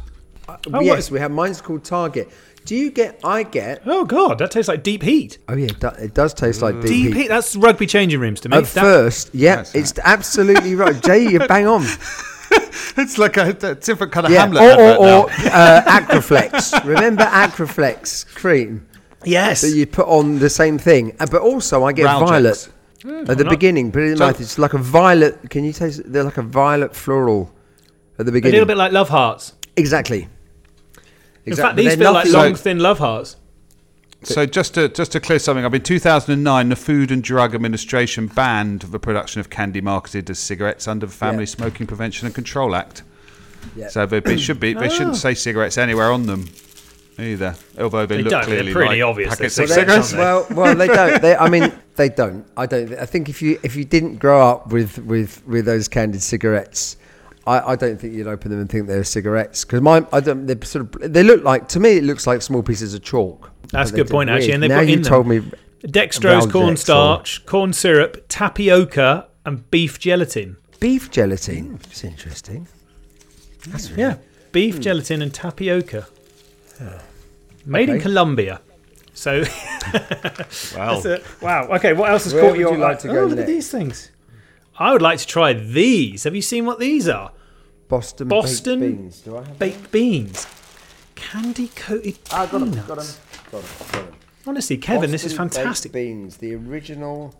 Uh, 0.47 0.55
oh, 0.67 0.71
what- 0.71 0.85
yes, 0.85 1.11
we 1.11 1.19
have. 1.19 1.31
Mine's 1.31 1.59
called 1.59 1.83
Target. 1.83 2.29
Do 2.65 2.75
you 2.75 2.89
get? 2.91 3.19
I 3.23 3.43
get. 3.43 3.83
Oh 3.85 4.05
God, 4.05 4.39
that 4.39 4.51
tastes 4.51 4.67
like 4.67 4.81
deep 4.83 5.03
heat. 5.03 5.37
Oh 5.47 5.55
yeah, 5.55 5.67
it 5.67 5.83
it 5.99 6.13
does 6.15 6.33
taste 6.33 6.61
like 6.63 6.75
deep, 6.81 6.89
Deep 6.89 7.07
heat. 7.13 7.15
heat. 7.23 7.27
That's 7.27 7.55
rugby 7.55 7.85
changing 7.85 8.19
rooms 8.19 8.41
to 8.41 8.49
me. 8.49 8.57
At 8.57 8.65
That- 8.65 8.81
first, 8.81 9.29
yeah, 9.35 9.57
That's 9.57 9.75
it's 9.75 9.99
absolutely 10.03 10.73
right. 10.75 10.99
Jay, 11.03 11.27
you 11.29 11.39
bang 11.47 11.67
on. 11.67 11.83
It's 12.97 13.17
like 13.17 13.37
a, 13.37 13.49
a 13.61 13.75
different 13.75 14.13
kind 14.13 14.25
of 14.25 14.31
Yeah, 14.31 14.41
Hamlet 14.41 14.63
or, 14.63 14.69
advert 14.71 14.97
or, 14.99 15.05
now. 15.05 15.21
or 15.23 15.29
uh, 15.51 15.81
Acroflex. 15.99 16.85
Remember 16.85 17.23
Acroflex 17.23 18.25
cream 18.35 18.87
yes. 19.25 19.61
that 19.61 19.71
you 19.71 19.85
put 19.85 20.07
on 20.07 20.39
the 20.39 20.49
same 20.49 20.77
thing? 20.77 21.15
Uh, 21.19 21.25
But 21.29 21.41
also, 21.41 21.83
I 21.83 21.91
get 21.93 22.05
Ralgex. 22.07 22.27
violet 22.27 22.69
at 23.29 23.37
the 23.37 23.43
not- 23.43 23.49
beginning. 23.49 23.91
Put 23.91 24.03
it 24.03 24.11
in 24.11 24.17
So- 24.17 24.27
mouth. 24.27 24.39
It's 24.41 24.57
like 24.57 24.73
a 24.73 24.77
violet. 24.77 25.49
Can 25.49 25.63
you 25.65 25.73
taste? 25.73 26.01
They're 26.05 26.23
like 26.23 26.37
a 26.37 26.41
violet 26.43 26.95
floral 26.95 27.51
at 28.17 28.25
the 28.25 28.31
beginning. 28.31 28.31
a 28.31 28.31
beginning. 28.31 28.51
little 28.53 28.65
bit 28.67 28.77
like 28.77 28.91
love 28.93 29.09
hearts. 29.09 29.53
exactly. 29.75 30.27
In 31.45 31.55
fact, 31.55 31.75
these 31.75 31.95
feel 31.95 32.11
like 32.11 32.25
nothing- 32.25 32.33
long, 32.33 32.55
thin 32.55 32.79
love 32.79 32.99
hearts. 32.99 33.37
So 34.23 34.45
just 34.47 34.73
to 34.73 34.89
just 34.89 35.11
to 35.11 35.19
clear 35.19 35.37
something 35.37 35.65
up, 35.65 35.73
in 35.75 35.83
2009, 35.83 36.69
the 36.69 36.75
Food 36.75 37.11
and 37.11 37.21
Drug 37.21 37.53
Administration 37.53 38.25
banned 38.27 38.81
the 38.81 38.97
production 38.97 39.39
of 39.39 39.51
candy 39.51 39.81
marketed 39.81 40.29
as 40.31 40.39
cigarettes 40.39 40.87
under 40.87 41.05
the 41.05 41.11
Family 41.11 41.43
Yeah. 41.43 41.49
Smoking 41.57 41.85
Prevention 41.85 42.25
and 42.25 42.33
Control 42.33 42.75
Act. 42.75 43.03
Yeah. 43.75 43.89
So 43.89 44.05
they, 44.07 44.21
they 44.21 44.37
should 44.37 44.59
be 44.59 44.73
they 44.73 44.87
Oh. 44.87 44.89
shouldn't 44.89 45.15
ah. 45.15 45.19
say 45.19 45.35
cigarettes 45.35 45.77
anywhere 45.77 46.11
on 46.11 46.25
them 46.25 46.49
either, 47.19 47.55
although 47.79 48.05
they, 48.07 48.17
They 48.17 48.23
look 48.23 48.31
don't, 48.31 48.41
they're 48.41 48.55
clearly 48.61 48.73
pretty 48.73 49.01
like 49.01 49.09
obvious 49.09 49.29
packets 49.35 49.57
of 49.59 49.69
Well, 49.69 49.75
they- 49.75 49.81
cigarettes. 49.81 50.13
Well, 50.13 50.47
well, 50.51 50.75
they 50.75 50.87
don't. 50.87 51.21
They, 51.21 51.35
I 51.35 51.49
mean, 51.49 51.71
they 51.95 52.09
don't. 52.09 52.45
I 52.57 52.65
don't. 52.65 52.93
I 52.93 53.05
think 53.05 53.29
if 53.29 53.43
you 53.43 53.59
if 53.61 53.75
you 53.75 53.85
didn't 53.85 54.15
grow 54.17 54.41
up 54.49 54.71
with 54.71 54.97
with 54.99 55.45
with 55.45 55.65
those 55.65 55.87
candied 55.87 56.23
cigarettes, 56.23 56.97
I, 57.47 57.71
I 57.71 57.75
don't 57.75 57.99
think 57.99 58.13
you'd 58.13 58.27
open 58.27 58.49
them 58.51 58.59
and 58.59 58.69
think 58.69 58.87
they're 58.87 59.03
cigarettes 59.03 59.63
because 59.65 59.81
mine. 59.81 60.07
I 60.11 60.19
don't. 60.19 60.45
They 60.47 60.55
sort 60.65 60.95
of. 61.03 61.13
They 61.13 61.23
look 61.23 61.43
like 61.43 61.67
to 61.69 61.79
me. 61.79 61.97
It 61.97 62.03
looks 62.03 62.25
like 62.25 62.41
small 62.41 62.63
pieces 62.63 62.93
of 62.93 63.03
chalk. 63.03 63.51
That's 63.71 63.91
a 63.91 63.95
good 63.95 64.07
they're 64.07 64.11
point, 64.11 64.29
actually. 64.29 64.53
And 64.53 64.63
they've 64.63 64.69
now 64.69 64.77
got 64.81 64.87
you 64.87 64.93
in 64.97 65.03
told 65.03 65.27
them 65.27 65.43
me 65.43 65.51
dextrose, 65.87 66.41
Ralgex 66.47 66.51
cornstarch, 66.51 67.45
corn 67.45 67.73
syrup, 67.73 68.25
tapioca, 68.29 69.27
and 69.45 69.69
beef 69.69 69.99
gelatin. 69.99 70.57
beef 70.79 71.11
gelatin. 71.11 71.79
It's 71.83 72.03
interesting. 72.03 72.67
That's 73.67 73.89
really, 73.91 74.01
Yeah, 74.03 74.17
beef 74.51 74.79
gelatin 74.79 75.21
and 75.21 75.33
tapioca. 75.33 76.07
Made 77.65 77.89
in 77.89 78.01
Colombia. 78.01 78.61
So 79.13 79.39
Wow. 80.75 80.99
that's 81.01 81.05
it. 81.05 81.25
Wow. 81.41 81.67
Okay, 81.75 81.93
what 81.93 82.09
else 82.09 82.25
has 82.25 82.33
Where 82.33 82.49
caught 82.49 82.57
your 82.59 82.73
you 82.73 82.79
like 82.79 82.97
eye? 82.97 83.01
to 83.01 83.09
oh, 83.09 83.13
go 83.13 83.25
look 83.25 83.39
at 83.39 83.47
these 83.47 83.71
things. 83.71 84.11
I 84.77 84.91
would 84.91 85.01
like 85.01 85.19
to 85.19 85.27
try 85.27 85.53
these. 85.53 86.23
Have 86.23 86.35
you 86.35 86.41
seen 86.41 86.65
what 86.65 86.79
these 86.79 87.07
are? 87.07 87.31
Boston, 87.87 88.27
Boston 88.27 88.79
baked 88.79 88.97
beans. 88.97 89.21
Do 89.21 89.37
I 89.37 89.43
have? 89.43 89.59
Baked 89.59 89.91
beans, 89.91 90.47
candy 91.15 91.67
coated 91.69 92.17
Ah, 92.31 92.45
got 92.45 92.59
them. 92.59 92.71
Got 92.71 92.87
them. 92.87 92.87
Got 92.87 92.97
them. 92.97 93.07
Got 93.51 93.91
them. 93.91 94.13
Honestly, 94.47 94.77
Kevin, 94.77 95.11
this 95.11 95.23
is 95.23 95.33
Boston 95.33 95.47
baked 95.47 95.55
fantastic. 95.55 95.91
Beans, 95.91 96.37
the 96.37 96.55
original. 96.55 97.33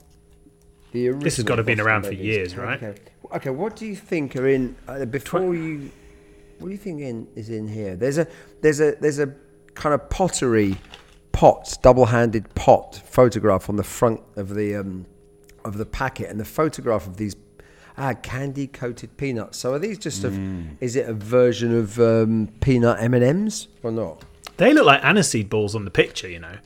The 0.91 1.07
original. 1.07 1.23
This 1.23 1.35
has 1.37 1.45
gotta 1.45 1.59
have 1.59 1.65
been 1.65 1.81
around 1.81 2.05
for 2.05 2.13
years, 2.13 2.53
beans. 2.53 2.63
right? 2.63 2.83
Okay. 2.83 3.01
Okay. 3.33 3.49
What 3.49 3.75
do 3.75 3.85
you 3.85 3.95
think 3.95 4.35
are 4.35 4.47
in 4.47 4.75
uh, 4.87 5.05
before 5.05 5.55
you? 5.55 5.91
What 6.59 6.67
do 6.67 6.71
you 6.71 6.77
think 6.77 7.01
in 7.01 7.27
is 7.35 7.49
in 7.49 7.67
here? 7.67 7.95
There's 7.95 8.17
a 8.17 8.27
there's 8.61 8.79
a 8.79 8.95
there's 9.01 9.19
a 9.19 9.33
kind 9.73 9.93
of 9.93 10.09
pottery 10.09 10.77
pot, 11.33 11.77
double-handed 11.81 12.55
pot 12.55 13.01
photograph 13.05 13.69
on 13.69 13.75
the 13.75 13.83
front 13.83 14.21
of 14.37 14.55
the 14.55 14.75
um, 14.75 15.05
of 15.65 15.77
the 15.77 15.85
packet, 15.85 16.29
and 16.29 16.39
the 16.39 16.45
photograph 16.45 17.05
of 17.07 17.17
these. 17.17 17.35
Ah, 17.97 18.13
candy 18.13 18.67
coated 18.67 19.15
peanuts. 19.15 19.57
So 19.57 19.73
are 19.73 19.79
these 19.79 19.97
just 19.97 20.23
a? 20.25 20.27
Is 20.81 20.95
it 20.97 21.07
a 21.07 21.13
version 21.13 21.73
of 21.77 21.97
um, 21.99 22.49
peanut 22.59 23.01
M 23.01 23.13
and 23.13 23.23
M's 23.23 23.67
or 23.83 23.91
not? 23.91 24.23
They 24.57 24.73
look 24.73 24.85
like 24.85 25.01
aniseed 25.01 25.49
balls 25.49 25.75
on 25.75 25.85
the 25.85 25.91
picture, 25.91 26.27
you 26.29 26.39
know. 26.39 26.57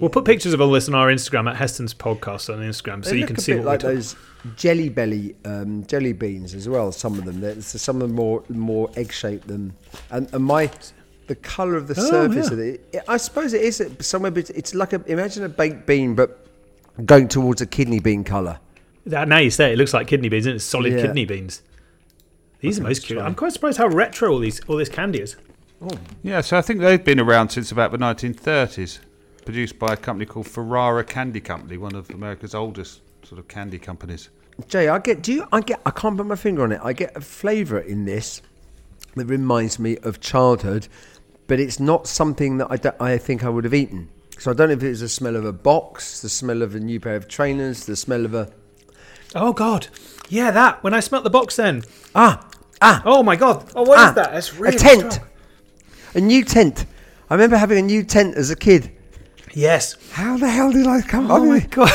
We'll 0.00 0.10
put 0.10 0.24
pictures 0.24 0.52
of 0.52 0.60
all 0.60 0.70
this 0.70 0.86
on 0.88 0.94
our 0.94 1.08
Instagram 1.08 1.48
at 1.50 1.56
Heston's 1.56 1.94
podcast 1.94 2.52
on 2.52 2.60
Instagram, 2.60 3.04
so 3.04 3.10
They 3.10 3.18
you 3.18 3.26
can 3.26 3.36
a 3.36 3.40
see 3.40 3.52
bit 3.52 3.58
what 3.64 3.66
like 3.66 3.82
we're 3.82 3.88
talking. 3.90 3.96
those 3.96 4.16
jelly 4.56 4.88
belly 4.88 5.34
um, 5.44 5.84
jelly 5.86 6.12
beans 6.12 6.54
as 6.54 6.68
well. 6.68 6.90
Some 6.92 7.18
of 7.18 7.24
them, 7.24 7.40
There's 7.40 7.66
some 7.66 7.96
of 7.96 8.02
them 8.08 8.14
more 8.16 8.42
more 8.48 8.90
egg 8.96 9.12
shaped 9.12 9.46
than, 9.48 9.74
and, 10.10 10.28
and 10.32 10.44
my 10.44 10.70
the 11.28 11.34
color 11.36 11.76
of 11.76 11.86
the 11.88 11.94
Oh, 11.98 12.10
surface 12.10 12.46
yeah. 12.48 12.52
of 12.52 12.58
it. 12.58 13.04
I 13.08 13.16
suppose 13.16 13.52
it 13.52 13.62
is 13.62 13.82
somewhere. 14.00 14.30
bet- 14.32 14.50
It's 14.50 14.74
like 14.74 14.92
a 14.92 15.02
imagine 15.06 15.44
a 15.44 15.48
baked 15.48 15.86
bean, 15.86 16.14
but 16.14 16.47
going 17.04 17.28
towards 17.28 17.60
a 17.60 17.66
kidney 17.66 18.00
bean 18.00 18.24
color. 18.24 18.58
That, 19.06 19.28
now 19.28 19.38
you 19.38 19.50
say 19.50 19.70
it, 19.70 19.74
it 19.74 19.78
looks 19.78 19.94
like 19.94 20.06
kidney 20.06 20.28
beans, 20.28 20.46
and 20.46 20.56
it's 20.56 20.64
solid 20.64 20.92
Yeah. 20.92 21.02
kidney 21.02 21.24
beans. 21.24 21.62
These 22.60 22.78
are 22.80 22.82
most 22.82 23.04
cute. 23.04 23.20
I'm 23.20 23.34
quite 23.34 23.52
surprised 23.52 23.78
how 23.78 23.86
retro 23.86 24.30
all 24.32 24.38
these 24.40 24.60
all 24.68 24.76
this 24.76 24.88
candy 24.88 25.20
is. 25.20 25.36
Oh. 25.80 25.88
Yeah, 26.22 26.40
so 26.40 26.58
I 26.58 26.62
think 26.62 26.80
they've 26.80 27.02
been 27.02 27.20
around 27.20 27.50
since 27.50 27.70
about 27.70 27.92
the 27.92 27.98
1930s. 27.98 28.98
Produced 29.44 29.78
by 29.78 29.94
a 29.94 29.96
company 29.96 30.26
called 30.26 30.46
Ferrara 30.46 31.04
Candy 31.04 31.40
Company, 31.40 31.78
one 31.78 31.94
of 31.94 32.10
America's 32.10 32.54
oldest 32.54 33.00
sort 33.22 33.38
of 33.38 33.48
candy 33.48 33.78
companies. 33.78 34.28
Jay, 34.68 34.88
I 34.88 34.98
get. 34.98 35.22
Do 35.22 35.32
you? 35.32 35.46
I 35.52 35.60
get. 35.60 35.80
I 35.86 35.90
can't 35.90 36.16
put 36.16 36.26
my 36.26 36.34
finger 36.36 36.64
on 36.64 36.72
it. 36.72 36.80
I 36.82 36.92
get 36.92 37.16
a 37.16 37.20
flavour 37.20 37.78
in 37.78 38.04
this 38.04 38.42
that 39.14 39.24
reminds 39.26 39.78
me 39.78 39.96
of 39.98 40.20
childhood, 40.20 40.88
but 41.46 41.58
it's 41.60 41.80
not 41.80 42.06
something 42.06 42.58
that 42.58 42.66
I, 42.70 42.76
don't- 42.76 43.00
I 43.00 43.16
think 43.16 43.42
I 43.44 43.48
would 43.48 43.64
have 43.64 43.72
eaten. 43.72 44.10
So 44.38 44.50
I 44.50 44.54
don't 44.54 44.68
know 44.68 44.74
if 44.74 44.82
it 44.82 44.88
was 44.88 45.00
the 45.00 45.08
smell 45.08 45.36
of 45.36 45.44
a 45.44 45.52
box, 45.52 46.20
the 46.20 46.28
smell 46.28 46.62
of 46.62 46.74
a 46.74 46.80
new 46.80 47.00
pair 47.00 47.16
of 47.16 47.26
trainers, 47.28 47.86
the 47.86 47.96
smell 47.96 48.24
of 48.24 48.34
a 48.34 48.50
Oh 49.34 49.52
God, 49.52 49.88
yeah, 50.28 50.50
that. 50.52 50.82
When 50.82 50.94
I 50.94 51.00
smelt 51.00 51.24
the 51.24 51.30
box, 51.30 51.56
then. 51.56 51.82
ah 52.14 52.48
ah 52.80 53.02
Oh 53.04 53.22
my 53.22 53.36
God. 53.36 53.70
Oh, 53.74 53.82
what 53.82 53.98
is 53.98 54.04
ah 54.06 54.12
that? 54.12 54.34
It's 54.34 54.54
really 54.54 54.76
a 54.76 54.78
tent, 54.78 55.12
strong. 55.14 55.28
a 56.14 56.20
new 56.20 56.44
tent. 56.44 56.86
I 57.28 57.34
remember 57.34 57.56
having 57.56 57.78
a 57.78 57.82
new 57.82 58.02
tent 58.04 58.36
as 58.36 58.50
a 58.50 58.56
kid. 58.56 58.92
Yes. 59.54 59.96
How 60.12 60.38
the 60.38 60.48
hell 60.48 60.70
did 60.72 60.86
I 60.86 61.02
come? 61.02 61.30
Oh 61.30 61.44
my 61.44 61.60
God. 61.60 61.90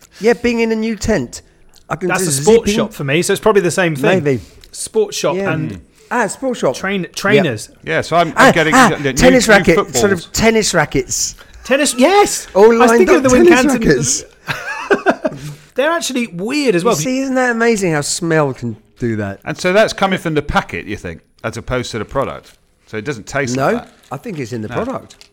yeah, 0.20 0.32
being 0.32 0.60
in 0.60 0.72
a 0.72 0.76
new 0.76 0.96
tent. 0.96 1.42
I 1.88 1.96
can 1.96 2.08
That's 2.08 2.26
a 2.26 2.32
sports 2.32 2.70
shop 2.72 2.92
for 2.92 3.04
me, 3.04 3.22
so 3.22 3.32
it's 3.32 3.40
probably 3.40 3.62
the 3.62 3.70
same 3.70 3.94
thing. 3.94 4.24
Maybe. 4.24 4.42
Sports 4.72 5.16
shop 5.16 5.36
Yeah. 5.36 5.52
and 5.52 5.85
Ah, 6.10 6.26
sports 6.28 6.60
shop. 6.60 6.74
train 6.76 7.06
trainers. 7.14 7.70
Yeah, 7.82 8.00
so 8.00 8.16
I'm, 8.16 8.28
I'm 8.28 8.34
Ah, 8.36 8.52
getting 8.52 8.74
ah, 8.74 8.94
uh, 8.94 8.98
new, 8.98 9.12
tennis 9.12 9.48
new 9.48 9.54
racket, 9.54 9.94
sort 9.94 10.12
of 10.12 10.32
tennis 10.32 10.72
rackets. 10.74 11.34
Tennis, 11.64 11.94
yes. 11.98 12.46
All 12.54 12.64
I 12.64 12.68
was 12.68 12.78
lined 12.78 12.98
thinking 13.08 13.16
up 13.16 13.24
of 13.24 13.30
the 13.32 13.44
tennis 13.44 14.24
rackets. 14.46 15.64
They're 15.74 15.90
actually 15.90 16.28
weird 16.28 16.74
as 16.74 16.84
well. 16.84 16.94
You 16.96 17.02
see, 17.02 17.18
isn't 17.20 17.34
that 17.34 17.50
amazing 17.50 17.92
how 17.92 18.00
smell 18.00 18.54
can 18.54 18.76
do 18.98 19.16
that? 19.16 19.40
And 19.44 19.58
so 19.58 19.72
that's 19.72 19.92
coming 19.92 20.18
from 20.18 20.34
the 20.34 20.42
packet, 20.42 20.86
you 20.86 20.96
think, 20.96 21.22
as 21.44 21.56
opposed 21.56 21.90
to 21.90 21.98
the 21.98 22.04
product. 22.04 22.56
So 22.86 22.96
it 22.96 23.04
doesn't 23.04 23.26
taste 23.26 23.56
No, 23.56 23.72
like 23.72 23.84
that. 23.84 23.92
I 24.12 24.16
think 24.16 24.38
it's 24.38 24.52
in 24.52 24.62
the 24.62 24.68
product. 24.68 25.28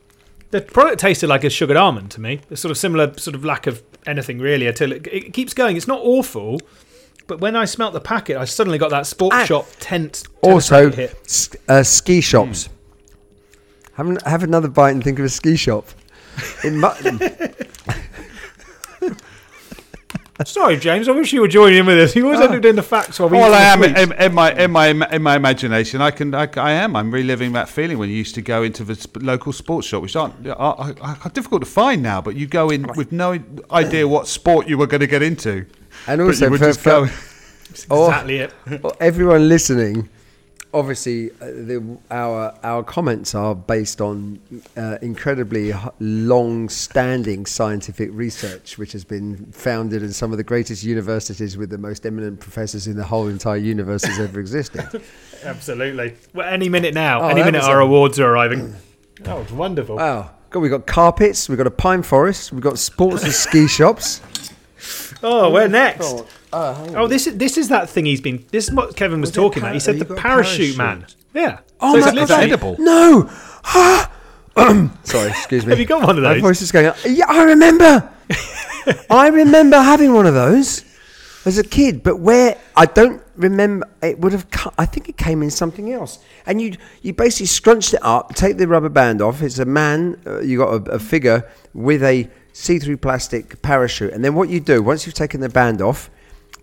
The 0.51 0.61
product 0.61 0.99
tasted 0.99 1.27
like 1.27 1.43
a 1.43 1.49
sugared 1.49 1.77
almond 1.77 2.11
to 2.11 2.21
me. 2.21 2.41
A 2.51 2.57
sort 2.57 2.71
of 2.71 2.77
similar 2.77 3.17
sort 3.17 3.35
of 3.35 3.45
lack 3.45 3.67
of 3.67 3.81
anything 4.05 4.39
really 4.39 4.67
until 4.67 4.91
it, 4.91 5.07
it 5.07 5.33
keeps 5.33 5.53
going. 5.53 5.77
It's 5.77 5.87
not 5.87 6.01
awful, 6.03 6.59
but 7.27 7.39
when 7.39 7.55
I 7.55 7.65
smelt 7.65 7.93
the 7.93 8.01
packet, 8.01 8.37
I 8.37 8.45
suddenly 8.45 8.77
got 8.77 8.89
that 8.91 9.07
sports 9.07 9.35
Ah. 9.39 9.45
shop 9.45 9.67
tent. 9.79 10.23
tennis 10.41 10.69
Also, 10.71 10.89
hit. 10.91 11.19
s- 11.25 11.49
uh, 11.67 11.83
ski 11.83 12.21
shops. 12.21 12.69
Have, 13.93 14.07
an, 14.07 14.17
have 14.25 14.43
another 14.43 14.67
bite 14.67 14.91
and 14.91 15.03
think 15.03 15.19
of 15.19 15.25
a 15.25 15.29
ski 15.29 15.55
shop. 15.55 15.87
In 16.63 16.79
Mutton. 16.79 17.19
Sorry, 20.45 20.75
James. 20.77 21.07
I 21.07 21.11
wish 21.11 21.31
you 21.31 21.41
were 21.41 21.47
joining 21.47 21.79
in 21.79 21.85
with 21.85 21.99
us. 21.99 22.15
You 22.15 22.25
always 22.25 22.41
end 22.41 22.55
up 22.55 22.61
doing 22.61 22.75
the 22.75 22.81
facts 22.83 23.19
while 23.19 23.29
we. 23.29 23.37
Well, 23.37 23.53
I 23.53 23.61
am 23.61 23.83
sweets. 23.83 23.99
in, 24.01 24.11
in 24.13 24.33
my 24.33 24.51
in 24.51 24.71
my 24.71 24.87
in 24.87 25.21
my 25.21 25.35
imagination. 25.35 26.01
I 26.01 26.09
can 26.11 26.33
I, 26.33 26.49
I 26.57 26.71
am. 26.71 26.95
I'm 26.95 27.11
reliving 27.13 27.53
that 27.53 27.69
feeling 27.69 27.97
when 27.99 28.09
you 28.09 28.15
used 28.15 28.33
to 28.35 28.41
go 28.41 28.63
into 28.63 28.83
the 28.83 28.95
sp- 28.97 29.21
local 29.21 29.53
sports 29.53 29.87
shop, 29.87 30.01
which 30.01 30.15
aren't 30.15 30.45
are, 30.47 30.55
are, 30.57 30.95
are 31.23 31.29
difficult 31.33 31.61
to 31.61 31.69
find 31.69 32.01
now. 32.01 32.19
But 32.19 32.35
you 32.35 32.47
go 32.47 32.71
in 32.71 32.87
with 32.95 33.11
no 33.11 33.39
idea 33.71 34.07
what 34.07 34.27
sport 34.27 34.67
you 34.67 34.77
were 34.77 34.87
going 34.87 35.01
to 35.01 35.07
get 35.07 35.21
into. 35.21 35.65
And 36.07 36.21
also, 36.21 36.49
for, 36.49 36.57
just 36.57 36.79
for- 36.81 36.89
go. 36.89 36.99
or- 37.89 38.09
exactly 38.09 38.37
it. 38.37 38.53
or 38.83 38.93
everyone 38.99 39.47
listening, 39.49 40.09
obviously, 40.73 41.31
uh, 41.31 41.45
the, 41.45 41.97
our 42.11 42.53
our 42.63 42.83
comments 42.83 43.33
are 43.35 43.55
based 43.55 44.01
on 44.01 44.39
uh, 44.77 44.97
incredibly 45.01 45.73
long-standing 45.99 47.45
scientific 47.45 48.09
research, 48.13 48.77
which 48.77 48.91
has 48.91 49.03
been 49.03 49.45
founded 49.51 50.03
in 50.03 50.11
some 50.11 50.31
of 50.31 50.37
the 50.37 50.43
greatest 50.43 50.83
universities 50.83 51.57
with 51.57 51.69
the 51.69 51.77
most 51.77 52.05
eminent 52.05 52.39
professors 52.39 52.87
in 52.87 52.95
the 52.97 53.03
whole 53.03 53.27
entire 53.27 53.57
universe 53.57 54.03
has 54.03 54.19
ever 54.19 54.39
existed. 54.39 55.01
Absolutely. 55.43 56.15
Well, 56.33 56.47
any 56.47 56.69
minute 56.69 56.93
now. 56.93 57.21
Oh, 57.21 57.27
any 57.27 57.43
minute 57.43 57.63
our 57.63 57.79
a- 57.81 57.85
awards 57.85 58.19
are 58.19 58.29
arriving. 58.31 58.75
Oh, 59.25 59.39
it's 59.41 59.51
wonderful. 59.53 59.95
Wow. 59.97 60.31
God, 60.49 60.59
we've 60.59 60.71
got 60.71 60.85
carpets, 60.85 61.47
we've 61.47 61.57
got 61.57 61.67
a 61.67 61.71
pine 61.71 62.01
forest, 62.03 62.51
we've 62.51 62.63
got 62.63 62.77
sports 62.77 63.23
and 63.23 63.31
ski 63.31 63.67
shops. 63.67 64.19
oh, 65.23 65.51
we're 65.51 65.67
next. 65.67 66.05
Oh, 66.05 66.27
uh. 66.51 66.93
Oh, 66.95 67.07
this 67.07 67.27
is 67.27 67.37
this 67.37 67.57
is 67.57 67.69
that 67.69 67.89
thing 67.89 68.05
he's 68.05 68.21
been. 68.21 68.45
This 68.51 68.67
is 68.67 68.73
what 68.73 68.95
Kevin 68.95 69.21
was, 69.21 69.29
Was 69.29 69.35
talking 69.35 69.61
par- 69.61 69.69
about. 69.69 69.73
He 69.75 69.79
said 69.79 69.99
the 69.99 70.05
parachute, 70.05 70.75
parachute? 70.75 70.77
man. 70.77 71.05
Yeah. 71.33 71.59
Oh 71.79 71.93
So 71.95 71.99
my 71.99 72.05
it's 72.05 72.05
God, 72.05 72.15
literally- 72.15 72.43
edible? 72.43 72.75
No! 72.79 73.29
Sorry, 75.03 75.29
excuse 75.29 75.65
me. 75.65 75.71
Have 75.71 75.79
you 75.79 75.85
got 75.85 76.05
one 76.05 76.17
of 76.17 76.23
those? 76.23 76.23
My 76.23 76.33
those? 76.35 76.41
voice 76.41 76.61
is 76.61 76.71
going. 76.71 76.93
Yeah, 77.05 77.25
I 77.27 77.43
remember. 77.43 78.09
I 79.09 79.27
remember 79.29 79.77
having 79.79 80.13
one 80.13 80.25
of 80.27 80.33
those 80.33 80.83
as 81.45 81.57
a 81.57 81.63
kid, 81.63 82.03
but 82.03 82.19
where 82.19 82.57
I 82.75 82.85
don't 82.85 83.21
remember, 83.35 83.87
it 84.03 84.19
would 84.19 84.31
have. 84.33 84.51
co- 84.51 84.73
I 84.77 84.85
think 84.85 85.09
it 85.09 85.17
came 85.17 85.41
in 85.41 85.49
something 85.49 85.91
else, 85.91 86.19
and 86.45 86.61
you 86.61 86.75
you 87.01 87.13
basically 87.13 87.47
scrunched 87.47 87.93
it 87.95 88.01
up, 88.03 88.35
take 88.35 88.57
the 88.57 88.67
rubber 88.67 88.89
band 88.89 89.21
off. 89.21 89.41
It's 89.41 89.57
a 89.59 89.65
man. 89.65 90.21
Uh, 90.25 90.41
you 90.41 90.57
got 90.59 90.87
a, 90.87 90.91
a 90.91 90.99
figure 90.99 91.49
with 91.73 92.03
a 92.03 92.29
see-through 92.53 92.97
plastic 92.97 93.61
parachute, 93.61 94.13
and 94.13 94.23
then 94.23 94.33
what 94.35 94.47
you 94.49 94.59
do 94.59 94.81
once 94.81 95.05
you've 95.05 95.15
taken 95.15 95.41
the 95.41 95.49
band 95.49 95.81
off, 95.81 96.09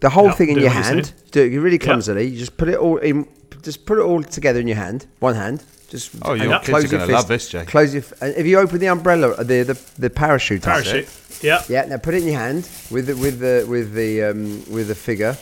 the 0.01 0.11
whole 0.11 0.27
Yeah, 0.27 0.33
thing 0.33 0.49
in 0.51 0.55
your 0.59 0.69
what 0.69 0.75
you're 0.75 0.83
hand. 0.83 1.07
saying. 1.07 1.19
Do 1.33 1.43
it 1.45 1.59
really 1.59 1.79
clumsily. 1.79 2.27
You 2.27 2.39
just 2.39 2.57
put 2.57 2.69
it 2.69 2.77
all 2.79 2.97
in. 2.99 3.27
Just 3.63 3.85
put 3.85 3.99
it 3.99 4.03
all 4.03 4.23
together 4.23 4.59
in 4.61 4.67
your 4.67 4.77
hand. 4.79 5.07
One 5.19 5.35
hand. 5.35 5.63
Just 5.91 6.13
Oh, 6.23 6.33
your 6.35 6.55
kids 6.61 6.69
close 6.69 6.85
are 6.85 6.87
your 6.87 6.91
gonna 7.01 7.07
fist. 7.07 7.13
love 7.15 7.29
this, 7.29 7.49
Jay. 7.51 7.65
Close 7.67 7.93
your. 7.93 8.03
f- 8.03 8.13
and 8.23 8.35
If 8.37 8.47
you 8.47 8.59
open 8.59 8.79
the 8.79 8.87
umbrella, 8.89 9.33
uh, 9.33 9.43
the 9.43 9.63
the, 9.65 9.79
the 9.99 10.09
parachute. 10.09 10.63
Parachute. 10.63 11.09
Yeah. 11.43 11.63
yeah, 11.69 11.85
now 11.87 11.97
put 11.99 12.15
it 12.15 12.23
in 12.23 12.29
your 12.29 12.39
hand 12.39 12.69
with 12.91 13.07
the 13.09 13.17
with 13.17 13.41
the 13.41 13.67
with 13.69 13.93
the 13.93 14.23
um, 14.25 14.65
with 14.73 14.89
the 14.89 14.95
figure. 14.95 15.37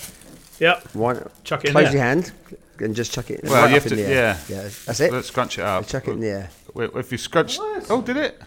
Yeah. 0.58 0.80
One, 0.94 1.28
Chuck 1.44 1.64
it 1.64 1.70
close 1.70 1.84
there. 1.84 1.92
your 1.92 2.02
hand 2.02 2.32
and 2.80 2.96
just 2.96 3.12
chuck 3.12 3.30
it. 3.30 3.40
Well, 3.44 3.54
right 3.54 3.68
you 3.68 3.74
have 3.74 3.86
in 3.92 3.98
to- 3.98 4.02
yeah. 4.02 4.38
yeah, 4.48 4.68
that's 4.86 4.98
it. 5.00 5.12
Let's 5.12 5.28
scrunch 5.28 5.58
it 5.58 5.62
up. 5.64 5.86
chuck 5.86 6.08
it 6.08 6.12
in 6.12 6.20
the 6.20 6.28
air. 6.28 6.50
Wait, 6.74 6.90
If 6.96 7.12
you 7.12 7.18
scrunch. 7.18 7.58
Oh, 7.60 8.00
did 8.02 8.16
it? 8.16 8.40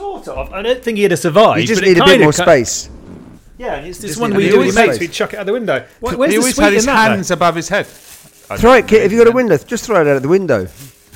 Sort 0.00 0.28
of. 0.28 0.52
I 0.52 0.62
don't 0.62 0.82
think 0.82 0.98
he'd 0.98 1.10
have 1.10 1.20
survived. 1.20 1.60
You 1.60 1.66
just 1.66 1.80
but 1.82 1.88
it 1.88 1.92
need 1.94 1.98
a 2.00 2.04
bit 2.04 2.10
kinda 2.12 2.24
more 2.24 2.32
cut- 2.32 2.44
space. 2.46 2.88
Yeah, 3.58 3.74
and 3.74 3.86
it's 3.86 3.98
this 3.98 4.12
Just 4.12 4.20
one 4.20 4.30
need 4.30 4.36
a 4.36 4.38
we 4.38 4.44
bit 4.44 4.50
do 4.52 4.56
more 4.56 4.66
with 4.66 4.74
your 4.74 4.84
mates. 4.86 4.96
space. 4.96 5.08
We 5.08 5.12
chuck 5.12 5.34
it 5.34 5.38
out 5.38 5.46
the 5.46 5.52
window. 5.52 5.84
Where- 6.00 6.16
Where's 6.16 6.32
he 6.32 6.36
the 6.36 6.40
always 6.42 6.54
sweet 6.54 6.64
had 6.64 6.72
his 6.72 6.82
in 6.84 6.86
that? 6.86 7.08
though? 7.08 7.14
hands 7.14 7.30
above 7.30 7.54
his 7.56 7.68
head. 7.68 7.86
I 8.48 8.56
Throw 8.56 8.72
it, 8.72 8.80
don't 8.80 8.88
kid. 8.88 9.02
If 9.02 9.12
you've 9.12 9.18
got 9.20 9.26
a 9.28 9.30
know. 9.30 9.36
window, 9.36 9.58
just 9.58 9.84
throw 9.84 10.00
it 10.00 10.06
out 10.08 10.16
of 10.16 10.22
the 10.22 10.28
window. 10.28 10.66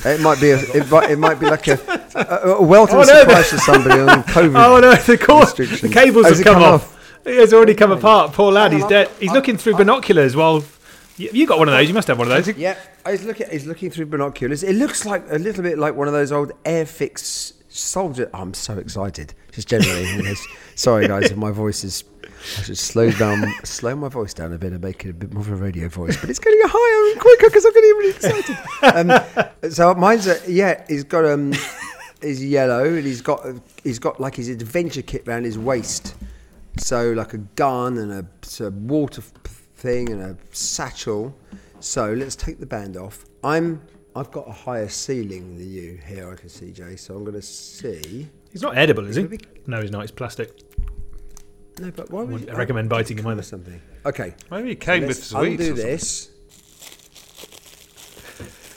It 0.04 0.20
might 0.20 0.40
be 0.40 0.50
a, 0.50 0.58
it, 0.58 0.90
might, 0.90 1.10
it 1.10 1.18
might 1.18 1.40
be 1.40 1.46
like 1.46 1.66
a, 1.68 1.78
a, 2.14 2.48
a 2.50 2.62
welcome 2.62 2.96
Oh, 2.98 3.02
no, 3.02 3.20
surprise 3.20 3.48
to 3.50 3.58
somebody 3.58 4.00
on 4.00 4.22
COVID. 4.24 4.62
Oh 4.62 4.78
no, 4.80 4.94
the, 4.94 5.16
cord, 5.16 5.46
the 5.48 5.62
Restrictions. 5.62 5.94
cables 5.94 6.26
Oh, 6.26 6.28
has 6.28 6.38
have 6.38 6.40
it 6.40 6.44
come, 6.44 6.54
come 6.62 6.62
off. 6.74 7.20
It 7.26 7.36
has 7.36 7.54
already 7.54 7.74
come 7.74 7.92
apart. 7.92 8.32
Poor 8.34 8.52
lad, 8.52 8.72
he's 8.72 8.84
dead. 8.86 9.08
He's 9.18 9.32
looking 9.32 9.56
through 9.56 9.76
binoculars 9.76 10.36
while. 10.36 10.62
You 11.16 11.30
you 11.32 11.46
got 11.46 11.58
one 11.58 11.68
of 11.68 11.72
those. 11.74 11.88
You 11.88 11.94
must 11.94 12.08
have 12.08 12.18
one 12.18 12.30
of 12.30 12.44
those. 12.44 12.54
Yeah, 12.58 12.76
he's 13.08 13.24
looking. 13.24 13.48
He's 13.48 13.66
looking 13.66 13.90
through 13.90 14.06
binoculars. 14.06 14.62
It 14.62 14.74
looks 14.74 15.06
like 15.06 15.24
a 15.30 15.38
little 15.38 15.62
bit 15.62 15.78
like 15.78 15.94
one 15.94 16.06
of 16.08 16.12
those 16.12 16.30
old 16.32 16.52
Airfix 16.64 17.52
soldier. 17.74 18.30
I'm 18.32 18.54
so 18.54 18.78
excited. 18.78 19.34
Just 19.52 19.68
generally. 19.68 20.34
Sorry, 20.74 21.08
guys, 21.08 21.30
if 21.30 21.36
my 21.36 21.50
voice 21.50 21.84
is. 21.84 22.04
I 22.58 22.62
should 22.62 22.76
slow 22.76 23.10
down, 23.10 23.50
slow 23.64 23.96
my 23.96 24.08
voice 24.08 24.34
down 24.34 24.52
a 24.52 24.58
bit 24.58 24.72
and 24.72 24.82
make 24.82 25.06
it 25.06 25.10
a 25.10 25.12
bit 25.14 25.32
more 25.32 25.40
of 25.40 25.50
a 25.50 25.56
radio 25.56 25.88
voice. 25.88 26.18
But 26.20 26.28
it's 26.28 26.38
getting 26.38 26.60
higher 26.62 27.12
and 27.12 27.20
quicker 27.20 27.46
because 27.46 27.64
I'm 27.64 27.72
getting 27.72 27.90
really 27.90 28.10
excited. 28.10 29.62
Um, 29.62 29.70
so 29.70 29.94
mine's 29.94 30.26
a, 30.26 30.38
yeah. 30.46 30.84
He's 30.86 31.04
got 31.04 31.24
um, 31.24 31.54
he's 32.20 32.44
yellow 32.44 32.84
and 32.84 33.04
he's 33.04 33.22
got 33.22 33.46
he's 33.82 33.98
got 33.98 34.20
like 34.20 34.36
his 34.36 34.48
adventure 34.48 35.00
kit 35.00 35.26
around 35.26 35.44
his 35.44 35.58
waist. 35.58 36.14
So 36.76 37.12
like 37.12 37.32
a 37.32 37.38
gun 37.38 37.96
and 37.98 38.12
a 38.12 38.70
water 38.70 39.22
thing 39.76 40.10
and 40.10 40.20
a 40.20 40.36
satchel. 40.52 41.34
So 41.80 42.12
let's 42.12 42.36
take 42.36 42.60
the 42.60 42.66
band 42.66 42.96
off. 42.96 43.24
I'm 43.42 43.80
I've 44.16 44.30
got 44.30 44.48
a 44.48 44.52
higher 44.52 44.88
ceiling 44.88 45.58
than 45.58 45.70
you 45.70 45.98
here. 46.06 46.30
I 46.30 46.36
can 46.36 46.48
see 46.48 46.70
Jay. 46.70 46.94
So 46.96 47.16
I'm 47.16 47.24
going 47.24 47.34
to 47.34 47.42
see. 47.42 48.28
He's 48.52 48.62
not 48.62 48.76
edible, 48.78 49.06
is 49.06 49.16
he? 49.16 49.22
Maybe- 49.22 49.40
No, 49.66 49.80
he's 49.82 49.90
not. 49.90 50.02
He's 50.02 50.12
plastic. 50.12 50.52
No, 51.80 51.90
but 51.90 52.08
why 52.10 52.20
would 52.20 52.30
wouldn't 52.30 52.50
you, 52.50 52.56
recommend 52.56 52.88
biting 52.88 53.18
him 53.18 53.26
or 53.26 53.32
either. 53.32 53.42
something? 53.42 53.80
Okay. 54.06 54.34
Maybe 54.52 54.68
he 54.68 54.76
came 54.76 55.00
with 55.06 55.16
let's 55.16 55.24
sweets. 55.26 55.60
undo 55.68 55.72
or 55.72 55.76
something. 55.76 55.84
this. 55.86 56.30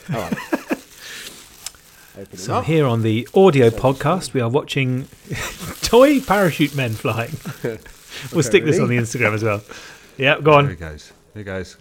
All 0.12 0.20
right. 0.20 0.32
Open 2.18 2.28
it 2.32 2.38
So 2.40 2.56
up. 2.56 2.64
here 2.64 2.84
on 2.86 3.02
the 3.02 3.28
audio 3.34 3.70
podcast, 3.70 4.32
we 4.34 4.40
are 4.40 4.48
watching 4.48 5.06
toy 5.82 6.20
parachute 6.20 6.74
men 6.74 6.90
flying. 6.94 7.30
we'll 8.32 8.42
stick 8.42 8.64
this 8.64 8.80
on 8.80 8.88
the 8.88 8.96
Instagram 8.96 9.34
as 9.34 9.44
well. 9.44 9.62
Yeah, 10.16 10.40
go 10.40 10.54
on. 10.54 10.64
There 10.64 10.72
on. 10.72 10.76
he 10.76 10.80
goes. 10.80 11.12
There 11.34 11.40
he 11.42 11.44
goes. 11.44 11.76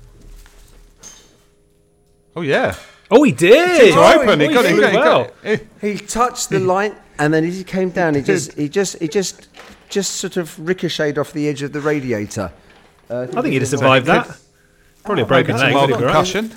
Oh 2.36 2.42
yeah. 2.42 2.76
Oh, 3.10 3.24
he 3.24 3.32
did. 3.32 3.82
It's 3.82 3.96
open. 3.96 4.40
He 4.40 4.48
Oh, 4.48 4.54
got 4.54 4.66
it. 4.66 4.72
He 4.76 4.80
got 4.82 4.90
it. 4.90 4.92
He 4.92 4.98
well. 4.98 5.24
got 5.26 5.34
it. 5.44 5.68
He 5.82 5.98
touched 5.98 6.50
the 6.50 6.60
light, 6.60 6.96
and 7.20 7.34
then 7.34 7.46
as 7.46 7.58
he 7.58 7.64
came 7.64 7.90
down, 7.90 8.16
he 8.16 8.22
just, 8.22 8.54
he 8.54 8.68
just, 8.68 9.00
he 9.00 9.08
just, 9.08 9.48
just 9.90 10.16
sort 10.16 10.36
of 10.38 10.58
ricocheted 10.60 11.18
off 11.18 11.32
the 11.32 11.48
edge 11.48 11.62
of 11.62 11.72
the 11.74 11.80
radiator. 11.80 12.52
Uh, 13.10 13.22
I 13.22 13.42
think 13.42 13.46
he'd 13.54 13.62
have 13.62 13.70
survived 13.70 14.06
that. 14.08 14.38
Probably 15.06 15.24
a 15.24 15.26
broken 15.26 15.56
It's 15.56 15.62
a 15.64 15.68
leg. 15.68 15.74
mild 15.74 15.90
but 15.90 15.96
he'd 16.00 16.02
be 16.04 16.08
all 16.10 16.14
right. 16.14 16.26
concussion. 16.28 16.52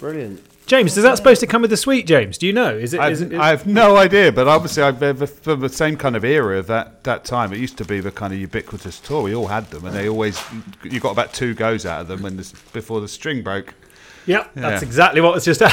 Brilliant. 0.00 0.42
James, 0.66 0.96
is 0.96 1.02
that 1.04 1.16
supposed 1.18 1.40
to 1.40 1.46
come 1.46 1.60
with 1.60 1.70
the 1.70 1.76
sweet? 1.76 2.06
James, 2.06 2.38
do 2.38 2.46
you 2.46 2.52
know? 2.52 2.74
Is 2.74 2.94
it? 2.94 3.00
I've, 3.00 3.12
Is 3.12 3.20
it 3.20 3.34
I 3.34 3.48
have 3.50 3.66
no 3.66 3.96
idea, 3.96 4.32
but 4.32 4.48
obviously 4.48 4.82
I've 4.82 5.00
uh, 5.02 5.26
from 5.26 5.60
the 5.60 5.68
same 5.68 5.96
kind 5.98 6.16
of 6.16 6.24
era 6.24 6.58
of 6.58 6.66
that, 6.68 7.04
that 7.04 7.24
time. 7.26 7.52
It 7.52 7.58
used 7.58 7.76
to 7.78 7.84
be 7.84 8.00
the 8.00 8.10
kind 8.10 8.32
of 8.32 8.38
ubiquitous 8.40 8.98
tour. 8.98 9.22
We 9.22 9.34
all 9.34 9.46
had 9.48 9.70
them, 9.70 9.84
and 9.84 9.94
they 9.94 10.08
always 10.08 10.42
you 10.82 11.00
got 11.00 11.10
about 11.10 11.34
two 11.34 11.52
goes 11.54 11.84
out 11.84 12.00
of 12.00 12.08
them 12.08 12.22
when 12.22 12.38
this, 12.38 12.52
before 12.72 13.02
the 13.02 13.08
string 13.08 13.42
broke. 13.42 13.74
Yeah, 14.26 14.48
that's 14.54 14.82
exactly 14.82 15.20
what 15.20 15.34
was 15.34 15.44
just. 15.44 15.62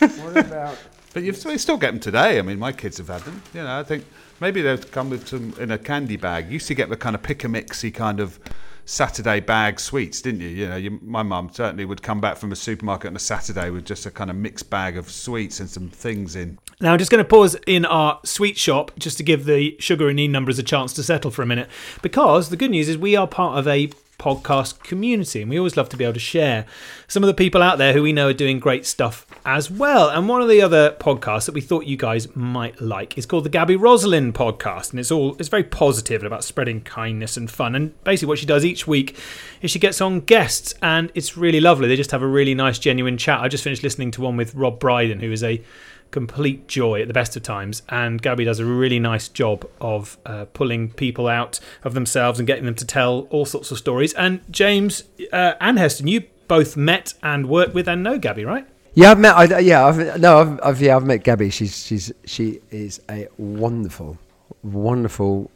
What 0.00 0.36
about? 0.36 0.78
But 1.12 1.24
you 1.24 1.32
still 1.32 1.76
get 1.76 1.90
them 1.90 1.98
today. 1.98 2.38
I 2.38 2.42
mean, 2.42 2.60
my 2.60 2.70
kids 2.70 2.98
have 2.98 3.08
had 3.08 3.22
them. 3.22 3.42
You 3.52 3.64
know, 3.64 3.80
I 3.80 3.82
think 3.82 4.04
maybe 4.38 4.62
they've 4.62 4.90
come 4.92 5.10
with 5.10 5.26
some 5.26 5.52
in 5.58 5.72
a 5.72 5.78
candy 5.78 6.16
bag. 6.16 6.46
You 6.46 6.52
used 6.52 6.68
to 6.68 6.74
get 6.74 6.88
the 6.88 6.96
kind 6.96 7.16
of 7.16 7.22
pick 7.22 7.42
a 7.42 7.48
mixy 7.48 7.92
kind 7.92 8.20
of 8.20 8.38
Saturday 8.84 9.40
bag 9.40 9.78
sweets, 9.78 10.20
didn't 10.20 10.40
you? 10.40 10.48
You 10.48 10.68
know, 10.68 10.76
you, 10.76 10.98
my 11.02 11.22
mum 11.22 11.50
certainly 11.52 11.84
would 11.84 12.02
come 12.02 12.20
back 12.20 12.36
from 12.36 12.52
a 12.52 12.56
supermarket 12.56 13.08
on 13.08 13.16
a 13.16 13.20
Saturday 13.20 13.70
with 13.70 13.84
just 13.84 14.06
a 14.06 14.10
kind 14.10 14.30
of 14.30 14.36
mixed 14.36 14.70
bag 14.70 14.96
of 14.96 15.10
sweets 15.10 15.60
and 15.60 15.68
some 15.68 15.88
things 15.88 16.36
in. 16.36 16.58
Now, 16.80 16.92
I'm 16.92 16.98
just 16.98 17.10
going 17.10 17.22
to 17.22 17.28
pause 17.28 17.56
in 17.66 17.84
our 17.84 18.20
sweet 18.24 18.56
shop 18.56 18.90
just 18.98 19.16
to 19.18 19.22
give 19.22 19.44
the 19.44 19.76
sugar 19.78 20.08
and 20.08 20.16
need 20.16 20.28
numbers 20.28 20.58
a 20.58 20.62
chance 20.62 20.92
to 20.94 21.02
settle 21.02 21.30
for 21.30 21.42
a 21.42 21.46
minute. 21.46 21.68
Because 22.02 22.50
the 22.50 22.56
good 22.56 22.70
news 22.70 22.88
is 22.88 22.98
we 22.98 23.16
are 23.16 23.26
part 23.26 23.58
of 23.58 23.68
a 23.68 23.90
podcast 24.20 24.82
community 24.82 25.40
and 25.40 25.50
we 25.50 25.58
always 25.58 25.76
love 25.76 25.88
to 25.88 25.96
be 25.96 26.04
able 26.04 26.14
to 26.14 26.20
share 26.20 26.66
some 27.08 27.24
of 27.24 27.26
the 27.26 27.34
people 27.34 27.62
out 27.62 27.78
there 27.78 27.92
who 27.92 28.02
we 28.02 28.12
know 28.12 28.28
are 28.28 28.32
doing 28.32 28.60
great 28.60 28.84
stuff 28.86 29.26
as 29.44 29.70
well. 29.70 30.10
And 30.10 30.28
one 30.28 30.42
of 30.42 30.48
the 30.48 30.60
other 30.60 30.92
podcasts 30.92 31.46
that 31.46 31.54
we 31.54 31.60
thought 31.60 31.86
you 31.86 31.96
guys 31.96 32.34
might 32.36 32.80
like 32.80 33.16
is 33.16 33.26
called 33.26 33.44
the 33.44 33.48
Gabby 33.48 33.76
Roslin 33.76 34.32
podcast. 34.32 34.90
And 34.90 35.00
it's 35.00 35.10
all 35.10 35.34
it's 35.38 35.48
very 35.48 35.64
positive 35.64 36.20
and 36.20 36.26
about 36.26 36.44
spreading 36.44 36.82
kindness 36.82 37.36
and 37.36 37.50
fun. 37.50 37.74
And 37.74 38.04
basically 38.04 38.28
what 38.28 38.38
she 38.38 38.46
does 38.46 38.64
each 38.64 38.86
week 38.86 39.16
is 39.62 39.70
she 39.70 39.78
gets 39.78 40.00
on 40.00 40.20
guests 40.20 40.74
and 40.82 41.10
it's 41.14 41.36
really 41.36 41.60
lovely. 41.60 41.88
They 41.88 41.96
just 41.96 42.12
have 42.12 42.22
a 42.22 42.26
really 42.26 42.54
nice 42.54 42.78
genuine 42.78 43.16
chat. 43.16 43.40
I 43.40 43.48
just 43.48 43.64
finished 43.64 43.82
listening 43.82 44.10
to 44.12 44.20
one 44.20 44.36
with 44.36 44.54
Rob 44.54 44.78
Brydon, 44.78 45.20
who 45.20 45.32
is 45.32 45.42
a 45.42 45.62
complete 46.10 46.68
joy 46.68 47.02
at 47.02 47.08
the 47.08 47.14
best 47.14 47.36
of 47.36 47.42
times. 47.42 47.82
And 47.88 48.20
Gabby 48.20 48.44
does 48.44 48.58
a 48.58 48.64
really 48.64 48.98
nice 48.98 49.28
job 49.28 49.68
of 49.80 50.18
uh, 50.26 50.46
pulling 50.52 50.90
people 50.90 51.28
out 51.28 51.60
of 51.84 51.94
themselves 51.94 52.38
and 52.38 52.46
getting 52.46 52.64
them 52.64 52.74
to 52.76 52.84
tell 52.84 53.26
all 53.30 53.46
sorts 53.46 53.70
of 53.70 53.78
stories. 53.78 54.12
And 54.14 54.40
James 54.50 55.04
uh, 55.32 55.54
and 55.60 55.78
Heston, 55.78 56.08
you 56.08 56.24
both 56.48 56.76
met 56.76 57.14
and 57.22 57.48
worked 57.48 57.74
with 57.74 57.88
and 57.88 58.02
know 58.02 58.18
Gabby, 58.18 58.44
right? 58.44 58.66
Yeah, 58.94 59.12
I've 59.12 59.20
met. 59.20 59.36
I, 59.36 59.58
yeah, 59.60 59.86
I've, 59.86 60.20
no, 60.20 60.38
I've, 60.38 60.60
I've, 60.64 60.82
yeah, 60.82 60.96
I've 60.96 61.06
met 61.06 61.22
Gabby. 61.22 61.50
She's, 61.50 61.86
she's, 61.86 62.12
she 62.24 62.60
is 62.70 63.00
a 63.08 63.28
wonderful, 63.38 64.18
wonderful, 64.62 65.50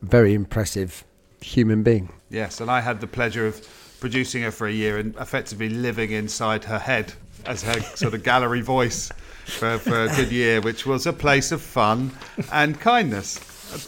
very 0.00 0.32
impressive 0.32 1.04
human 1.42 1.82
being. 1.82 2.10
Yes, 2.30 2.60
and 2.60 2.70
I 2.70 2.80
had 2.80 3.00
the 3.00 3.06
pleasure 3.06 3.46
of 3.46 3.66
producing 4.00 4.42
her 4.42 4.50
for 4.50 4.66
a 4.66 4.72
year 4.72 4.98
and 4.98 5.14
effectively 5.16 5.68
living 5.68 6.12
inside 6.12 6.64
her 6.64 6.78
head 6.78 7.12
as 7.46 7.62
her 7.62 7.80
sort 7.80 8.14
of 8.14 8.22
gallery 8.22 8.60
voice 8.60 9.10
for, 9.48 9.78
for 9.78 10.04
a 10.04 10.08
good 10.08 10.30
year, 10.30 10.60
which 10.60 10.86
was 10.86 11.06
a 11.06 11.12
place 11.12 11.52
of 11.52 11.60
fun 11.60 12.12
and 12.52 12.78
kindness. 12.78 13.40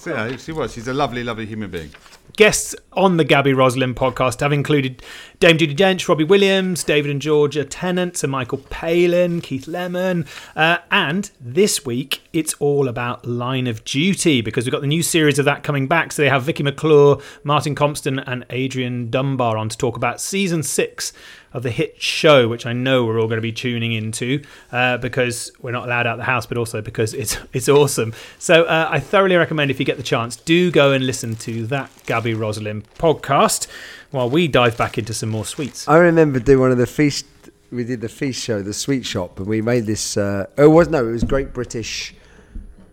You 0.04 0.38
she 0.38 0.52
was. 0.52 0.74
She's 0.74 0.88
a 0.88 0.94
lovely, 0.94 1.24
lovely 1.24 1.46
human 1.46 1.70
being. 1.70 1.90
Guests 2.36 2.74
on 2.92 3.16
the 3.16 3.24
Gabby 3.24 3.52
Roslin 3.52 3.94
podcast 3.94 4.40
have 4.40 4.52
included 4.52 5.02
Dame 5.40 5.58
Judi 5.58 5.76
Dench, 5.76 6.08
Robbie 6.08 6.24
Williams, 6.24 6.84
David 6.84 7.10
and 7.10 7.20
Georgia 7.20 7.64
Tennant, 7.64 8.16
Sir 8.16 8.28
Michael 8.28 8.58
Palin, 8.70 9.40
Keith 9.40 9.66
Lemon, 9.66 10.26
uh, 10.54 10.78
and 10.90 11.30
this 11.40 11.84
week 11.84 12.22
it's 12.32 12.54
all 12.54 12.88
about 12.88 13.26
Line 13.26 13.66
of 13.66 13.84
Duty 13.84 14.40
because 14.40 14.64
we've 14.64 14.72
got 14.72 14.80
the 14.80 14.86
new 14.86 15.02
series 15.02 15.38
of 15.38 15.44
that 15.44 15.62
coming 15.62 15.86
back. 15.86 16.12
So 16.12 16.22
they 16.22 16.28
have 16.28 16.44
Vicky 16.44 16.62
McClure, 16.62 17.18
Martin 17.42 17.74
Compston, 17.74 18.22
and 18.26 18.46
Adrian 18.50 19.10
Dunbar 19.10 19.56
on 19.56 19.68
to 19.68 19.76
talk 19.76 19.96
about 19.96 20.20
season 20.20 20.62
six 20.62 21.12
of 21.52 21.62
the 21.62 21.70
hit 21.70 22.00
show, 22.00 22.48
which 22.48 22.66
I 22.66 22.72
know 22.72 23.04
we're 23.04 23.20
all 23.20 23.26
going 23.26 23.38
to 23.38 23.42
be 23.42 23.52
tuning 23.52 23.92
into 23.92 24.42
uh, 24.70 24.98
because 24.98 25.50
we're 25.60 25.72
not 25.72 25.86
allowed 25.86 26.06
out 26.06 26.16
the 26.16 26.24
house, 26.24 26.46
but 26.46 26.56
also 26.56 26.80
because 26.80 27.14
it's 27.14 27.38
it's 27.52 27.68
awesome. 27.68 28.14
So 28.38 28.64
uh, 28.64 28.88
I 28.90 29.00
thoroughly 29.00 29.36
recommend 29.36 29.70
if 29.70 29.80
you 29.80 29.86
get 29.86 29.96
the 29.96 30.02
chance, 30.02 30.36
do 30.36 30.70
go 30.70 30.92
and 30.92 31.04
listen 31.04 31.36
to 31.36 31.66
that 31.66 31.90
Gabby 32.06 32.34
Roslin 32.34 32.82
podcast 32.98 33.66
while 34.10 34.28
we 34.28 34.48
dive 34.48 34.76
back 34.76 34.98
into 34.98 35.14
some 35.14 35.28
more 35.28 35.44
sweets. 35.44 35.86
I 35.88 35.98
remember 35.98 36.40
doing 36.40 36.60
one 36.60 36.70
of 36.72 36.78
the 36.78 36.86
feast. 36.86 37.26
We 37.70 37.84
did 37.84 38.00
the 38.00 38.08
feast 38.08 38.42
show, 38.42 38.62
the 38.62 38.74
sweet 38.74 39.06
shop, 39.06 39.38
and 39.38 39.46
we 39.46 39.62
made 39.62 39.86
this. 39.86 40.16
Uh, 40.16 40.46
oh, 40.58 40.64
it 40.64 40.68
was 40.68 40.88
no, 40.88 41.06
it 41.06 41.12
was 41.12 41.24
Great 41.24 41.52
British. 41.52 42.14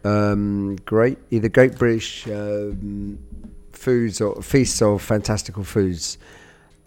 Um, 0.03 0.77
great, 0.85 1.17
either 1.31 1.49
Great 1.49 1.77
British 1.77 2.27
um, 2.27 3.17
foods 3.71 4.21
or 4.21 4.41
feasts 4.41 4.81
or 4.81 4.99
fantastical 4.99 5.63
foods. 5.63 6.17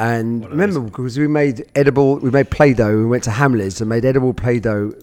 And 0.01 0.49
remember, 0.49 0.81
because 0.81 1.19
we 1.19 1.29
made 1.29 1.67
edible, 1.77 2.17
we 2.21 2.31
made 2.31 2.51
Play-Doh. 2.51 2.97
We 2.97 3.05
went 3.07 3.25
to 3.25 3.31
Hamleys 3.31 3.81
and 3.81 3.89
made 3.91 4.05
edible 4.07 4.33
Play-Doh 4.33 4.95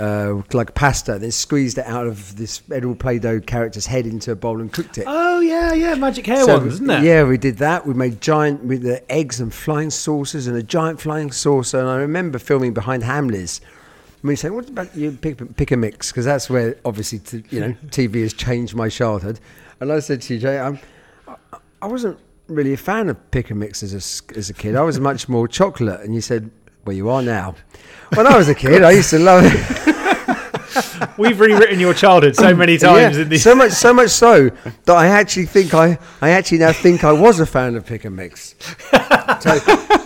uh, 0.00 0.42
like 0.52 0.74
pasta, 0.74 1.20
then 1.20 1.30
squeezed 1.30 1.78
it 1.78 1.86
out 1.86 2.04
of 2.08 2.36
this 2.36 2.60
Edward 2.72 2.98
Play-Doh 2.98 3.38
character's 3.40 3.86
head 3.86 4.06
into 4.06 4.32
a 4.32 4.34
bowl 4.34 4.60
and 4.60 4.72
cooked 4.72 4.98
it. 4.98 5.04
Oh 5.06 5.38
yeah, 5.38 5.72
yeah, 5.72 5.94
magic 5.94 6.26
hair 6.26 6.44
So, 6.44 6.58
ones, 6.58 6.74
isn't 6.74 6.90
it? 6.90 7.04
Yeah, 7.04 7.22
we 7.22 7.38
did 7.38 7.58
that. 7.58 7.86
We 7.86 7.94
made 7.94 8.20
giant 8.20 8.64
with 8.64 8.82
the 8.82 9.08
eggs 9.10 9.38
and 9.38 9.54
flying 9.54 9.90
saucers 9.90 10.48
and 10.48 10.56
a 10.56 10.64
giant 10.64 11.00
flying 11.00 11.30
saucer. 11.30 11.78
And 11.78 11.88
I 11.88 11.96
remember 11.98 12.40
filming 12.40 12.74
behind 12.74 13.04
Hamleys. 13.04 13.60
And 14.20 14.28
we 14.28 14.34
say, 14.34 14.50
"What 14.50 14.68
about 14.68 14.96
you 14.96 15.12
pick, 15.12 15.54
pick 15.56 15.70
a 15.70 15.76
mix?" 15.76 16.10
Because 16.10 16.24
that's 16.24 16.50
where 16.50 16.76
obviously 16.84 17.20
t- 17.20 17.44
you 17.50 17.60
know 17.60 17.68
TV 17.86 18.22
has 18.22 18.32
changed 18.32 18.74
my 18.74 18.88
childhood. 18.88 19.38
And 19.78 19.92
I 19.92 20.00
said 20.00 20.22
to 20.22 20.34
you, 20.34 20.40
Jay, 20.40 20.58
I'm, 20.58 20.80
I- 21.28 21.36
I 21.82 21.86
wasn't 21.86 22.18
really 22.48 22.72
a 22.72 22.76
fan 22.76 23.08
of 23.08 23.30
pick 23.30 23.50
a 23.50 23.54
mix 23.54 23.82
as 23.82 23.92
a 23.94 24.36
as 24.38 24.50
a 24.50 24.54
kid. 24.54 24.76
I 24.76 24.82
was 24.82 25.00
much 25.00 25.28
more 25.28 25.48
chocolate. 25.48 26.00
And 26.00 26.14
you 26.14 26.20
said, 26.20 26.50
"Well, 26.84 26.96
you 26.96 27.08
are 27.10 27.22
now." 27.22 27.54
When 28.14 28.26
I 28.26 28.36
was 28.36 28.48
a 28.48 28.54
kid, 28.54 28.82
I 28.82 28.92
used 28.92 29.10
to 29.10 29.18
love 29.18 29.42
it. 29.44 29.94
We've 31.18 31.38
rewritten 31.38 31.78
your 31.80 31.94
childhood 31.94 32.36
so 32.36 32.54
many 32.54 32.78
times 32.78 33.16
in 33.16 33.28
these. 33.28 33.42
so 33.42 33.54
much, 33.54 33.72
so 33.72 33.92
much 33.92 34.10
so 34.10 34.48
that 34.84 34.96
I 34.96 35.06
actually 35.06 35.46
think 35.46 35.72
I, 35.74 35.98
I 36.20 36.30
actually 36.30 36.58
now 36.58 36.72
think 36.72 37.04
I 37.04 37.12
was 37.12 37.38
a 37.40 37.46
fan 37.46 37.76
of 37.76 37.86
pick 37.86 38.04
and 38.04 38.16
mix. 38.16 38.54
so 39.40 39.58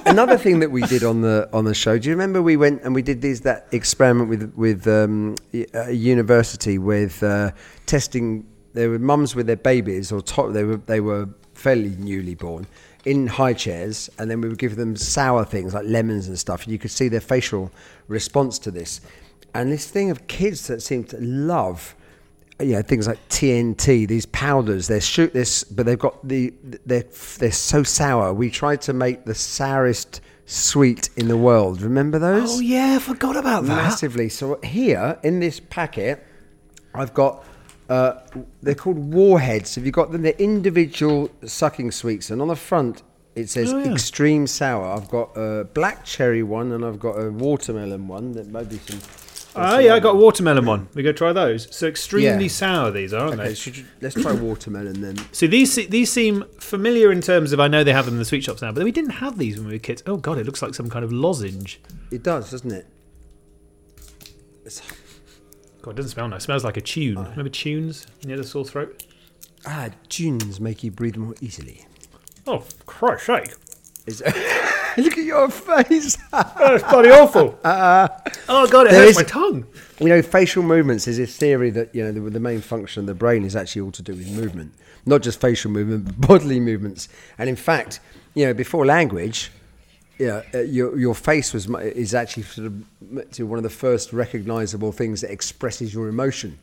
another 0.06 0.36
thing 0.36 0.60
that 0.60 0.70
we 0.70 0.82
did 0.82 1.04
on 1.04 1.22
the 1.22 1.48
on 1.52 1.64
the 1.64 1.74
show, 1.74 1.98
do 1.98 2.08
you 2.08 2.14
remember 2.14 2.42
we 2.42 2.56
went 2.56 2.82
and 2.82 2.94
we 2.94 3.02
did 3.02 3.22
these 3.22 3.40
that 3.42 3.66
experiment 3.72 4.28
with 4.28 4.52
with 4.56 4.86
um, 4.86 5.36
a 5.74 5.92
university 5.92 6.78
with 6.78 7.22
uh, 7.22 7.50
testing. 7.86 8.46
There 8.74 8.90
were 8.90 8.98
mums 8.98 9.34
with 9.34 9.46
their 9.46 9.56
babies, 9.56 10.12
or 10.12 10.20
to- 10.20 10.52
they 10.52 10.64
were 10.64 10.76
they 10.76 11.00
were 11.00 11.28
fairly 11.58 11.96
newly 11.96 12.34
born 12.34 12.66
in 13.04 13.26
high 13.26 13.54
chairs, 13.54 14.10
and 14.18 14.30
then 14.30 14.40
we 14.40 14.48
would 14.48 14.58
give 14.58 14.76
them 14.76 14.96
sour 14.96 15.44
things 15.44 15.74
like 15.74 15.86
lemons 15.86 16.28
and 16.28 16.38
stuff, 16.38 16.64
and 16.64 16.72
you 16.72 16.78
could 16.78 16.90
see 16.90 17.08
their 17.08 17.20
facial 17.20 17.70
response 18.06 18.58
to 18.60 18.70
this. 18.70 19.00
And 19.54 19.72
this 19.72 19.90
thing 19.90 20.10
of 20.10 20.26
kids 20.26 20.66
that 20.66 20.82
seem 20.82 21.04
to 21.04 21.18
love 21.20 21.94
you 22.60 22.72
know 22.72 22.82
things 22.82 23.06
like 23.06 23.18
TNT, 23.28 24.06
these 24.06 24.26
powders. 24.26 24.88
They're 24.88 25.00
shoot 25.00 25.32
this, 25.32 25.64
but 25.64 25.86
they've 25.86 25.98
got 25.98 26.26
the 26.26 26.52
they're 26.86 27.04
they're 27.38 27.52
so 27.52 27.82
sour. 27.82 28.32
We 28.32 28.50
tried 28.50 28.80
to 28.82 28.92
make 28.92 29.24
the 29.24 29.34
sourest 29.34 30.20
sweet 30.46 31.10
in 31.16 31.28
the 31.28 31.36
world. 31.36 31.80
Remember 31.82 32.18
those? 32.18 32.56
Oh 32.56 32.60
yeah, 32.60 32.96
I 32.96 32.98
forgot 32.98 33.36
about 33.36 33.64
that. 33.64 33.76
Massively. 33.76 34.28
So 34.28 34.58
here 34.64 35.18
in 35.22 35.40
this 35.40 35.60
packet, 35.60 36.24
I've 36.94 37.14
got. 37.14 37.44
Uh, 37.88 38.20
they're 38.62 38.74
called 38.74 38.98
warheads. 38.98 39.74
Have 39.76 39.86
you 39.86 39.92
got 39.92 40.12
them? 40.12 40.22
They're 40.22 40.32
individual 40.38 41.30
sucking 41.44 41.90
sweets, 41.92 42.30
and 42.30 42.42
on 42.42 42.48
the 42.48 42.56
front 42.56 43.02
it 43.34 43.48
says 43.48 43.72
Oh, 43.72 43.78
yeah. 43.78 43.92
extreme 43.92 44.46
sour. 44.46 44.84
I've 44.84 45.08
got 45.08 45.30
a 45.36 45.64
black 45.72 46.04
cherry 46.04 46.42
one, 46.42 46.72
and 46.72 46.84
I've 46.84 46.98
got 46.98 47.12
a 47.12 47.30
watermelon 47.30 48.08
one. 48.08 48.32
That 48.32 48.48
maybe 48.48 48.78
some. 48.78 49.00
Oh 49.56 49.78
yeah, 49.78 49.94
I 49.94 50.00
got 50.00 50.14
a 50.14 50.18
watermelon 50.18 50.66
one. 50.66 50.88
We 50.94 51.02
go 51.02 51.12
try 51.12 51.32
those. 51.32 51.74
So 51.74 51.86
extremely 51.86 52.44
Yeah. 52.44 52.48
sour 52.50 52.90
these 52.90 53.12
are, 53.14 53.20
aren't 53.28 53.40
Okay, 53.40 53.52
they? 53.54 53.70
you, 53.70 53.84
let's 54.02 54.14
try 54.14 54.32
watermelon 54.48 55.00
then. 55.00 55.16
So 55.32 55.46
these 55.46 55.74
these 55.88 56.12
seem 56.12 56.44
familiar 56.60 57.10
in 57.10 57.20
terms 57.22 57.52
of 57.52 57.58
I 57.60 57.68
know 57.68 57.82
they 57.84 57.92
have 57.92 58.04
them 58.04 58.14
in 58.14 58.18
the 58.18 58.24
sweet 58.24 58.44
shops 58.44 58.60
now, 58.60 58.70
but 58.72 58.84
we 58.84 58.92
didn't 58.92 59.10
have 59.12 59.38
these 59.38 59.56
when 59.58 59.66
we 59.66 59.72
were 59.74 59.78
kids. 59.78 60.02
Oh 60.06 60.16
god, 60.18 60.36
it 60.38 60.44
looks 60.46 60.60
like 60.62 60.74
some 60.74 60.90
kind 60.90 61.04
of 61.04 61.10
lozenge. 61.12 61.80
It 62.10 62.22
does, 62.22 62.50
doesn't 62.50 62.70
it? 62.72 62.86
It's, 64.64 64.82
God, 65.88 65.94
it 65.94 66.02
doesn't 66.02 66.10
smell 66.10 66.28
nice. 66.28 66.42
It 66.42 66.44
smells 66.44 66.64
like 66.64 66.76
a 66.76 66.82
tune. 66.82 67.16
Oh. 67.16 67.22
Remember 67.22 67.48
tunes 67.48 68.06
near 68.22 68.36
the 68.36 68.44
sore 68.44 68.62
throat? 68.62 69.04
ah, 69.66 69.88
tunes 70.10 70.60
make 70.60 70.84
you 70.84 70.90
breathe 70.90 71.16
more 71.16 71.34
easily. 71.40 71.86
Oh, 72.46 72.62
Christ's 72.84 73.26
sake! 73.26 73.54
Is- 74.06 74.22
Look 74.98 75.16
at 75.16 75.24
your 75.24 75.48
face. 75.48 76.18
That's 76.30 76.82
bloody 76.82 77.08
awful. 77.08 77.58
oh 77.64 78.66
god, 78.66 78.86
it 78.88 78.92
hurts 78.92 79.12
is- 79.12 79.16
my 79.16 79.22
tongue. 79.22 79.66
you 79.98 80.08
know, 80.08 80.20
facial 80.20 80.62
movements 80.62 81.08
is 81.08 81.18
a 81.18 81.26
theory 81.26 81.70
that 81.70 81.94
you 81.94 82.04
know 82.04 82.12
the, 82.12 82.20
the 82.32 82.40
main 82.40 82.60
function 82.60 83.00
of 83.00 83.06
the 83.06 83.14
brain 83.14 83.42
is 83.46 83.56
actually 83.56 83.80
all 83.80 83.92
to 83.92 84.02
do 84.02 84.12
with 84.12 84.30
movement, 84.30 84.74
not 85.06 85.22
just 85.22 85.40
facial 85.40 85.70
movement, 85.70 86.04
but 86.04 86.20
bodily 86.28 86.60
movements. 86.60 87.08
And 87.38 87.48
in 87.48 87.56
fact, 87.56 88.00
you 88.34 88.44
know, 88.44 88.52
before 88.52 88.84
language, 88.84 89.50
yeah, 90.18 90.42
uh, 90.54 90.58
your 90.60 90.98
your 90.98 91.14
face 91.14 91.52
was 91.52 91.68
is 91.68 92.14
actually 92.14 92.42
sort 92.44 92.66
of 92.66 93.30
to 93.32 93.46
one 93.46 93.58
of 93.58 93.62
the 93.62 93.70
first 93.70 94.12
recognizable 94.12 94.92
things 94.92 95.20
that 95.20 95.30
expresses 95.30 95.92
your 95.94 96.08
emotion. 96.08 96.58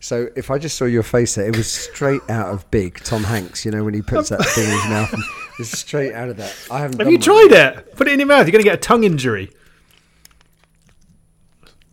So 0.00 0.28
if 0.36 0.50
I 0.50 0.58
just 0.58 0.76
saw 0.76 0.84
your 0.84 1.02
face 1.02 1.34
there, 1.36 1.46
it 1.48 1.56
was 1.56 1.70
straight 1.70 2.20
out 2.28 2.52
of 2.52 2.70
Big 2.70 2.96
Tom 3.02 3.24
Hanks. 3.24 3.64
You 3.64 3.70
know 3.70 3.82
when 3.82 3.94
he 3.94 4.02
puts 4.02 4.28
that 4.28 4.44
thing 4.44 4.64
in 4.64 4.70
his 4.70 4.84
mouth, 4.88 5.14
it's 5.58 5.78
straight 5.78 6.12
out 6.12 6.28
of 6.28 6.36
that. 6.36 6.54
I 6.70 6.80
haven't. 6.80 7.00
Have 7.00 7.10
you 7.10 7.18
tried 7.18 7.48
it? 7.52 7.96
Put 7.96 8.06
it 8.08 8.12
in 8.12 8.20
your 8.20 8.28
mouth. 8.28 8.46
You're 8.46 8.52
going 8.52 8.62
to 8.64 8.68
get 8.70 8.74
a 8.74 8.82
tongue 8.82 9.04
injury. 9.04 9.50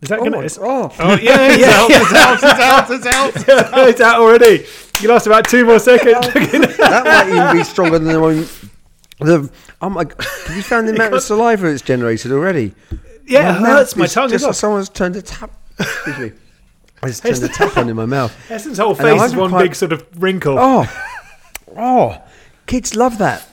Is 0.02 0.10
that 0.10 0.18
Oh, 0.18 0.24
going 0.30 0.32
my, 0.32 0.46
to? 0.46 0.60
oh, 0.60 0.92
Oh 0.98 1.14
yeah, 1.16 1.56
yeah, 1.56 1.86
It's 1.88 2.12
out, 2.12 2.90
it's 2.90 3.06
out, 3.06 3.34
it's 3.36 3.48
out. 3.48 3.88
it's 3.88 4.00
out 4.02 4.16
already. 4.20 4.66
You 5.00 5.08
lost 5.08 5.26
about 5.26 5.48
two 5.48 5.64
more 5.64 5.78
seconds. 5.78 6.26
that 6.34 7.04
might 7.04 7.34
even 7.34 7.56
be 7.56 7.64
stronger 7.64 7.98
than 7.98 8.12
the 8.12 8.20
one. 8.20 8.46
The, 9.20 9.50
oh 9.80 9.90
my! 9.90 10.04
Have 10.46 10.56
you 10.56 10.62
found 10.62 10.88
the 10.88 10.94
amount 10.94 11.14
of 11.14 11.22
saliva 11.30 11.66
it's 11.68 11.82
generated 11.82 12.32
already? 12.32 12.74
yeah, 13.26 13.56
it 13.56 13.60
hurts 13.60 13.96
my 13.96 14.06
tongue 14.06 14.28
Just 14.28 14.44
like 14.44 14.54
someone's 14.54 14.88
turned 14.88 15.16
a 15.16 15.22
tap. 15.22 15.50
Excuse 15.78 16.18
me. 16.18 16.32
I 17.02 17.08
just 17.08 17.22
turned 17.22 17.42
a 17.42 17.48
tap 17.48 17.76
on 17.76 17.88
in 17.88 17.96
my 17.96 18.06
mouth. 18.06 18.34
Essence 18.50 18.78
whole 18.78 18.94
face 18.94 19.20
is 19.22 19.36
one 19.36 19.50
quite- 19.50 19.62
big 19.62 19.74
sort 19.74 19.92
of 19.92 20.04
wrinkle. 20.20 20.56
Oh, 20.58 21.12
oh! 21.76 22.22
Kids 22.66 22.96
love 22.96 23.18
that, 23.18 23.46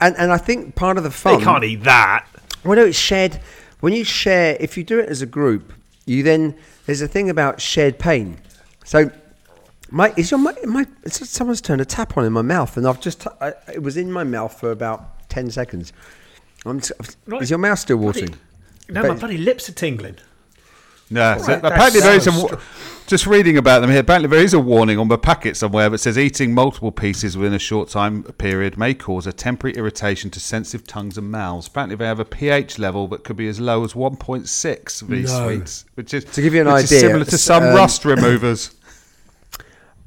and 0.00 0.16
and 0.16 0.32
I 0.32 0.38
think 0.38 0.74
part 0.74 0.96
of 0.96 1.04
the 1.04 1.10
fun. 1.10 1.38
they 1.38 1.44
can't 1.44 1.64
eat 1.64 1.82
that. 1.84 2.26
Well, 2.64 2.76
no, 2.76 2.84
it's 2.86 2.98
shared. 2.98 3.40
When 3.80 3.92
you 3.92 4.04
share, 4.04 4.56
if 4.60 4.76
you 4.76 4.84
do 4.84 5.00
it 5.00 5.08
as 5.08 5.22
a 5.22 5.26
group, 5.26 5.72
you 6.06 6.22
then 6.22 6.56
there's 6.86 7.02
a 7.02 7.08
thing 7.08 7.28
about 7.28 7.60
shared 7.60 7.98
pain. 7.98 8.38
So, 8.84 9.10
my 9.92 10.12
is 10.16 10.30
your 10.30 10.40
my, 10.40 10.54
my 10.64 10.86
it's 11.04 11.28
someone's 11.28 11.60
turned 11.60 11.80
a 11.80 11.84
tap 11.84 12.16
on 12.16 12.24
in 12.24 12.32
my 12.32 12.42
mouth, 12.42 12.76
and 12.76 12.86
I've 12.88 13.00
just 13.00 13.26
I, 13.40 13.52
it 13.72 13.82
was 13.82 13.96
in 13.96 14.10
my 14.10 14.24
mouth 14.24 14.58
for 14.58 14.70
about 14.70 15.28
ten 15.28 15.50
seconds. 15.50 15.92
I'm 16.64 16.80
just, 16.80 16.92
Right. 17.26 17.42
Is 17.42 17.50
your 17.50 17.58
mouth 17.58 17.78
still 17.78 17.98
watering? 17.98 18.34
No, 18.88 19.02
my 19.02 19.14
bloody 19.14 19.38
lips 19.38 19.68
are 19.68 19.72
tingling. 19.72 20.16
No, 21.10 21.36
so 21.38 21.52
Right, 21.54 21.58
apparently 21.64 22.00
there 22.00 22.14
is 22.16 22.26
a, 22.26 22.60
just 23.06 23.26
reading 23.26 23.58
about 23.58 23.80
them 23.80 23.90
here. 23.90 24.00
Apparently 24.00 24.28
there 24.28 24.42
is 24.42 24.54
a 24.54 24.58
warning 24.58 24.98
on 24.98 25.08
the 25.08 25.18
packet 25.18 25.56
somewhere 25.56 25.90
that 25.90 25.98
says 25.98 26.16
eating 26.16 26.54
multiple 26.54 26.90
pieces 26.90 27.36
within 27.36 27.52
a 27.52 27.58
short 27.58 27.90
time 27.90 28.22
period 28.22 28.78
may 28.78 28.94
cause 28.94 29.26
a 29.26 29.32
temporary 29.32 29.76
irritation 29.76 30.30
to 30.30 30.40
sensitive 30.40 30.86
tongues 30.86 31.18
and 31.18 31.30
mouths. 31.30 31.66
Apparently 31.66 31.96
they 31.96 32.06
have 32.06 32.20
a 32.20 32.24
pH 32.24 32.78
level 32.78 33.08
that 33.08 33.24
could 33.24 33.36
be 33.36 33.48
as 33.48 33.60
low 33.60 33.84
as 33.84 33.92
1.6 33.92 35.02
of 35.02 35.08
these 35.08 35.30
No. 35.30 35.46
sweets, 35.48 35.84
which 35.96 36.14
is 36.14 36.24
To 36.24 36.40
give 36.40 36.54
you 36.54 36.62
an 36.62 36.68
idea, 36.68 37.00
similar 37.00 37.24
to 37.26 37.36
some 37.38 37.64
um, 37.64 37.74
rust 37.74 38.04
removers. 38.04 38.70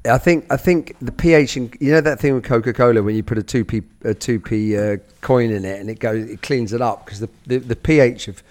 I 0.08 0.18
think 0.18 0.46
I 0.50 0.56
think 0.56 0.96
the 1.00 1.12
pH 1.12 1.56
in 1.56 1.72
you 1.80 1.92
know 1.92 2.00
that 2.00 2.20
thing 2.20 2.34
with 2.34 2.44
Coca 2.44 2.72
Cola 2.72 3.02
when 3.02 3.14
you 3.14 3.22
put 3.22 3.38
a 3.38 3.42
two 3.42 3.64
p 3.64 3.82
a 4.04 4.14
two 4.14 4.40
p 4.40 4.76
uh, 4.76 4.96
coin 5.20 5.50
in 5.50 5.64
it 5.64 5.80
and 5.80 5.90
it 5.90 5.98
goes 5.98 6.28
it 6.28 6.42
cleans 6.42 6.72
it 6.72 6.80
up 6.80 7.04
because 7.04 7.20
the, 7.20 7.28
the 7.46 7.58
the 7.58 7.76
pH 7.76 8.28
of 8.28 8.42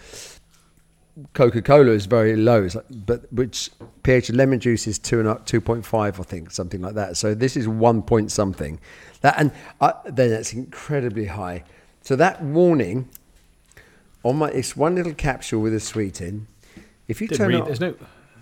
Coca 1.33 1.61
Cola 1.61 1.91
is 1.91 2.07
very 2.07 2.35
low, 2.35 2.63
it's 2.63 2.75
like, 2.75 2.85
but 2.89 3.31
which 3.31 3.69
pH 4.03 4.29
of 4.29 4.35
lemon 4.35 4.59
juice 4.59 4.85
is 4.85 4.99
two 4.99 5.19
and 5.19 5.27
up 5.27 5.45
two 5.45 5.61
point 5.61 5.85
five 5.85 6.19
I 6.19 6.23
think 6.23 6.51
something 6.51 6.81
like 6.81 6.95
that. 6.95 7.15
So 7.15 7.33
this 7.33 7.55
is 7.55 7.67
one 7.67 8.01
point 8.01 8.31
something. 8.31 8.79
That 9.21 9.35
and 9.37 9.51
uh, 9.79 9.93
then 10.05 10.29
that's 10.29 10.51
incredibly 10.51 11.27
high. 11.27 11.63
So 12.01 12.15
that 12.17 12.41
warning 12.43 13.07
on 14.23 14.37
my 14.37 14.49
it's 14.49 14.75
one 14.75 14.95
little 14.95 15.13
capsule 15.13 15.61
with 15.61 15.73
a 15.73 15.79
sweet 15.79 16.19
in. 16.19 16.47
If 17.07 17.21
you 17.21 17.27
Didn't 17.27 17.37
turn 17.37 17.47
read. 17.49 17.59
it 17.59 17.65
There's 17.65 17.79
no. 17.79 17.95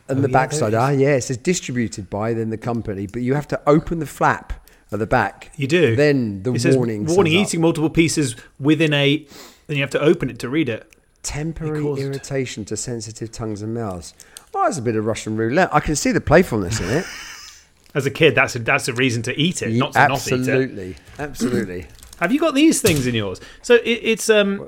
And 0.10 0.20
Oh, 0.20 0.22
the 0.22 0.28
yeah, 0.30 0.34
backside, 0.34 0.74
ah, 0.74 0.90
is. 0.90 1.00
yeah, 1.02 1.16
it 1.16 1.22
says 1.22 1.38
distributed 1.38 2.10
by 2.10 2.34
then 2.34 2.50
the 2.50 2.58
company, 2.58 3.08
but 3.08 3.22
you 3.22 3.34
have 3.36 3.48
to 3.50 3.62
open 3.68 4.00
the 4.00 4.06
flap 4.06 4.54
at 4.92 5.00
the 5.00 5.08
back. 5.08 5.52
You 5.56 5.68
do. 5.68 5.96
Then 5.96 6.44
the 6.44 6.52
warning. 6.76 7.06
warning: 7.06 7.08
says 7.08 7.18
up. 7.42 7.48
eating 7.48 7.62
multiple 7.62 7.90
pieces 7.90 8.36
within 8.60 8.94
a. 8.94 9.26
Then 9.68 9.78
you 9.78 9.82
have 9.84 9.90
to 9.92 10.02
open 10.02 10.30
it 10.30 10.40
to 10.40 10.50
read 10.50 10.70
it. 10.70 10.90
temporary 11.24 11.80
It 11.80 11.84
caused- 11.84 12.02
irritation 12.02 12.66
to 12.66 12.76
sensitive 12.78 13.32
tongues 13.32 13.62
and 13.62 13.74
mouths. 13.74 14.14
Well, 14.54 14.66
that's 14.66 14.78
a 14.78 14.82
bit 14.82 14.96
of 14.96 15.06
Russian 15.06 15.36
roulette. 15.38 15.74
I 15.74 15.80
can 15.80 15.96
see 15.96 16.12
the 16.12 16.22
playfulness 16.22 16.80
in 16.82 16.90
it. 16.90 17.06
As 17.96 18.06
a 18.06 18.12
kid, 18.12 18.36
that's 18.36 18.56
a 18.56 18.60
that's 18.60 18.88
a 18.88 18.94
reason 18.94 19.22
to 19.24 19.40
eat 19.40 19.62
it, 19.62 19.72
not 19.74 19.94
to 19.94 20.08
not 20.08 20.28
eat 20.28 20.32
it. 20.34 20.40
absolutely, 20.40 20.96
absolutely. 21.20 21.88
Have 22.20 22.32
you 22.32 22.40
got 22.40 22.56
these 22.56 22.82
things 22.82 23.06
in 23.08 23.14
yours? 23.16 23.40
So 23.62 23.76
it, 23.76 23.84
it's 23.86 24.30
um, 24.30 24.68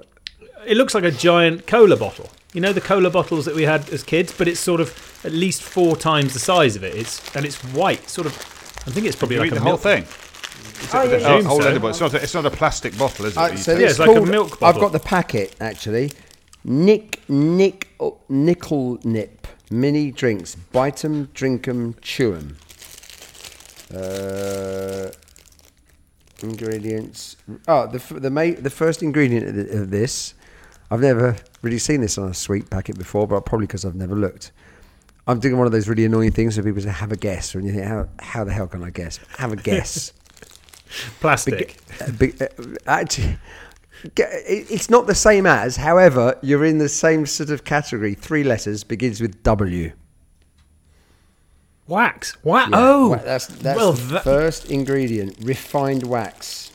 it 0.66 0.78
looks 0.78 0.94
like 0.96 1.04
a 1.04 1.12
giant 1.12 1.66
cola 1.68 1.98
bottle. 1.98 2.30
You 2.56 2.62
know 2.62 2.72
the 2.72 2.80
cola 2.82 3.10
bottles 3.10 3.44
that 3.46 3.54
we 3.54 3.64
had 3.64 3.90
as 3.90 4.02
kids, 4.02 4.34
but 4.36 4.48
it's 4.48 4.62
sort 4.62 4.80
of 4.80 4.94
at 5.26 5.34
least 5.34 5.62
four 5.62 5.98
times 5.98 6.34
the 6.34 6.40
size 6.40 6.78
of 6.78 6.84
it. 6.86 6.96
It's 6.96 7.36
and 7.36 7.46
it's 7.46 7.58
white, 7.74 8.10
sort 8.10 8.28
of. 8.28 8.34
I 8.88 8.92
think 8.92 9.06
it's 9.06 9.16
probably 9.18 9.36
You 9.36 9.42
like 9.42 9.48
eat 9.52 9.52
a 9.52 9.56
the 9.56 9.62
whole 9.62 9.72
milk 9.74 9.82
thing. 9.82 10.06
Oh, 10.94 11.04
yeah, 11.04 11.42
whole 11.42 11.62
so. 11.62 11.88
It's 11.90 12.00
not. 12.00 12.14
A, 12.14 12.24
it's 12.24 12.34
not 12.34 12.46
a 12.46 12.50
plastic 12.52 12.98
bottle, 12.98 13.26
is 13.26 13.34
it? 13.34 13.38
Uh, 13.38 13.56
so 13.58 13.74
Yeah, 13.74 13.80
it's 13.80 13.90
it's 13.92 14.00
like 14.00 14.10
a 14.10 14.14
called- 14.14 14.30
milk 14.30 14.58
I've 14.62 14.80
got 14.80 14.94
the 14.94 15.00
packet 15.02 15.54
actually. 15.60 16.12
Nick 16.64 17.20
Nick 17.30 17.90
oh, 18.00 18.18
Nik-L-Nip 18.30 19.48
mini 19.70 20.12
drinks. 20.12 20.56
Bite 20.56 21.04
'em, 21.04 21.26
drink 21.34 21.68
'em, 21.68 21.96
chew 22.02 22.36
'em. 22.36 22.58
Uh, 23.94 25.12
ingredients. 26.42 27.36
Oh, 27.68 27.88
the 27.88 27.98
f- 27.98 28.10
the 28.22 28.30
ma- 28.30 28.56
the 28.58 28.70
first 28.70 29.04
ingredient 29.04 29.72
of 29.72 29.92
this. 29.92 30.34
I've 30.92 31.02
never 31.02 31.36
really 31.66 31.80
seen 31.80 32.02
this 32.02 32.18
on 32.18 32.30
a 32.30 32.34
sweet 32.34 32.70
packet 32.70 32.98
before, 32.98 33.28
but 33.28 33.42
probably 33.46 33.68
because 33.68 33.84
I've 33.84 33.96
never 33.96 34.16
looked. 34.16 34.52
I'm 35.28 35.40
doing 35.40 35.58
one 35.58 35.66
of 35.66 35.74
those 35.74 35.90
really 35.90 36.06
annoying 36.06 36.32
things 36.32 36.56
where 36.56 36.64
people 36.64 36.82
say, 36.82 36.90
have 36.90 37.12
a 37.12 37.18
guess. 37.18 37.56
And 37.56 37.66
you 37.66 37.74
think, 37.74 37.86
how, 37.86 38.08
how 38.20 38.44
the 38.44 38.54
hell 38.54 38.68
can 38.68 38.84
I 38.84 38.92
guess? 38.92 39.20
Have 39.38 39.52
a 39.52 39.56
guess. 39.56 40.14
Plastic. 41.20 41.78
Uh, 42.00 42.12
be- 42.12 42.34
uh, 42.40 42.48
actually, 42.86 43.38
it's 44.16 44.90
not 44.90 45.08
the 45.08 45.16
same 45.16 45.48
as. 45.48 45.78
However, 45.78 46.38
you're 46.44 46.64
in 46.64 46.78
the 46.78 46.90
same 46.90 47.26
sort 47.26 47.50
of 47.50 47.64
category. 47.64 48.14
Three 48.14 48.44
letters 48.44 48.84
begins 48.84 49.20
with 49.20 49.42
W. 49.42 49.92
Wax. 51.88 52.38
Wax. 52.44 52.70
Yeah, 52.72 52.78
oh, 52.80 53.16
that's 53.24 53.48
that's 53.48 53.78
well, 53.78 53.94
the 53.94 54.14
that- 54.14 54.24
first 54.24 54.70
ingredient. 54.72 55.38
Refined 55.42 56.04
wax. 56.04 56.72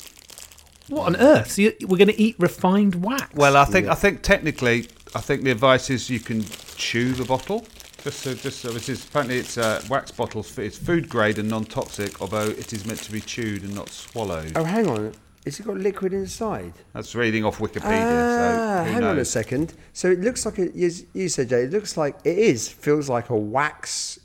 What 0.91 1.07
on 1.07 1.16
earth? 1.16 1.53
So 1.53 1.62
you, 1.62 1.72
we're 1.82 1.99
going 1.99 2.09
to 2.09 2.20
eat 2.20 2.36
refined 2.38 2.97
wax? 2.97 3.34
Well, 3.34 3.57
I 3.57 3.64
think 3.64 3.88
I 3.88 3.95
think 3.95 4.22
technically, 4.22 4.88
I 5.14 5.20
think 5.20 5.43
the 5.43 5.51
advice 5.51 5.91
is 5.91 6.11
you 6.11 6.20
can 6.20 6.45
chew 6.76 7.12
the 7.12 7.24
bottle. 7.24 7.64
Just 8.03 8.20
so, 8.20 8.34
just 8.34 8.61
so, 8.61 8.70
this 8.70 8.88
is 8.88 9.05
apparently 9.05 9.36
it's 9.36 9.59
uh, 9.59 9.82
wax 9.91 10.11
bottles. 10.11 10.57
It's 10.59 10.78
food 10.78 11.09
grade 11.09 11.38
and 11.38 11.51
non-toxic, 11.51 12.22
although 12.22 12.47
it 12.47 12.72
is 12.72 12.86
meant 12.86 13.01
to 13.01 13.12
be 13.12 13.20
chewed 13.20 13.62
and 13.62 13.74
not 13.74 13.91
swallowed. 13.91 14.53
Oh, 14.57 14.64
hang 14.64 14.88
on. 14.88 15.12
Has 15.45 15.61
it 15.61 15.66
got 15.66 15.76
liquid 15.76 16.12
inside? 16.12 16.72
That's 16.95 17.14
reading 17.14 17.45
off 17.45 17.59
Wikipedia. 17.59 17.82
Ah, 17.82 18.84
so 18.84 18.84
who 18.84 18.93
hang 18.93 19.05
on 19.05 19.18
a 19.18 19.24
second. 19.24 19.74
So 19.93 20.11
it 20.11 20.20
looks 20.20 20.47
like 20.47 20.59
a, 20.59 20.70
you, 20.74 20.91
you 21.12 21.28
said, 21.28 21.51
Jay. 21.51 21.64
It 21.64 21.72
looks 21.72 21.97
like 21.97 22.16
it 22.24 22.38
is. 22.38 22.68
Feels 22.68 23.09
like 23.09 23.30
a 23.30 23.36
wax, 23.36 24.18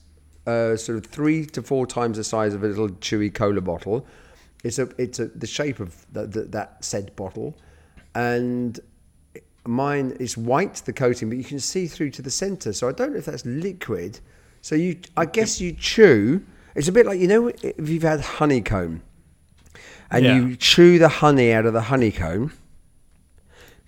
uh, 0.47 0.77
sort 0.77 0.97
of 0.97 1.05
three 1.05 1.45
to 1.47 1.61
four 1.61 1.85
times 1.85 2.17
the 2.17 2.23
size 2.23 2.53
of 2.53 2.63
a 2.63 2.67
little 2.67 2.89
chewy 2.89 3.33
cola 3.33 3.61
bottle. 3.61 4.05
It's 4.65 4.79
a. 4.79 4.89
It's 4.97 5.19
a, 5.19 5.27
the 5.27 5.47
shape 5.47 5.79
of 5.79 6.05
the, 6.11 6.25
the, 6.25 6.41
that 6.55 6.83
said 6.83 7.15
bottle, 7.15 7.55
and 8.15 8.79
mine 9.65 10.17
is 10.19 10.37
white, 10.37 10.75
the 10.85 10.93
coating, 10.93 11.29
but 11.29 11.37
you 11.37 11.43
can 11.43 11.59
see 11.59 11.87
through 11.87 12.09
to 12.11 12.21
the 12.21 12.31
centre. 12.31 12.73
So 12.73 12.89
I 12.89 12.91
don't 12.91 13.11
know 13.13 13.19
if 13.19 13.25
that's 13.25 13.45
liquid. 13.45 14.19
So 14.61 14.73
you, 14.75 14.97
I 15.15 15.25
guess 15.25 15.61
you 15.61 15.71
chew. 15.71 16.43
It's 16.75 16.87
a 16.87 16.91
bit 16.91 17.05
like 17.05 17.19
you 17.19 17.27
know 17.27 17.47
if 17.49 17.87
you've 17.89 18.03
had 18.03 18.21
honeycomb, 18.21 19.03
and 20.09 20.25
Yeah. 20.25 20.35
you 20.39 20.55
chew 20.55 20.97
the 20.99 21.09
honey 21.09 21.53
out 21.53 21.65
of 21.65 21.73
the 21.73 21.81
honeycomb. 21.81 22.51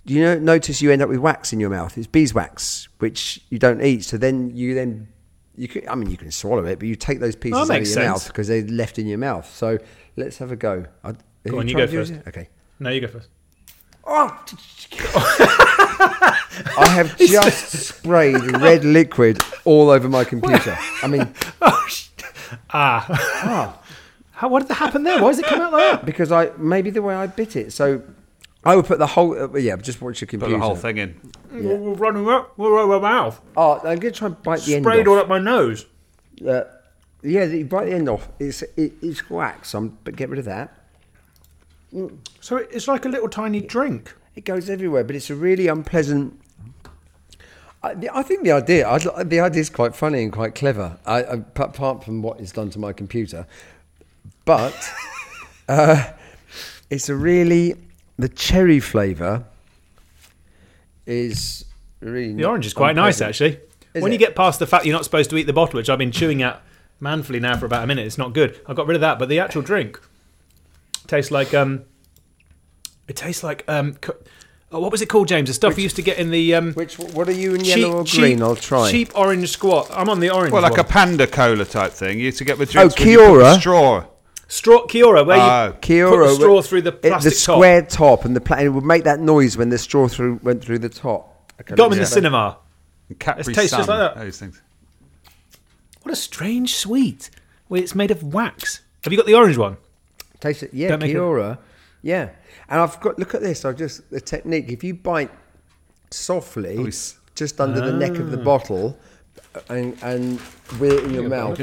Do 0.05 0.13
you 0.13 0.21
know, 0.21 0.39
notice 0.39 0.81
you 0.81 0.91
end 0.91 1.01
up 1.01 1.09
with 1.09 1.17
wax 1.19 1.51
in 1.51 1.59
your 1.59 1.69
mouth? 1.69 1.97
It's 1.97 2.07
beeswax, 2.07 2.87
which 2.99 3.41
you 3.49 3.59
don't 3.59 3.81
eat. 3.83 4.05
So 4.05 4.17
then 4.17 4.55
you 4.55 4.73
then 4.75 5.07
you 5.57 5.67
can. 5.67 5.89
I 5.89 5.95
mean, 5.95 6.09
you 6.11 6.17
can 6.17 6.31
swallow 6.31 6.63
it, 6.65 6.79
but 6.79 6.87
you 6.87 6.95
take 6.95 7.19
those 7.19 7.35
pieces 7.35 7.57
Oh, 7.57 7.61
out 7.63 7.63
of 7.63 7.69
your 7.69 7.79
makes 7.79 7.95
mouth 7.95 8.27
because 8.27 8.47
they're 8.47 8.61
left 8.67 8.99
in 8.99 9.07
your 9.07 9.17
mouth. 9.17 9.51
So 9.53 9.79
let's 10.17 10.37
have 10.39 10.51
a 10.51 10.55
go. 10.57 10.85
I, 11.03 11.07
have 11.07 11.17
Go 11.47 11.59
on, 11.59 11.67
you 11.67 11.75
tried 11.75 11.91
go 11.91 11.97
first. 11.99 12.11
it? 12.11 12.27
Okay. 12.27 12.49
no, 12.79 12.89
you 12.89 12.99
go 12.99 13.07
first. 13.07 13.29
Oh, 14.09 14.37
I 16.77 16.87
have 16.89 17.17
just 17.17 17.69
sprayed 17.97 18.41
red 18.61 18.83
liquid 18.83 19.41
all 19.65 19.89
over 19.89 20.07
my 20.09 20.23
computer. 20.23 20.77
I 21.03 21.07
mean, 21.07 21.33
Ah. 22.69 23.81
How, 24.31 24.47
what 24.49 24.59
did 24.59 24.69
that 24.69 24.75
happen 24.75 25.03
there? 25.03 25.21
Why 25.21 25.29
does 25.29 25.39
it 25.39 25.45
come 25.45 25.59
out 25.61 25.71
like 25.73 25.81
that? 25.99 26.05
because 26.05 26.31
I 26.31 26.51
maybe 26.57 26.89
the 26.91 27.01
way 27.01 27.15
I 27.15 27.27
bit 27.27 27.55
it. 27.55 27.73
So 27.73 28.01
I 28.63 28.75
would 28.75 28.85
put 28.85 28.99
the 28.99 29.07
whole. 29.07 29.37
Uh, 29.37 29.57
yeah, 29.57 29.75
just 29.77 30.01
watch 30.01 30.21
your 30.21 30.27
computer. 30.27 30.53
Put 30.53 30.59
the 30.59 30.65
whole 30.65 30.75
thing 30.75 30.97
in. 30.97 31.19
We're 31.51 31.75
we're 31.75 31.93
running 31.93 32.27
up. 32.29 32.57
We're 32.57 32.77
over 32.79 32.99
my 32.99 33.11
mouth. 33.11 33.41
Oh, 33.57 33.73
I'm 33.79 33.99
going 33.99 34.01
to 34.01 34.11
try 34.11 34.27
and 34.27 34.41
bite 34.43 34.61
the 34.61 34.75
end 34.75 34.85
Sprayed 34.85 35.07
off. 35.07 35.13
all 35.13 35.19
up 35.19 35.27
my 35.27 35.39
nose. 35.39 35.85
Uh, 36.47 36.63
yeah, 37.27 37.45
you 37.45 37.65
bite 37.65 37.85
the 37.85 37.93
end 37.93 38.09
off. 38.09 38.29
It's 38.39 38.61
it, 38.61 38.93
it's 39.01 39.29
wax. 39.29 39.73
Um, 39.75 39.97
but 40.03 40.15
get 40.15 40.29
rid 40.29 40.39
of 40.39 40.45
that. 40.45 40.73
So 42.41 42.57
it's 42.57 42.87
like 42.87 43.05
a 43.05 43.09
little 43.09 43.29
tiny 43.29 43.61
drink. 43.61 44.13
It 44.35 44.45
goes 44.45 44.69
everywhere, 44.69 45.03
but 45.03 45.15
it's 45.15 45.29
a 45.29 45.35
really 45.35 45.67
unpleasant. 45.67 46.39
I, 47.81 47.95
I 48.13 48.23
think 48.23 48.43
the 48.43 48.51
idea, 48.51 48.87
I, 48.87 49.23
the 49.23 49.39
idea 49.39 49.61
is 49.61 49.69
quite 49.69 49.95
funny 49.95 50.23
and 50.23 50.31
quite 50.31 50.53
clever. 50.55 50.99
I, 51.05 51.23
I, 51.23 51.33
apart 51.33 52.03
from 52.03 52.21
what 52.21 52.39
it's 52.39 52.51
done 52.51 52.69
to 52.71 52.79
my 52.79 52.93
computer, 52.93 53.47
but 54.45 54.91
uh, 55.69 56.11
it's 56.89 57.09
a 57.09 57.15
really 57.15 57.75
the 58.17 58.29
cherry 58.29 58.79
flavour 58.79 59.45
is 61.05 61.65
really 61.99 62.33
The 62.33 62.45
orange 62.45 62.65
is 62.65 62.73
quite 62.73 62.95
nice, 62.95 63.21
actually. 63.21 63.59
Is 63.93 64.03
when 64.03 64.11
it? 64.11 64.15
you 64.15 64.19
get 64.19 64.35
past 64.35 64.59
the 64.59 64.67
fact 64.67 64.85
you're 64.85 64.95
not 64.95 65.05
supposed 65.05 65.29
to 65.29 65.37
eat 65.37 65.43
the 65.43 65.53
bottle, 65.53 65.77
which 65.77 65.89
I've 65.89 65.97
been 65.97 66.11
chewing 66.11 66.41
at 66.41 66.61
manfully 66.99 67.39
now 67.39 67.57
for 67.57 67.65
about 67.65 67.83
a 67.83 67.87
minute, 67.87 68.05
it's 68.05 68.17
not 68.17 68.33
good. 68.33 68.59
I 68.67 68.73
got 68.73 68.87
rid 68.87 68.95
of 68.95 69.01
that, 69.01 69.19
but 69.19 69.29
the 69.29 69.39
actual 69.39 69.61
drink 69.61 69.99
tastes 71.07 71.31
like 71.31 71.53
um, 71.53 71.83
it 73.07 73.15
tastes 73.15 73.43
like 73.43 73.63
um, 73.67 73.93
co- 73.95 74.15
oh, 74.71 74.79
what 74.79 74.91
was 74.91 75.01
it 75.01 75.07
called, 75.07 75.27
James? 75.27 75.47
The 75.49 75.53
stuff 75.53 75.75
we 75.77 75.83
used 75.83 75.95
to 75.97 76.01
get 76.01 76.17
in 76.17 76.31
the 76.31 76.55
um, 76.55 76.73
Which 76.73 76.97
what 76.99 77.27
are 77.29 77.33
you 77.33 77.55
in 77.55 77.63
cheap, 77.63 77.77
yellow 77.77 77.97
or 77.99 78.03
cheap- 78.03 78.19
green? 78.21 78.41
I'll 78.41 78.55
try. 78.55 78.91
Cheap 78.91 79.11
orange 79.17 79.49
squat. 79.49 79.87
I'm 79.91 80.09
on 80.09 80.19
the 80.19 80.29
orange. 80.29 80.51
Well, 80.51 80.61
like 80.61 80.71
one. 80.71 80.79
a 80.81 80.83
panda 80.83 81.27
cola 81.27 81.65
type 81.65 81.91
thing. 81.93 82.19
You 82.19 82.25
used 82.25 82.37
to 82.39 82.45
get 82.45 82.57
the 82.57 82.65
drinks 82.65 82.95
Oh, 82.97 82.99
when 83.03 83.09
you 83.11 83.17
put 83.17 83.23
the 83.23 83.29
Kia-Ora. 83.31 83.53
straw. 83.59 84.05
straw 84.49 84.85
Kia-Ora, 84.87 85.23
where 85.23 85.37
Oh. 85.39 85.65
you 85.67 85.73
Kia-Ora, 85.81 86.25
put 86.25 86.29
the 86.31 86.35
straw 86.35 86.61
through 86.61 86.81
the 86.81 86.89
it- 86.93 87.01
plastic 87.03 87.33
the 87.33 87.39
top. 87.39 87.55
square 87.55 87.81
top, 87.83 88.25
and 88.25 88.35
the 88.35 88.41
pla- 88.41 88.57
and 88.57 88.65
it 88.65 88.69
would 88.69 88.83
make 88.85 89.03
that 89.05 89.19
noise 89.19 89.55
when 89.57 89.69
the 89.69 89.77
straw 89.77 90.07
through 90.07 90.39
went 90.43 90.63
through 90.63 90.79
the 90.79 90.89
top. 90.89 91.51
Okay, 91.61 91.75
Got 91.75 91.85
them 91.85 91.93
in 91.93 91.97
the 91.99 92.01
let's- 92.01 92.11
cinema. 92.13 92.57
Capri 93.19 93.53
It 93.53 93.55
tastes 93.55 93.71
just 93.77 93.85
Sun, 93.85 93.99
like 93.99 94.13
that. 94.15 94.19
Those 94.21 94.37
things. 94.37 94.61
What 96.07 96.13
a 96.13 96.21
strange 96.21 96.73
sweet. 96.75 97.29
Where 97.67 97.81
it's 97.81 97.93
made 97.93 98.11
of 98.11 98.23
wax. 98.23 98.79
Have 99.03 99.11
you 99.11 99.17
got 99.17 99.25
the 99.25 99.33
orange 99.33 99.57
one? 99.57 99.75
Taste 100.39 100.63
it, 100.63 100.73
yeah, 100.73 100.87
Don't 100.87 100.99
make 101.01 101.09
it- 101.09 101.13
Kia-Ora, 101.15 101.59
yeah. 102.01 102.29
And 102.69 102.79
I've 102.79 102.97
got 103.01 103.19
look 103.19 103.35
at 103.35 103.41
this. 103.41 103.65
I've 103.65 103.75
just 103.75 104.09
the 104.09 104.21
technique. 104.21 104.69
If 104.69 104.85
you 104.85 104.93
bite 104.93 105.29
softly, 106.09 106.77
Oh, 106.77 106.81
it's- 106.83 107.17
just 107.35 107.59
under 107.59 107.81
the 107.81 107.91
neck 107.91 108.13
Ah. 108.15 108.21
of 108.21 108.31
the 108.31 108.37
bottle, 108.37 108.97
and 109.67 109.97
and 110.01 110.39
with 110.79 110.93
it 110.93 111.03
in 111.03 111.13
your 111.13 111.27
mouth, 111.27 111.59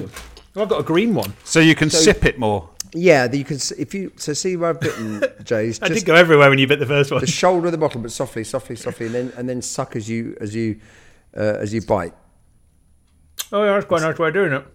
Oh, 0.57 0.61
I've 0.63 0.69
got 0.69 0.81
a 0.81 0.83
green 0.83 1.15
one. 1.15 1.33
So 1.45 1.59
you 1.59 1.75
can 1.75 1.89
sip 1.89 2.27
it 2.27 2.39
more. 2.39 2.69
yeah, 2.93 3.33
you 3.33 3.45
can. 3.45 3.57
s- 3.57 3.71
If 3.73 3.95
you 3.95 4.13
so 4.17 4.35
see 4.35 4.57
where 4.59 4.69
I've 4.69 4.81
bitten, 4.81 5.25
Jay's 5.43 5.81
I 5.81 5.89
just 5.89 6.01
did 6.01 6.07
go 6.07 6.17
everywhere 6.17 6.51
when 6.51 6.59
you 6.59 6.67
bit 6.67 6.81
the 6.81 6.87
first 6.87 7.11
one. 7.11 7.23
the 7.23 7.27
shoulder 7.27 7.65
of 7.69 7.73
the 7.73 7.79
bottle, 7.79 8.03
but 8.03 8.13
softly, 8.13 8.45
softly, 8.45 8.77
softly, 8.77 9.07
and 9.07 9.15
then 9.15 9.33
and 9.39 9.49
then 9.49 9.63
suck 9.63 9.97
as 9.97 10.07
you 10.11 10.37
as 10.39 10.55
you 10.55 10.77
uh, 11.35 11.41
as 11.65 11.73
you 11.73 11.81
bite. 11.81 12.13
Oh, 13.55 13.63
yeah, 13.63 13.75
that's 13.75 13.87
quite 13.87 14.03
a 14.03 14.07
nice 14.07 14.19
way 14.19 14.29
of 14.29 14.35
doing 14.35 14.53
it. 14.53 14.67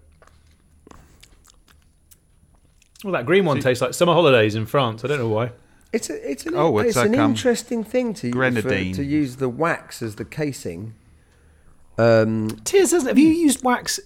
Well, 3.04 3.12
that 3.12 3.26
green 3.26 3.44
one 3.44 3.60
tastes 3.60 3.82
like 3.82 3.94
summer 3.94 4.14
holidays 4.14 4.56
in 4.56 4.66
France. 4.66 5.04
I 5.04 5.10
don't 5.10 5.20
know 5.20 5.28
why. 5.28 5.52
It's 5.92 6.10
a, 6.10 6.32
it's 6.32 6.46
an, 6.46 6.54
Oh, 6.56 6.78
it's 6.80 6.90
it's 6.90 6.98
an 6.98 7.12
like, 7.12 7.20
um, 7.20 7.32
interesting 7.32 7.84
thing 7.84 8.14
to 8.14 8.32
for, 8.32 8.62
to 8.62 9.04
use 9.04 9.36
the 9.36 9.50
wax 9.50 10.02
as 10.02 10.16
the 10.16 10.24
casing. 10.24 10.94
Um, 11.98 12.52
Tears, 12.64 12.92
doesn't 12.92 13.08
it? 13.08 13.12
Have 13.12 13.20
you 13.20 13.28
used 13.28 13.66
wax? 13.66 14.00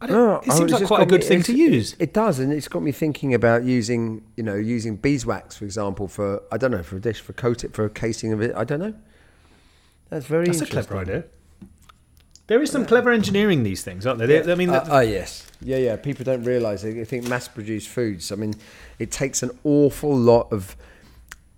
I 0.00 0.06
don't, 0.06 0.16
no, 0.16 0.36
it 0.36 0.44
oh, 0.48 0.56
seems 0.58 0.60
it's 0.60 0.72
like 0.74 0.80
just 0.82 0.88
quite 0.88 1.02
a 1.02 1.06
got 1.06 1.08
good 1.10 1.20
me- 1.22 1.26
thing 1.26 1.42
to 1.42 1.52
use. 1.52 1.96
It 1.98 2.14
does, 2.14 2.38
and 2.38 2.52
it's 2.52 2.68
got 2.68 2.82
me 2.82 2.92
thinking 2.92 3.34
about 3.34 3.64
using, 3.64 4.22
you 4.36 4.44
know, 4.44 4.54
using 4.54 4.94
beeswax, 4.94 5.56
for 5.56 5.64
example, 5.64 6.06
for 6.06 6.40
I 6.52 6.56
don't 6.56 6.70
know, 6.70 6.84
for 6.84 6.96
a 6.96 7.00
dish, 7.00 7.20
for 7.20 7.32
coat 7.32 7.64
it, 7.64 7.74
for 7.74 7.84
a 7.84 7.90
casing 7.90 8.32
of 8.32 8.40
it. 8.40 8.54
I 8.54 8.62
don't 8.62 8.78
know. 8.78 8.94
That's 10.08 10.26
very 10.26 10.46
That's 10.46 10.60
a 10.60 10.64
interesting. 10.64 10.94
clever 10.96 11.10
idea. 11.10 11.24
There 12.50 12.60
is 12.60 12.72
some 12.72 12.84
clever 12.84 13.12
engineering 13.12 13.62
these 13.62 13.84
things, 13.84 14.04
aren't 14.04 14.18
there? 14.18 14.26
They- 14.26 14.50
I 14.52 14.56
mean, 14.56 14.70
Uh, 14.70 14.84
oh 14.90 14.98
yes, 14.98 15.46
yeah, 15.62 15.76
yeah. 15.76 15.94
People 15.94 16.24
don't 16.24 16.42
realise. 16.42 16.82
They 16.82 17.04
think 17.04 17.28
mass-produced 17.28 17.86
foods. 17.86 18.32
I 18.32 18.34
mean, 18.34 18.54
it 18.98 19.12
takes 19.12 19.44
an 19.44 19.52
awful 19.62 20.12
lot 20.12 20.52
of 20.52 20.74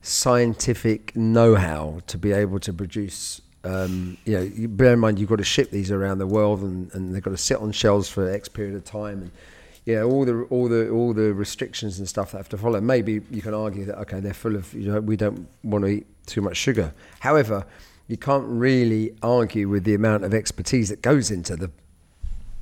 scientific 0.03 1.17
know-how 1.17 2.01
to 2.09 2.19
be 2.19 2.33
able 2.33 2.61
to 2.61 2.75
produce. 2.75 3.41
Um, 3.65 4.19
you 4.27 4.35
know, 4.35 4.43
you 4.43 4.69
bear 4.69 4.93
in 4.93 4.99
mind 4.99 5.19
you've 5.19 5.31
got 5.31 5.39
to 5.39 5.45
ship 5.45 5.71
these 5.71 5.91
around 5.91 6.19
the 6.19 6.27
world, 6.27 6.61
and, 6.61 6.93
and 6.93 7.15
they've 7.15 7.23
got 7.23 7.31
to 7.31 7.39
sit 7.39 7.57
on 7.57 7.73
shelves 7.73 8.11
for 8.11 8.29
X 8.29 8.51
period 8.51 8.75
of 8.75 8.85
time, 8.85 9.23
and 9.23 9.31
yeah, 9.87 10.03
all 10.03 10.27
the 10.27 10.43
all 10.51 10.69
the 10.69 10.91
all 10.91 11.15
the 11.15 11.33
restrictions 11.33 12.01
and 12.01 12.07
stuff 12.07 12.33
that 12.33 12.37
have 12.37 12.51
to 12.51 12.59
follow. 12.59 12.83
Maybe 12.83 13.23
you 13.31 13.41
can 13.41 13.55
argue 13.55 13.87
that 13.87 13.99
okay, 14.01 14.21
they're 14.21 14.35
full 14.35 14.57
of 14.57 14.75
you 14.75 14.93
know 14.93 15.01
we 15.01 15.17
don't 15.17 15.49
want 15.63 15.85
to 15.87 15.89
eat 15.89 16.07
too 16.27 16.43
much 16.43 16.59
sugar. 16.59 16.93
However, 17.21 17.65
you 18.13 18.19
can't 18.19 18.45
really 18.47 19.15
argue 19.23 19.71
with 19.71 19.85
the 19.85 19.95
amount 19.95 20.23
of 20.23 20.35
expertise 20.35 20.91
that 20.91 21.01
goes 21.01 21.31
into 21.31 21.57
the 21.57 21.71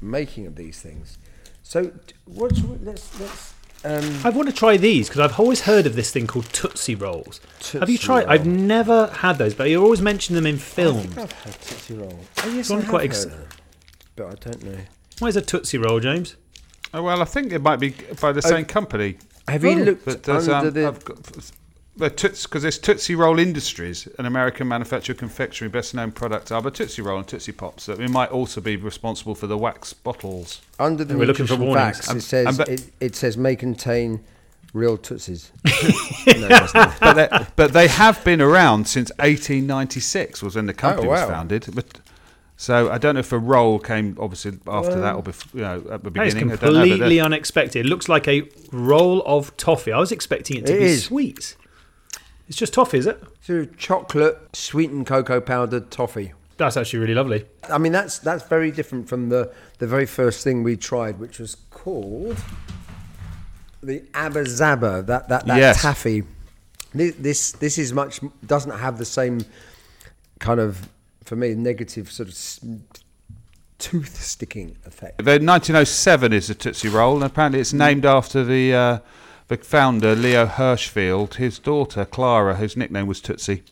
making 0.00 0.46
of 0.46 0.54
these 0.54 0.80
things. 0.80 1.18
So, 1.64 1.86
d- 1.86 2.14
what's 2.24 2.62
let's 2.82 3.20
let's. 3.20 3.54
Um, 3.82 4.20
I 4.24 4.30
want 4.30 4.48
to 4.48 4.54
try 4.54 4.76
these 4.76 5.08
because 5.08 5.20
I've 5.20 5.40
always 5.40 5.62
heard 5.62 5.86
of 5.86 5.96
this 5.96 6.12
thing 6.12 6.26
called 6.28 6.44
Tootsie 6.52 6.94
Rolls. 6.94 7.40
Have 7.72 7.90
you 7.90 7.98
tried? 7.98 8.24
Roll. 8.24 8.30
I've 8.32 8.46
never 8.46 9.08
had 9.08 9.38
those, 9.38 9.54
but 9.54 9.68
you 9.70 9.82
always 9.82 10.00
mention 10.00 10.36
them 10.36 10.46
in 10.46 10.54
I 10.54 10.58
films. 10.58 11.06
think 11.06 11.18
I've 11.18 11.32
had 11.32 11.54
Tootsie 11.60 11.94
Roll. 11.94 12.20
Oh 12.44 12.48
yes, 12.54 12.68
So 12.68 12.74
I'm 12.74 12.80
I 12.80 12.82
have 12.84 12.90
quite 12.90 13.00
heard 13.02 13.10
ex- 13.10 13.24
them, 13.24 13.44
but 14.16 14.26
I 14.26 14.34
don't 14.50 14.62
know. 14.64 14.78
Why 15.18 15.28
is 15.28 15.36
a 15.36 15.42
Tootsie 15.42 15.78
Roll, 15.78 15.98
James? 15.98 16.36
Oh, 16.94 17.02
well, 17.02 17.20
I 17.20 17.24
think 17.24 17.52
it 17.52 17.60
might 17.62 17.80
be 17.80 17.94
by 18.20 18.30
the 18.32 18.42
same 18.42 18.64
company. 18.66 19.16
Have 19.48 19.64
you 19.64 19.70
Oh, 19.70 19.74
looked 19.74 20.04
But 20.04 20.28
under 20.28 20.54
um, 20.54 20.70
the? 20.70 20.86
I've 20.86 21.04
got, 21.04 21.18
because 21.98 22.62
there's 22.62 22.78
Tootsie 22.78 23.14
Roll 23.14 23.38
Industries, 23.38 24.08
an 24.18 24.26
American 24.26 24.68
manufacturer 24.68 25.12
of 25.14 25.18
confectionery, 25.18 25.70
best 25.70 25.94
known 25.94 26.12
products 26.12 26.50
are 26.50 26.62
the 26.62 26.70
Tootsie 26.70 27.02
Roll 27.02 27.18
and 27.18 27.26
Tootsie 27.26 27.52
Pops. 27.52 27.84
So 27.84 27.92
it 27.94 28.08
might 28.10 28.30
also 28.30 28.60
be 28.60 28.76
responsible 28.76 29.34
for 29.34 29.46
the 29.46 29.58
wax 29.58 29.92
bottles. 29.92 30.60
Under 30.78 31.04
the 31.04 31.16
We're 31.16 31.26
looking 31.26 31.46
for 31.46 31.54
nutritional 31.54 31.74
warnings. 31.74 32.06
facts, 32.06 32.14
it 32.14 32.20
says 32.22 32.58
but- 32.58 32.68
it, 32.68 32.90
it 33.00 33.16
says 33.16 33.36
may 33.36 33.56
contain 33.56 34.20
Real 34.72 34.96
Tootsies. 34.96 35.50
no, 36.26 36.66
but 37.00 37.14
they, 37.14 37.46
but 37.56 37.72
they 37.72 37.88
have 37.88 38.22
been 38.24 38.40
around 38.40 38.86
since 38.86 39.10
1896 39.18 40.42
was 40.42 40.56
when 40.56 40.66
the 40.66 40.72
oh, 40.72 40.76
company 40.76 41.08
Oh, 41.08 41.10
was 41.10 41.22
founded. 41.22 41.66
But 41.74 41.98
so 42.56 42.90
I 42.90 42.98
don't 42.98 43.14
know 43.14 43.20
if 43.20 43.32
a 43.32 43.38
roll 43.38 43.78
came 43.80 44.16
obviously 44.20 44.58
after 44.68 45.00
that 45.00 45.16
or 45.16 45.22
before, 45.22 45.58
you 45.58 45.64
know, 45.64 45.76
at 45.90 46.04
the 46.04 46.10
That 46.10 46.26
is 46.28 46.34
beginning. 46.34 46.52
I 46.52 46.56
don't 46.56 46.74
know, 46.74 46.80
completely 46.82 47.18
unexpected. 47.20 47.84
It 47.84 47.88
looks 47.88 48.08
like 48.08 48.28
a 48.28 48.48
roll 48.70 49.22
of 49.26 49.56
toffee. 49.56 49.92
I 49.92 49.98
was 49.98 50.12
expecting 50.12 50.58
it 50.58 50.66
to 50.66 50.76
It 50.76 50.78
be 50.78 50.84
is. 50.84 51.04
sweet. 51.04 51.56
It's 52.50 52.58
just 52.58 52.74
toffee, 52.74 52.98
is 52.98 53.06
it? 53.06 53.22
So 53.42 53.64
chocolate, 53.64 54.36
sweetened 54.56 55.06
cocoa 55.06 55.40
powdered 55.40 55.92
toffee. 55.92 56.32
That's 56.56 56.76
actually 56.76 56.98
really 56.98 57.14
lovely. 57.14 57.44
I 57.70 57.78
mean, 57.78 57.92
that's 57.92 58.18
that's 58.18 58.42
very 58.42 58.72
different 58.72 59.08
from 59.08 59.28
the 59.28 59.52
the 59.78 59.86
very 59.86 60.04
first 60.04 60.42
thing 60.42 60.64
we 60.64 60.76
tried, 60.76 61.20
which 61.20 61.38
was 61.38 61.54
called 61.70 62.36
the 63.84 64.02
Abba 64.14 64.42
Zaba. 64.46 65.06
That 65.06 65.28
that, 65.28 65.46
that 65.46 65.58
Yes. 65.58 65.80
taffy. 65.82 66.24
This, 66.92 67.14
this 67.20 67.52
this 67.52 67.78
is 67.78 67.92
much 67.92 68.18
doesn't 68.44 68.76
have 68.76 68.98
the 68.98 69.04
same 69.04 69.42
kind 70.40 70.58
of 70.58 70.88
for 71.22 71.36
me 71.36 71.54
negative 71.54 72.10
sort 72.10 72.28
of 72.28 72.34
tooth 73.78 74.20
sticking 74.20 74.76
effect. 74.86 75.18
The 75.18 75.38
1907 75.38 76.32
is 76.32 76.48
the 76.48 76.56
Tootsie 76.56 76.88
Roll, 76.88 77.14
and 77.14 77.22
apparently 77.24 77.60
it's 77.60 77.72
named 77.72 78.04
after 78.04 78.42
the 78.42 78.74
uh, 78.74 78.98
the 79.50 79.56
founder 79.56 80.14
Leo 80.14 80.46
Hirschfield, 80.46 81.34
his 81.34 81.58
daughter 81.58 82.04
Clara, 82.04 82.54
whose 82.54 82.76
nickname 82.76 83.08
was 83.08 83.20
Tootsie. 83.20 83.64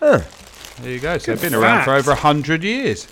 Huh. 0.00 0.20
There 0.80 0.92
you 0.92 0.98
go. 0.98 1.18
So 1.18 1.26
Good 1.26 1.38
they've 1.38 1.50
been 1.52 1.58
around 1.60 1.80
for 1.84 1.90
fact. 1.94 2.08
over 2.08 2.14
hundred 2.14 2.64
years. 2.64 3.06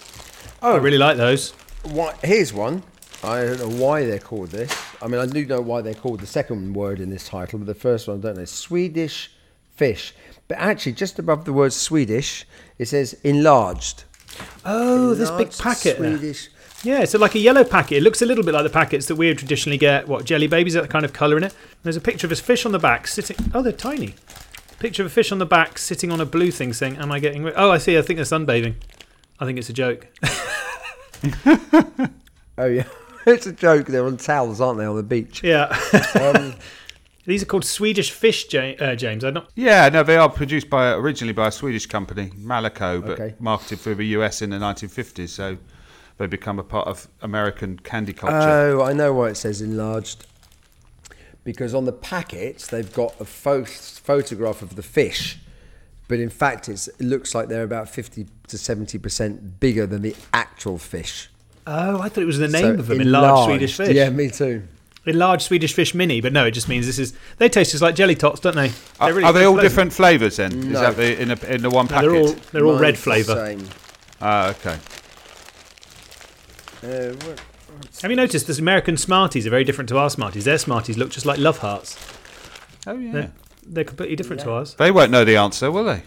Oh, 0.63 0.75
I 0.75 0.79
really 0.79 0.97
like 0.97 1.19
those. 1.19 1.51
Why, 1.85 2.15
here's 2.25 2.53
one. 2.53 2.83
I 3.23 3.43
don't 3.45 3.59
know 3.59 3.85
why 3.85 4.07
they're 4.07 4.19
called 4.19 4.49
this. 4.51 4.75
I 5.03 5.07
mean, 5.07 5.21
I 5.21 5.27
do 5.27 5.45
know 5.45 5.61
why 5.61 5.83
they're 5.83 5.93
called 5.93 6.21
the 6.21 6.27
second 6.27 6.73
word 6.75 6.99
in 6.99 7.11
this 7.11 7.29
title, 7.29 7.59
but 7.59 7.67
the 7.67 7.75
first 7.75 8.09
one 8.09 8.19
I 8.19 8.21
don't 8.21 8.39
know. 8.39 8.45
Swedish 8.47 9.31
fish. 9.77 10.15
But 10.49 10.57
actually, 10.59 10.93
just 10.93 11.19
above 11.19 11.45
the 11.45 11.53
word 11.53 11.75
Swedish, 11.75 12.47
it 12.79 12.87
says 12.87 13.15
enlarged. 13.23 14.05
Oh, 14.65 15.15
this 15.15 15.31
big 15.31 15.49
Enlarged 15.49 15.61
packet. 15.61 15.99
there. 15.99 16.17
Swedish. 16.17 16.49
Yeah, 16.85 17.05
so 17.07 17.19
like 17.19 17.35
a 17.35 17.39
yellow 17.41 17.65
packet. 17.65 17.99
It 17.99 18.03
looks 18.03 18.23
a 18.23 18.27
little 18.27 18.45
bit 18.45 18.55
like 18.55 18.63
the 18.63 18.71
packets 18.71 19.07
that 19.07 19.17
we 19.17 19.27
would 19.29 19.39
traditionally 19.39 19.79
get. 19.79 20.07
What 20.07 20.25
jelly 20.25 20.47
babies? 20.47 20.75
That 20.75 20.89
kind 20.91 21.05
of 21.05 21.13
colour 21.13 21.37
in 21.37 21.45
it. 21.45 21.55
There's 21.83 21.97
a 21.97 22.01
picture 22.01 22.27
of 22.27 22.33
a 22.33 22.37
fish 22.37 22.65
on 22.65 22.73
the 22.73 22.79
back 22.79 23.09
sitting. 23.09 23.37
Oh, 23.53 23.63
they're 23.63 23.73
tiny. 23.73 24.15
Picture 24.79 25.03
of 25.03 25.07
a 25.09 25.11
fish 25.11 25.33
on 25.33 25.39
the 25.39 25.47
back 25.47 25.77
sitting 25.77 26.13
on 26.13 26.21
a 26.21 26.25
blue 26.25 26.53
thing, 26.53 26.73
saying, 26.73 26.97
"Am 26.99 27.11
I 27.11 27.19
getting?" 27.19 27.43
ri-" 27.43 27.53
Oh, 27.57 27.71
I 27.73 27.79
see. 27.79 27.99
I 27.99 28.03
think 28.03 28.17
they're 28.19 28.25
sunbathing. 28.25 28.75
I 29.41 29.45
think 29.45 29.59
it's 29.59 29.69
a 29.69 29.73
joke. 29.73 30.07
Oh, 32.61 32.67
yeah. 32.67 32.85
it's 33.27 33.47
a 33.47 33.53
joke. 33.53 33.87
They're 33.87 34.05
on 34.05 34.17
towels, 34.17 34.61
aren't 34.61 34.79
they, 34.79 34.85
on 34.85 34.97
the 34.97 35.03
beach? 35.05 35.43
yeah. 35.45 35.77
Um, 36.21 36.55
These 37.25 37.43
are 37.43 37.47
called 37.47 37.65
Swedish 37.65 38.11
fish, 38.11 38.53
Ja- 38.53 38.73
uh, 38.81 38.95
James. 38.97 39.23
I 39.23 39.31
not. 39.31 39.51
Yeah, 39.55 39.89
no, 39.91 40.03
they 40.03 40.17
are 40.17 40.31
produced 40.31 40.71
by 40.71 40.93
originally 40.93 41.35
by 41.35 41.49
a 41.49 41.53
Swedish 41.53 41.85
company, 41.87 42.31
Malaco, 42.31 43.01
but 43.05 43.21
Okay. 43.21 43.35
marketed 43.39 43.81
for 43.81 43.95
the 43.95 44.07
US 44.17 44.41
in 44.43 44.49
the 44.51 44.57
1950s. 44.57 45.29
So 45.29 45.59
they 46.19 46.27
become 46.27 46.59
a 46.59 46.65
part 46.65 46.87
of 46.89 47.09
American 47.23 47.79
candy 47.79 48.13
culture. 48.13 48.37
oh, 48.37 48.83
I 48.83 48.93
know 48.93 49.13
why 49.13 49.29
it 49.31 49.37
says 49.37 49.61
enlarged. 49.63 50.27
Because 51.45 51.75
on 51.75 51.85
the 51.85 51.93
packets, 51.93 52.67
they've 52.67 52.93
got 52.93 53.19
a 53.21 53.25
pho- 53.25 53.65
photograph 53.65 54.61
of 54.61 54.77
the 54.77 54.83
fish. 54.83 55.39
But 56.09 56.21
in 56.21 56.29
fact, 56.31 56.69
it's, 56.69 56.89
it 56.89 57.01
looks 57.03 57.35
like 57.35 57.49
they're 57.49 57.63
about 57.63 57.89
50 57.89 58.27
to 58.49 58.57
70% 58.57 59.61
bigger 59.61 59.87
than 59.87 60.03
the 60.03 60.17
actual 60.33 60.79
fish. 60.79 61.31
Oh, 61.67 62.01
I 62.01 62.09
thought 62.09 62.23
it 62.23 62.27
was 62.27 62.39
the 62.39 62.49
name 62.49 62.75
So 62.77 62.81
of 62.81 62.87
them. 62.87 63.01
Enlarged 63.01 63.45
Swedish 63.49 63.77
fish. 63.77 63.95
Yeah, 63.95 64.11
me 64.11 64.31
too. 64.31 64.63
Enlarged 65.07 65.43
Swedish 65.43 65.73
fish 65.75 65.95
mini, 65.95 66.21
but 66.21 66.33
no, 66.33 66.45
it 66.47 66.51
just 66.51 66.69
means 66.69 66.87
this 66.87 66.99
is. 66.99 67.15
They 67.39 67.49
taste 67.49 67.71
just 67.73 67.83
like 67.83 67.95
jelly 67.95 68.15
tots, 68.15 68.41
don't 68.41 68.57
they? 68.57 68.69
are, 69.01 69.07
They're 69.09 69.15
really 69.15 69.25
are 69.25 69.33
they 69.33 69.45
all 69.45 69.55
flavours. 69.55 69.71
different 69.71 69.93
flavours 69.93 70.37
then? 70.37 70.53
Is 70.53 70.65
No. 70.67 70.81
that 70.81 70.97
the, 70.97 71.21
in, 71.23 71.31
a, 71.31 71.45
in 71.47 71.63
the 71.63 71.71
one 71.71 71.87
No, 71.87 71.91
packet? 71.91 72.11
they're 72.11 72.21
all 72.21 72.33
they're 72.53 72.65
all 72.67 72.73
red 72.79 72.95
Mine's 72.95 72.99
the 72.99 73.03
flavour. 73.03 73.35
same. 73.47 73.69
Ah, 74.21 74.49
okay. 74.51 74.77
Uh, 76.83 77.15
what- 77.27 77.41
Have 78.03 78.11
you 78.11 78.17
noticed 78.17 78.47
this 78.47 78.59
American 78.59 78.97
Smarties 78.97 79.47
are 79.47 79.51
very 79.51 79.65
different 79.65 79.89
to 79.91 79.99
our 79.99 80.11
Smarties? 80.11 80.45
Their 80.45 80.59
Smarties 80.59 80.97
look 80.97 81.11
just 81.11 81.27
like 81.27 81.39
love 81.39 81.59
hearts. 81.59 81.97
Oh, 82.87 82.95
yeah. 82.99 83.13
They're, 83.13 83.33
they're 83.67 83.85
completely 83.85 84.17
different 84.17 84.41
to 84.43 84.51
ours. 84.53 84.75
They 84.75 84.91
won't 84.91 85.11
know 85.11 85.25
the 85.25 85.37
answer, 85.37 85.71
will 85.71 85.85
they? 85.85 86.03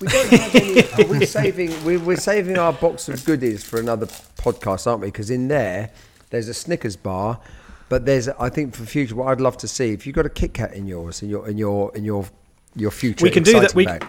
We 0.00 0.08
don't 0.08 0.28
have 0.28 0.54
any. 0.54 1.04
are 1.04 1.06
we 1.18 1.24
saving? 1.26 1.84
We, 1.84 1.96
we're 1.96 2.16
saving 2.18 2.58
our 2.58 2.72
box 2.72 3.08
of 3.08 3.24
goodies 3.24 3.64
for 3.64 3.80
another 3.80 4.06
podcast, 4.06 4.86
aren't 4.86 5.00
we? 5.00 5.06
Because 5.08 5.30
in 5.30 5.48
there, 5.48 5.90
there's 6.30 6.48
a 6.48 6.54
Snickers 6.54 6.96
bar, 6.96 7.40
but 7.88 8.04
there's. 8.04 8.28
I 8.28 8.50
think 8.50 8.74
for 8.74 8.84
future, 8.84 9.14
what 9.16 9.28
I'd 9.28 9.40
love 9.40 9.56
to 9.58 9.68
see 9.68 9.92
if 9.92 10.06
you've 10.06 10.14
got 10.14 10.26
a 10.26 10.30
Kit 10.30 10.52
Kat 10.52 10.74
in 10.74 10.86
yours, 10.86 11.22
in 11.22 11.30
your 11.30 11.48
in 11.48 11.56
your 11.56 11.96
in 11.96 12.04
your 12.04 12.26
your 12.74 12.90
future. 12.90 13.22
We 13.24 13.30
can 13.30 13.42
do 13.42 13.58
that. 13.58 13.74
We, 13.74 13.86
bag. 13.86 14.06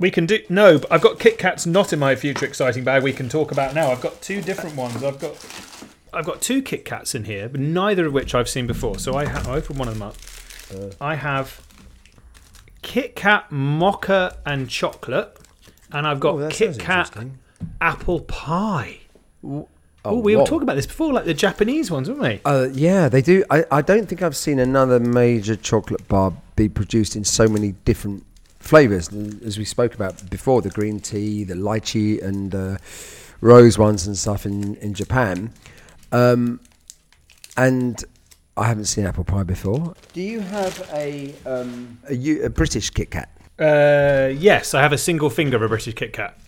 We 0.00 0.10
can 0.10 0.26
do 0.26 0.40
no, 0.48 0.78
but 0.78 0.90
I've 0.90 1.02
got 1.02 1.20
Kit 1.20 1.38
Kats 1.38 1.66
not 1.66 1.92
in 1.92 1.98
my 2.00 2.16
future 2.16 2.46
exciting 2.46 2.82
bag. 2.82 3.02
We 3.04 3.12
can 3.12 3.28
talk 3.28 3.52
about 3.52 3.74
now. 3.74 3.92
I've 3.92 4.00
got 4.00 4.20
two 4.20 4.40
different 4.42 4.74
ones. 4.74 5.04
I've 5.04 5.20
got 5.20 5.36
I've 6.12 6.24
got 6.24 6.40
two 6.40 6.60
Kit 6.62 6.84
Kats 6.84 7.14
in 7.14 7.24
here, 7.24 7.48
but 7.48 7.60
neither 7.60 8.06
of 8.06 8.12
which 8.12 8.34
I've 8.34 8.48
seen 8.48 8.66
before. 8.66 8.98
So 8.98 9.14
I 9.14 9.26
ha- 9.26 9.42
I'll 9.46 9.56
open 9.56 9.78
one 9.78 9.86
of 9.86 9.94
them 9.94 10.02
up. 10.02 10.16
Uh. 10.74 10.90
I 11.00 11.14
have 11.14 11.60
Kit 12.82 13.14
Kat 13.14 13.52
mocha 13.52 14.38
and 14.46 14.68
chocolate, 14.68 15.36
and 15.92 16.06
I've 16.06 16.18
got 16.18 16.34
Oh, 16.34 16.48
Kit 16.48 16.78
Kat 16.78 17.12
apple 17.80 18.20
pie. 18.20 18.98
Oh, 19.46 19.68
Oh, 20.02 20.18
we 20.18 20.34
were 20.34 20.46
talking 20.46 20.62
about 20.62 20.76
this 20.76 20.86
before, 20.86 21.12
like 21.12 21.26
the 21.26 21.34
Japanese 21.34 21.90
ones, 21.90 22.08
weren't 22.08 22.22
we? 22.22 22.40
Uh, 22.46 22.68
yeah, 22.72 23.10
they 23.10 23.20
do. 23.20 23.44
I, 23.50 23.66
I 23.70 23.82
don't 23.82 24.08
think 24.08 24.22
I've 24.22 24.34
seen 24.36 24.58
another 24.58 24.98
major 24.98 25.56
chocolate 25.56 26.08
bar 26.08 26.32
be 26.56 26.70
produced 26.70 27.16
in 27.16 27.24
so 27.24 27.46
many 27.46 27.72
different 27.84 28.24
flavors, 28.70 29.08
as 29.44 29.58
we 29.58 29.64
spoke 29.64 29.94
about 29.94 30.14
before. 30.30 30.62
The 30.62 30.70
green 30.70 31.00
tea, 31.00 31.44
the 31.44 31.54
lychee, 31.54 32.22
and 32.22 32.54
uh, 32.54 32.76
rose 33.40 33.76
ones 33.78 34.06
and 34.06 34.16
stuff 34.16 34.46
in 34.46 34.76
in 34.76 34.94
Japan. 34.94 35.52
Um, 36.12 36.60
and 37.56 38.02
I 38.56 38.64
haven't 38.68 38.86
seen 38.86 39.04
apple 39.06 39.24
pie 39.24 39.42
before. 39.42 39.94
Do 40.12 40.20
you 40.22 40.40
have 40.40 40.88
a 40.94 41.34
um, 41.44 41.98
a, 42.08 42.14
U- 42.14 42.44
a 42.44 42.50
British 42.50 42.90
Kit 42.90 43.10
Kat? 43.10 43.28
Uh, 43.58 44.28
yes, 44.48 44.72
I 44.74 44.80
have 44.80 44.92
a 44.92 44.98
single 44.98 45.30
finger 45.30 45.56
of 45.56 45.62
a 45.62 45.68
British 45.68 45.94
Kit 45.94 46.12
Kat. 46.12 46.38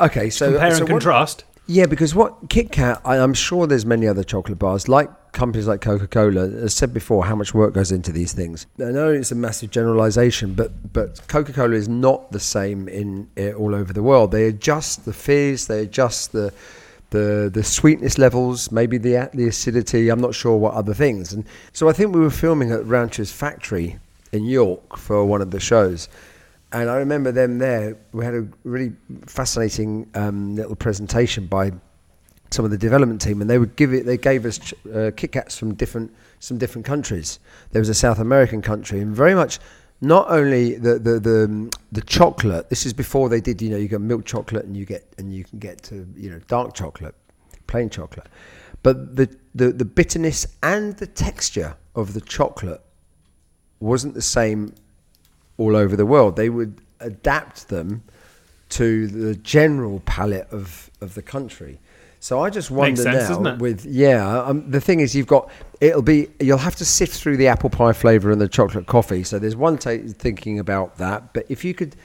Okay, 0.00 0.30
so 0.30 0.52
Compare 0.52 0.70
so 0.70 0.76
and 0.76 0.82
what- 0.84 0.90
contrast. 1.02 1.44
Yeah, 1.66 1.86
because 1.86 2.16
what 2.16 2.48
Kit 2.48 2.72
Kat, 2.72 3.00
I, 3.04 3.16
I'm 3.18 3.34
sure 3.34 3.66
there's 3.68 3.86
many 3.86 4.08
other 4.08 4.24
chocolate 4.24 4.58
bars, 4.58 4.88
like 4.88 5.08
companies 5.32 5.66
like 5.66 5.80
Coca 5.80 6.06
Cola. 6.06 6.48
As 6.48 6.74
said 6.74 6.92
before, 6.92 7.24
how 7.24 7.34
much 7.34 7.54
work 7.54 7.74
goes 7.74 7.92
into 7.92 8.12
these 8.12 8.32
things. 8.32 8.66
I 8.78 8.90
know 8.90 9.10
it's 9.10 9.32
a 9.32 9.34
massive 9.36 9.70
generalisation, 9.70 10.54
but 10.54 10.92
but 10.92 11.26
Coca 11.28 11.52
Cola 11.52 11.74
is 11.74 11.88
not 11.88 12.32
the 12.32 12.40
same 12.40 12.88
in 12.88 13.28
uh, 13.38 13.52
all 13.52 13.74
over 13.74 13.92
the 13.92 14.02
world. 14.02 14.32
They 14.32 14.46
adjust 14.46 15.04
the 15.04 15.12
fizz, 15.12 15.66
they 15.66 15.82
adjust 15.82 16.32
the 16.32 16.52
the 17.10 17.50
the 17.52 17.64
sweetness 17.64 18.18
levels, 18.18 18.70
maybe 18.72 18.98
the 18.98 19.30
the 19.34 19.48
acidity. 19.48 20.08
I'm 20.08 20.20
not 20.20 20.34
sure 20.34 20.56
what 20.56 20.74
other 20.74 20.94
things. 20.94 21.32
And 21.32 21.44
so 21.72 21.88
I 21.88 21.92
think 21.92 22.14
we 22.14 22.20
were 22.20 22.30
filming 22.30 22.72
at 22.72 22.80
Rowntree's 22.84 23.32
factory 23.32 23.98
in 24.32 24.44
York 24.44 24.96
for 24.96 25.24
one 25.24 25.42
of 25.42 25.50
the 25.50 25.60
shows. 25.60 26.08
And 26.72 26.88
I 26.88 26.96
remember 26.96 27.32
them 27.32 27.58
there. 27.58 27.96
We 28.12 28.24
had 28.24 28.34
a 28.34 28.46
really 28.62 28.92
fascinating 29.26 30.08
um, 30.14 30.54
little 30.54 30.76
presentation 30.76 31.46
by 31.46 31.72
some 32.50 32.64
of 32.64 32.70
the 32.70 32.78
development 32.78 33.20
team, 33.20 33.40
and 33.40 33.48
they 33.48 33.58
would 33.58 33.76
give 33.76 33.92
it. 33.92 34.06
They 34.06 34.16
gave 34.16 34.44
us 34.44 34.58
ch- 34.58 34.74
uh, 34.92 35.10
Kit 35.16 35.32
Kats 35.32 35.56
from 35.56 35.74
different 35.74 36.12
some 36.38 36.58
different 36.58 36.86
countries. 36.86 37.38
There 37.70 37.80
was 37.80 37.88
a 37.88 37.94
South 37.94 38.18
American 38.18 38.62
country, 38.62 39.00
and 39.00 39.14
very 39.14 39.34
much 39.34 39.58
not 40.00 40.30
only 40.30 40.74
the 40.74 40.98
the 40.98 41.20
the, 41.20 41.44
um, 41.44 41.70
the 41.92 42.02
chocolate. 42.02 42.68
This 42.70 42.86
is 42.86 42.92
before 42.92 43.28
they 43.28 43.40
did. 43.40 43.62
You 43.62 43.70
know, 43.70 43.76
you 43.76 43.88
get 43.88 44.00
milk 44.00 44.24
chocolate, 44.24 44.64
and 44.64 44.76
you 44.76 44.84
get 44.84 45.06
and 45.18 45.32
you 45.32 45.44
can 45.44 45.58
get 45.58 45.82
to 45.84 46.06
you 46.16 46.30
know 46.30 46.40
dark 46.48 46.74
chocolate, 46.74 47.14
plain 47.66 47.90
chocolate, 47.90 48.26
but 48.82 49.16
the 49.16 49.28
the, 49.54 49.72
the 49.72 49.84
bitterness 49.84 50.46
and 50.62 50.96
the 50.96 51.06
texture 51.06 51.76
of 51.94 52.14
the 52.14 52.20
chocolate 52.20 52.82
wasn't 53.80 54.14
the 54.14 54.22
same 54.22 54.74
all 55.58 55.76
over 55.76 55.96
the 55.96 56.06
world. 56.06 56.36
They 56.36 56.50
would 56.50 56.80
adapt 57.00 57.68
them 57.68 58.02
to 58.70 59.08
the 59.08 59.34
general 59.36 60.00
palate 60.00 60.48
of, 60.50 60.90
of 61.00 61.14
the 61.14 61.22
country. 61.22 61.80
So 62.22 62.40
I 62.40 62.50
just 62.50 62.70
wonder 62.70 63.02
sense, 63.02 63.30
now 63.30 63.54
with 63.56 63.86
yeah. 63.86 64.42
Um, 64.42 64.70
the 64.70 64.80
thing 64.80 65.00
is, 65.00 65.16
you've 65.16 65.26
got 65.26 65.50
it'll 65.80 66.02
be 66.02 66.28
you'll 66.38 66.58
have 66.58 66.76
to 66.76 66.84
sift 66.84 67.18
through 67.18 67.38
the 67.38 67.48
apple 67.48 67.70
pie 67.70 67.94
flavour 67.94 68.30
and 68.30 68.38
the 68.38 68.46
chocolate 68.46 68.86
coffee. 68.86 69.24
So 69.24 69.38
there's 69.38 69.56
one 69.56 69.78
ta 69.78 69.96
thinking 70.06 70.58
about 70.58 70.98
that. 70.98 71.32
But 71.32 71.46
if 71.48 71.64
you 71.64 71.72
could, 71.72 71.96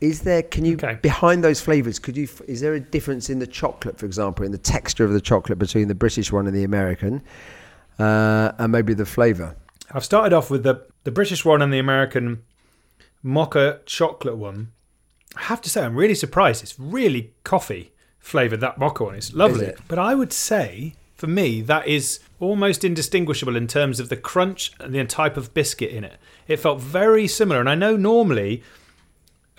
is 0.00 0.22
there 0.22 0.44
can 0.44 0.64
you 0.64 0.74
Okay. 0.74 0.98
behind 1.02 1.42
those 1.42 1.60
flavours? 1.60 1.98
Could 1.98 2.16
you 2.16 2.28
is 2.46 2.60
there 2.60 2.74
a 2.74 2.80
difference 2.80 3.28
in 3.28 3.40
the 3.40 3.46
chocolate, 3.46 3.98
for 3.98 4.06
example, 4.06 4.46
in 4.46 4.52
the 4.52 4.58
texture 4.58 5.04
of 5.04 5.12
the 5.12 5.20
chocolate 5.20 5.58
between 5.58 5.88
the 5.88 5.96
British 5.96 6.30
one 6.30 6.46
and 6.46 6.54
the 6.54 6.62
American, 6.62 7.20
uh, 7.98 8.52
and 8.58 8.70
maybe 8.70 8.94
the 8.94 9.04
flavour? 9.06 9.56
I've 9.90 10.04
started 10.04 10.32
off 10.32 10.48
with 10.48 10.62
the 10.62 10.86
the 11.02 11.10
British 11.10 11.44
one 11.44 11.60
and 11.60 11.72
the 11.72 11.80
American 11.80 12.44
mocha 13.20 13.80
chocolate 13.84 14.36
one. 14.36 14.70
I 15.36 15.42
have 15.42 15.60
to 15.62 15.68
say, 15.70 15.82
I'm 15.82 15.96
really 15.96 16.14
surprised. 16.14 16.62
It's 16.62 16.78
really 16.78 17.34
coffee 17.42 17.90
flavored 18.26 18.60
that 18.60 18.76
mocha 18.76 19.04
one. 19.04 19.14
It's 19.14 19.32
lovely. 19.32 19.66
it? 19.66 19.78
But 19.88 19.98
I 19.98 20.14
would 20.14 20.32
say 20.32 20.94
for 21.14 21.28
me, 21.28 21.62
that 21.62 21.86
is 21.86 22.18
almost 22.40 22.84
indistinguishable 22.84 23.56
in 23.56 23.66
terms 23.66 24.00
of 24.00 24.08
the 24.08 24.16
crunch 24.16 24.72
and 24.80 24.94
the 24.94 25.04
type 25.04 25.36
of 25.36 25.54
biscuit 25.54 25.90
in 25.90 26.04
it. 26.04 26.18
It 26.48 26.58
felt 26.58 26.80
very 26.80 27.26
similar, 27.28 27.60
and 27.60 27.70
I 27.70 27.74
know 27.74 27.96
normally 27.96 28.62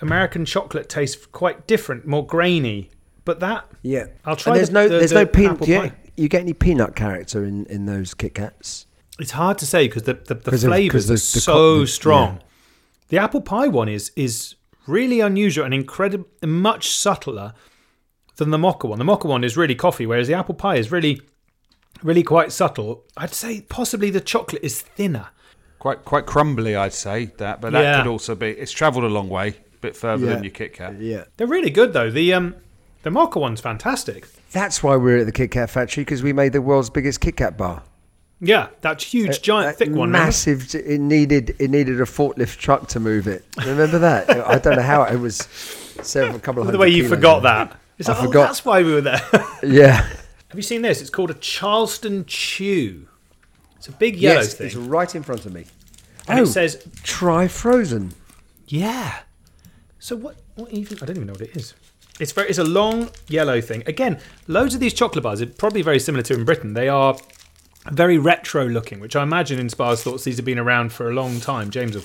American 0.00 0.44
chocolate 0.44 0.88
tastes 0.88 1.26
quite 1.26 1.66
different, 1.66 2.06
more 2.06 2.24
grainy, 2.24 2.90
but 3.24 3.40
that 3.40 3.66
Yeah, 3.82 4.06
I'll 4.24 4.36
try 4.36 4.52
And 4.52 4.58
there's 4.58 4.68
the- 4.68 4.74
no, 4.74 4.88
the- 4.88 4.98
there's 4.98 5.10
the 5.10 5.16
no 5.16 5.26
peanut. 5.26 5.60
Do 5.60 5.92
you, 6.22 6.28
get 6.28 6.40
any 6.42 6.52
peanut 6.52 6.94
character 6.96 7.44
in, 7.44 7.64
in 7.66 7.86
those 7.86 8.14
Kit 8.14 8.34
Kats? 8.34 8.86
it's 9.20 9.32
hard 9.32 9.58
to 9.58 9.66
say 9.66 9.88
because 9.88 10.04
the 10.04 10.14
the, 10.14 10.34
the 10.34 10.50
'Cause 10.50 10.62
of- 10.64 10.68
flavors 10.68 11.06
'cause 11.08 11.36
are 11.36 11.40
so 11.40 11.84
strong. 11.84 12.40
The 13.08 13.18
apple 13.18 13.40
pie 13.40 13.66
one 13.68 13.88
is 13.88 14.12
is 14.14 14.54
really 14.86 15.18
unusual 15.20 15.64
and 15.64 15.74
incredible, 15.74 16.26
much 16.44 16.90
subtler 16.90 17.52
than 18.38 18.50
the 18.50 18.58
mocha 18.58 18.86
one. 18.86 18.98
The 18.98 19.04
mocha 19.04 19.28
one 19.28 19.44
is 19.44 19.56
really 19.56 19.74
coffee, 19.74 20.06
whereas 20.06 20.26
the 20.28 20.34
apple 20.34 20.54
pie 20.54 20.76
is 20.76 20.90
really, 20.90 21.20
really 22.02 22.22
quite 22.22 22.50
subtle. 22.52 23.04
I'd 23.16 23.34
say 23.34 23.60
possibly 23.60 24.10
the 24.10 24.20
chocolate 24.20 24.62
is 24.64 24.80
thinner. 24.80 25.28
Quite 25.78 26.04
quite 26.04 26.26
crumbly, 26.26 26.74
I'd 26.74 26.92
say 26.92 27.26
that, 27.38 27.60
but 27.60 27.72
that 27.72 27.82
Yeah. 27.82 28.02
could 28.02 28.08
also 28.10 28.34
be. 28.34 28.48
It's 28.50 28.72
travelled 28.72 29.04
a 29.04 29.08
long 29.08 29.28
way, 29.28 29.48
a 29.48 29.78
bit 29.80 29.94
further 29.96 30.26
Yeah. 30.26 30.34
than 30.34 30.44
your 30.44 30.50
Kit 30.50 30.72
Kat. 30.72 31.00
Yeah, 31.00 31.24
They're 31.36 31.46
really 31.46 31.70
good 31.70 31.92
though. 31.92 32.10
The 32.10 32.32
um 32.34 32.54
the 33.04 33.10
mocha 33.12 33.38
one's 33.38 33.60
fantastic. 33.60 34.26
that's 34.50 34.82
why 34.82 34.96
we're 34.96 35.18
at 35.18 35.26
the 35.26 35.32
Kit 35.32 35.52
Kat 35.52 35.70
factory 35.70 36.02
because 36.04 36.22
we 36.22 36.32
made 36.32 36.52
the 36.52 36.60
world's 36.62 36.90
biggest 36.90 37.20
Kit 37.20 37.36
Kat 37.36 37.56
bar. 37.56 37.82
Yeah, 38.40 38.68
that 38.82 39.02
huge, 39.02 39.42
giant, 39.42 39.76
thick 39.76 39.88
one. 39.88 40.08
remember? 40.10 40.26
massive. 40.26 40.72
It 40.74 41.00
needed 41.00 41.54
it 41.58 41.70
needed 41.70 42.00
a 42.00 42.04
forklift 42.04 42.56
truck 42.58 42.86
to 42.88 43.00
move 43.00 43.26
it. 43.28 43.44
Remember 43.66 43.98
that? 44.00 44.30
I 44.30 44.58
don't 44.58 44.76
know 44.76 44.82
how 44.82 45.02
it 45.04 45.16
was. 45.16 45.38
Several 46.02 46.38
couple 46.38 46.62
of 46.62 46.68
The 46.72 46.78
way 46.78 46.88
you 46.88 47.02
kilos. 47.04 47.16
forgot 47.16 47.42
that. 47.42 47.76
It's 47.98 48.08
I 48.08 48.18
like, 48.18 48.28
oh, 48.28 48.32
that's 48.32 48.64
why 48.64 48.82
we 48.82 48.92
were 48.92 49.00
there. 49.00 49.20
Yeah. 49.62 50.06
Have 50.48 50.56
you 50.56 50.62
seen 50.62 50.82
this? 50.82 51.00
It's 51.00 51.10
called 51.10 51.30
a 51.30 51.34
Charleston 51.34 52.24
Chew. 52.24 53.06
It's 53.76 53.88
a 53.88 53.92
big 53.92 54.16
yellow 54.16 54.40
yes, 54.40 54.54
thing. 54.54 54.68
it's 54.68 54.76
right 54.76 55.14
in 55.14 55.22
front 55.22 55.44
of 55.44 55.52
me. 55.52 55.66
and 56.26 56.40
oh, 56.40 56.44
it 56.44 56.46
says, 56.46 56.86
try 57.02 57.48
frozen. 57.48 58.14
yeah. 58.66 59.20
So 59.98 60.16
what, 60.16 60.36
what 60.54 60.70
even, 60.72 60.96
I 61.02 61.06
don't 61.06 61.16
even 61.16 61.26
know 61.26 61.32
what 61.32 61.42
it 61.42 61.56
is. 61.56 61.74
It's 62.20 62.32
very, 62.32 62.48
it's 62.48 62.58
a 62.58 62.64
long 62.64 63.10
yellow 63.28 63.60
thing. 63.60 63.82
Again, 63.86 64.20
loads 64.46 64.74
of 64.74 64.80
these 64.80 64.94
chocolate 64.94 65.24
bars 65.24 65.42
are 65.42 65.46
probably 65.46 65.82
very 65.82 65.98
similar 65.98 66.22
to 66.22 66.34
in 66.34 66.44
Britain. 66.44 66.74
They 66.74 66.88
are 66.88 67.16
very 67.90 68.16
retro 68.16 68.66
looking, 68.66 69.00
which 69.00 69.16
I 69.16 69.22
imagine 69.24 69.58
inspires 69.58 70.02
thoughts 70.02 70.24
these 70.24 70.36
have 70.36 70.44
been 70.44 70.58
around 70.58 70.92
for 70.92 71.10
a 71.10 71.14
long 71.14 71.40
time. 71.40 71.70
James 71.70 71.94
will 71.94 72.04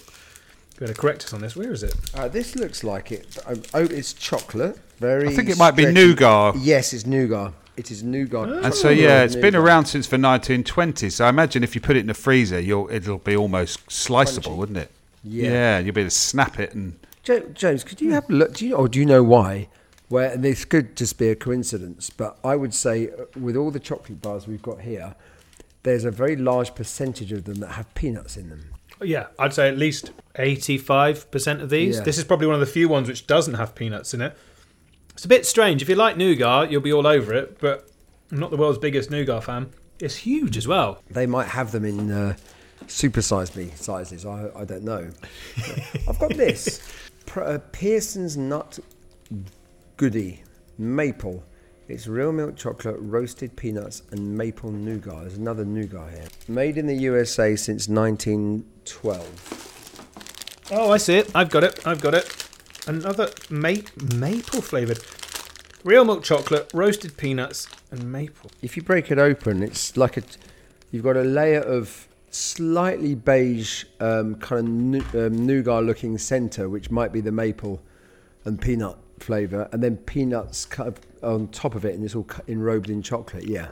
able 0.82 0.94
to 0.94 1.00
correct 1.00 1.26
us 1.26 1.34
on 1.34 1.42
this. 1.42 1.56
Where 1.56 1.72
is 1.72 1.84
it? 1.84 1.96
Uh, 2.14 2.28
this 2.28 2.56
looks 2.56 2.84
like 2.84 3.12
it. 3.12 3.38
Um, 3.46 3.62
oh, 3.74 3.84
it's 3.84 4.14
chocolate. 4.14 4.80
Very. 5.04 5.28
I 5.28 5.34
think 5.34 5.50
it 5.50 5.58
might 5.58 5.76
be 5.76 5.86
nougat. 5.92 6.56
Yes, 6.56 6.94
it's 6.94 7.06
nougat. 7.06 7.52
It 7.76 7.92
is 7.92 8.04
nougat. 8.04 8.64
And 8.64 8.74
so 8.74 8.90
yeah, 8.90 9.24
it's 9.24 9.36
been 9.36 9.56
around 9.56 9.86
since 9.86 10.08
the 10.08 10.16
1920s. 10.16 11.12
So 11.12 11.26
I 11.26 11.30
imagine 11.30 11.62
if 11.62 11.76
you 11.76 11.82
put 11.82 11.98
it 11.98 12.00
in 12.00 12.08
the 12.08 12.14
freezer, 12.14 12.58
you'll 12.60 12.90
it'll 12.90 13.18
be 13.18 13.36
almost 13.36 13.92
sliceable, 13.92 14.52
Crunchy. 14.52 14.58
wouldn't 14.58 14.78
it? 14.78 14.92
Yeah. 15.22 15.52
yeah, 15.52 15.80
you'll 15.80 15.94
be 15.94 16.02
able 16.02 16.10
to 16.10 16.16
snap 16.16 16.58
it 16.60 16.74
and 16.74 16.98
James, 17.24 17.84
could 17.86 18.02
you 18.02 18.12
have 18.12 18.30
a 18.30 18.34
look? 18.34 18.54
Do 18.54 18.68
you 18.68 18.76
or 18.76 18.88
do 18.88 19.00
you 19.00 19.06
know 19.06 19.24
why? 19.24 19.68
Where 20.08 20.32
and 20.32 20.44
this 20.44 20.64
could 20.64 20.96
just 20.96 21.18
be 21.18 21.30
a 21.30 21.36
coincidence, 21.36 22.10
but 22.10 22.38
I 22.44 22.56
would 22.56 22.74
say 22.74 23.10
uh, 23.10 23.26
with 23.38 23.58
all 23.58 23.72
the 23.72 23.80
chocolate 23.80 24.22
bars 24.22 24.48
we've 24.48 24.62
got 24.62 24.82
here, 24.82 25.16
there's 25.84 26.06
a 26.06 26.12
very 26.12 26.36
large 26.36 26.76
percentage 26.76 27.32
of 27.32 27.44
them 27.44 27.56
that 27.56 27.72
have 27.72 27.94
peanuts 27.94 28.38
in 28.38 28.50
them. 28.50 28.66
Yeah, 29.02 29.28
I'd 29.38 29.54
say 29.54 29.68
at 29.68 29.78
least 29.78 30.12
85% 30.36 31.62
of 31.62 31.70
these. 31.70 31.98
Yeah. 31.98 32.04
This 32.04 32.18
is 32.18 32.24
probably 32.24 32.48
one 32.48 32.54
of 32.54 32.60
the 32.62 32.66
few 32.66 32.88
ones 32.88 33.10
which 33.10 33.28
doesn't 33.28 33.56
have 33.56 33.76
peanuts 33.76 34.14
in 34.14 34.22
it. 34.22 34.38
It's 35.14 35.26
a 35.26 35.28
bit 35.28 35.46
strange. 35.46 35.82
If 35.82 35.90
you 35.90 35.96
like 35.96 36.18
nougat, 36.18 36.72
you'll 36.72 36.82
be 36.82 36.94
all 36.94 37.08
over 37.08 37.34
it, 37.34 37.60
but 37.60 37.90
I'm 38.32 38.40
not 38.40 38.52
the 38.52 38.58
world's 38.58 38.80
biggest 38.80 39.12
nougat 39.12 39.44
fan. 39.44 39.70
It's 40.00 40.16
huge 40.16 40.58
as 40.58 40.68
well. 40.68 41.02
They 41.10 41.28
might 41.28 41.48
have 41.48 41.72
them 41.72 41.86
in 41.86 42.12
uh, 42.12 42.36
supersize 42.88 43.56
me 43.56 43.72
sizes. 43.76 44.26
I, 44.26 44.50
I 44.56 44.66
don't 44.66 44.84
know. 44.84 45.10
I've 46.08 46.20
got 46.20 46.34
this 46.34 46.82
uh, 47.36 47.60
Pearson's 47.72 48.38
Nut 48.38 48.80
Goodie 49.98 50.44
Maple. 50.78 51.44
It's 51.88 52.06
real 52.08 52.32
milk 52.32 52.56
chocolate, 52.56 52.96
roasted 53.00 53.56
peanuts, 53.56 54.04
and 54.12 54.38
maple 54.38 54.72
nougat. 54.72 55.22
There's 55.22 55.38
another 55.38 55.66
nougat 55.66 56.12
here. 56.12 56.28
Made 56.48 56.78
in 56.78 56.86
the 56.88 56.96
USA 56.96 57.58
since 57.58 57.90
1912. 57.90 60.70
Oh, 60.72 60.92
I 60.92 60.98
see 60.98 61.18
it. 61.18 61.30
I've 61.36 61.50
got 61.50 61.66
it. 61.66 61.86
I've 61.86 62.00
got 62.02 62.14
it. 62.14 62.48
Another 62.88 63.30
ma- 63.50 63.74
maple 64.16 64.62
flavored. 64.62 65.00
Real 65.84 66.06
milk 66.06 66.24
chocolate, 66.24 66.70
roasted 66.74 67.18
peanuts, 67.18 67.68
and 67.92 68.12
maple. 68.12 68.52
If 68.62 68.78
you 68.78 68.84
break 68.84 69.12
it 69.12 69.20
open, 69.20 69.62
it's 69.64 69.98
like 69.98 70.18
a. 70.18 70.24
You've 70.92 71.04
got 71.04 71.18
a 71.18 71.24
layer 71.24 71.60
of 71.60 72.08
slightly 72.30 73.16
beige, 73.16 73.86
um, 74.00 74.36
kind 74.36 74.68
of 74.68 74.74
nu- 74.74 75.26
um, 75.26 75.46
nougat-looking 75.46 76.18
centre, 76.18 76.70
which 76.70 76.90
might 76.92 77.12
be 77.12 77.22
the 77.22 77.32
maple 77.32 77.82
and 78.46 78.60
peanut 78.62 78.98
flavour, 79.20 79.70
and 79.72 79.82
then 79.84 79.98
peanuts 79.98 80.66
kind 80.66 80.90
of 80.90 81.00
on 81.24 81.48
top 81.50 81.76
of 81.76 81.86
it, 81.86 81.96
and 81.96 82.04
it's 82.04 82.16
all 82.16 82.26
enrobed 82.48 82.90
in 82.90 83.02
chocolate. 83.02 83.46
Yeah, 83.46 83.70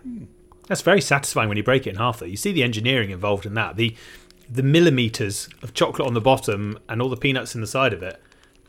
That's 0.67 0.81
very 0.81 1.01
satisfying 1.01 1.47
when 1.49 1.57
you 1.57 1.63
break 1.63 1.85
it 1.87 1.91
in 1.91 1.95
half, 1.97 2.19
though. 2.19 2.25
You 2.25 2.37
see 2.37 2.51
the 2.51 2.63
engineering 2.63 3.09
involved 3.09 3.45
in 3.45 3.53
that. 3.55 3.75
The 3.75 3.95
the 4.49 4.63
millimeters 4.63 5.47
of 5.61 5.73
chocolate 5.73 6.05
on 6.05 6.13
the 6.13 6.19
bottom 6.19 6.77
and 6.89 7.01
all 7.01 7.07
the 7.07 7.15
peanuts 7.15 7.55
in 7.55 7.61
the 7.61 7.67
side 7.67 7.93
of 7.93 8.03
it. 8.03 8.21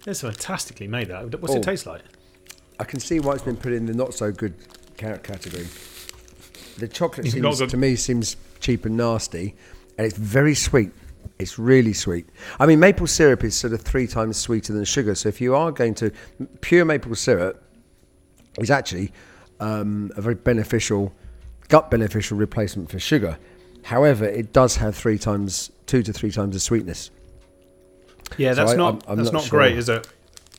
It's 0.07 0.21
fantastically 0.23 0.89
made. 0.89 1.09
That. 1.09 1.41
What's 1.41 1.55
Oh. 1.55 1.59
it 1.59 1.63
taste 1.63 1.87
like? 1.87 2.03
I 2.81 2.85
can 2.85 3.01
see 3.01 3.21
why 3.21 3.35
it's 3.35 3.43
been 3.43 3.57
put 3.57 3.73
in 3.73 3.87
the 3.87 3.95
not 3.95 4.15
so 4.15 4.33
good 4.33 4.55
ca- 4.99 5.19
category. 5.19 5.67
The 6.79 6.89
chocolate 6.89 7.31
seems, 7.31 7.59
to 7.59 7.77
me 7.77 7.97
seems 7.97 8.37
cheap 8.61 8.85
and 8.87 8.97
nasty, 8.97 9.55
and 9.99 10.07
it's 10.07 10.17
very 10.17 10.55
sweet. 10.55 10.91
It's 11.39 11.59
really 11.59 11.93
sweet. 11.93 12.29
I 12.59 12.67
mean, 12.67 12.81
maple 12.81 13.07
syrup 13.07 13.45
is 13.45 13.55
sort 13.55 13.73
of 13.73 13.83
three 13.83 14.07
times 14.07 14.37
sweeter 14.37 14.73
than 14.73 14.85
sugar. 14.85 15.15
So 15.15 15.29
if 15.29 15.41
you 15.41 15.55
are 15.55 15.71
going 15.71 15.95
to 15.97 16.11
pure 16.61 16.85
maple 16.85 17.15
syrup, 17.15 17.63
is 18.59 18.71
actually 18.71 19.13
um, 19.61 20.11
a 20.17 20.21
very 20.21 20.35
beneficial, 20.35 21.13
gut 21.69 21.91
beneficial 21.91 22.37
replacement 22.37 22.91
for 22.91 22.99
sugar. 22.99 23.39
However, 23.85 24.25
it 24.25 24.53
does 24.53 24.77
have 24.77 24.97
three 24.97 25.19
times, 25.19 25.71
two 25.87 26.03
to 26.03 26.13
three 26.13 26.31
times 26.31 26.55
the 26.55 26.61
sweetness. 26.61 27.11
Yeah, 28.39 28.53
So 28.53 28.57
that's 28.57 28.73
I- 28.73 28.77
not 28.77 28.95
I'm- 28.95 29.03
I'm 29.09 29.17
that's 29.17 29.33
not 29.33 29.43
not, 29.43 29.51
great, 29.51 29.71
sure. 29.71 29.79
is 29.79 29.89
it? 29.89 30.09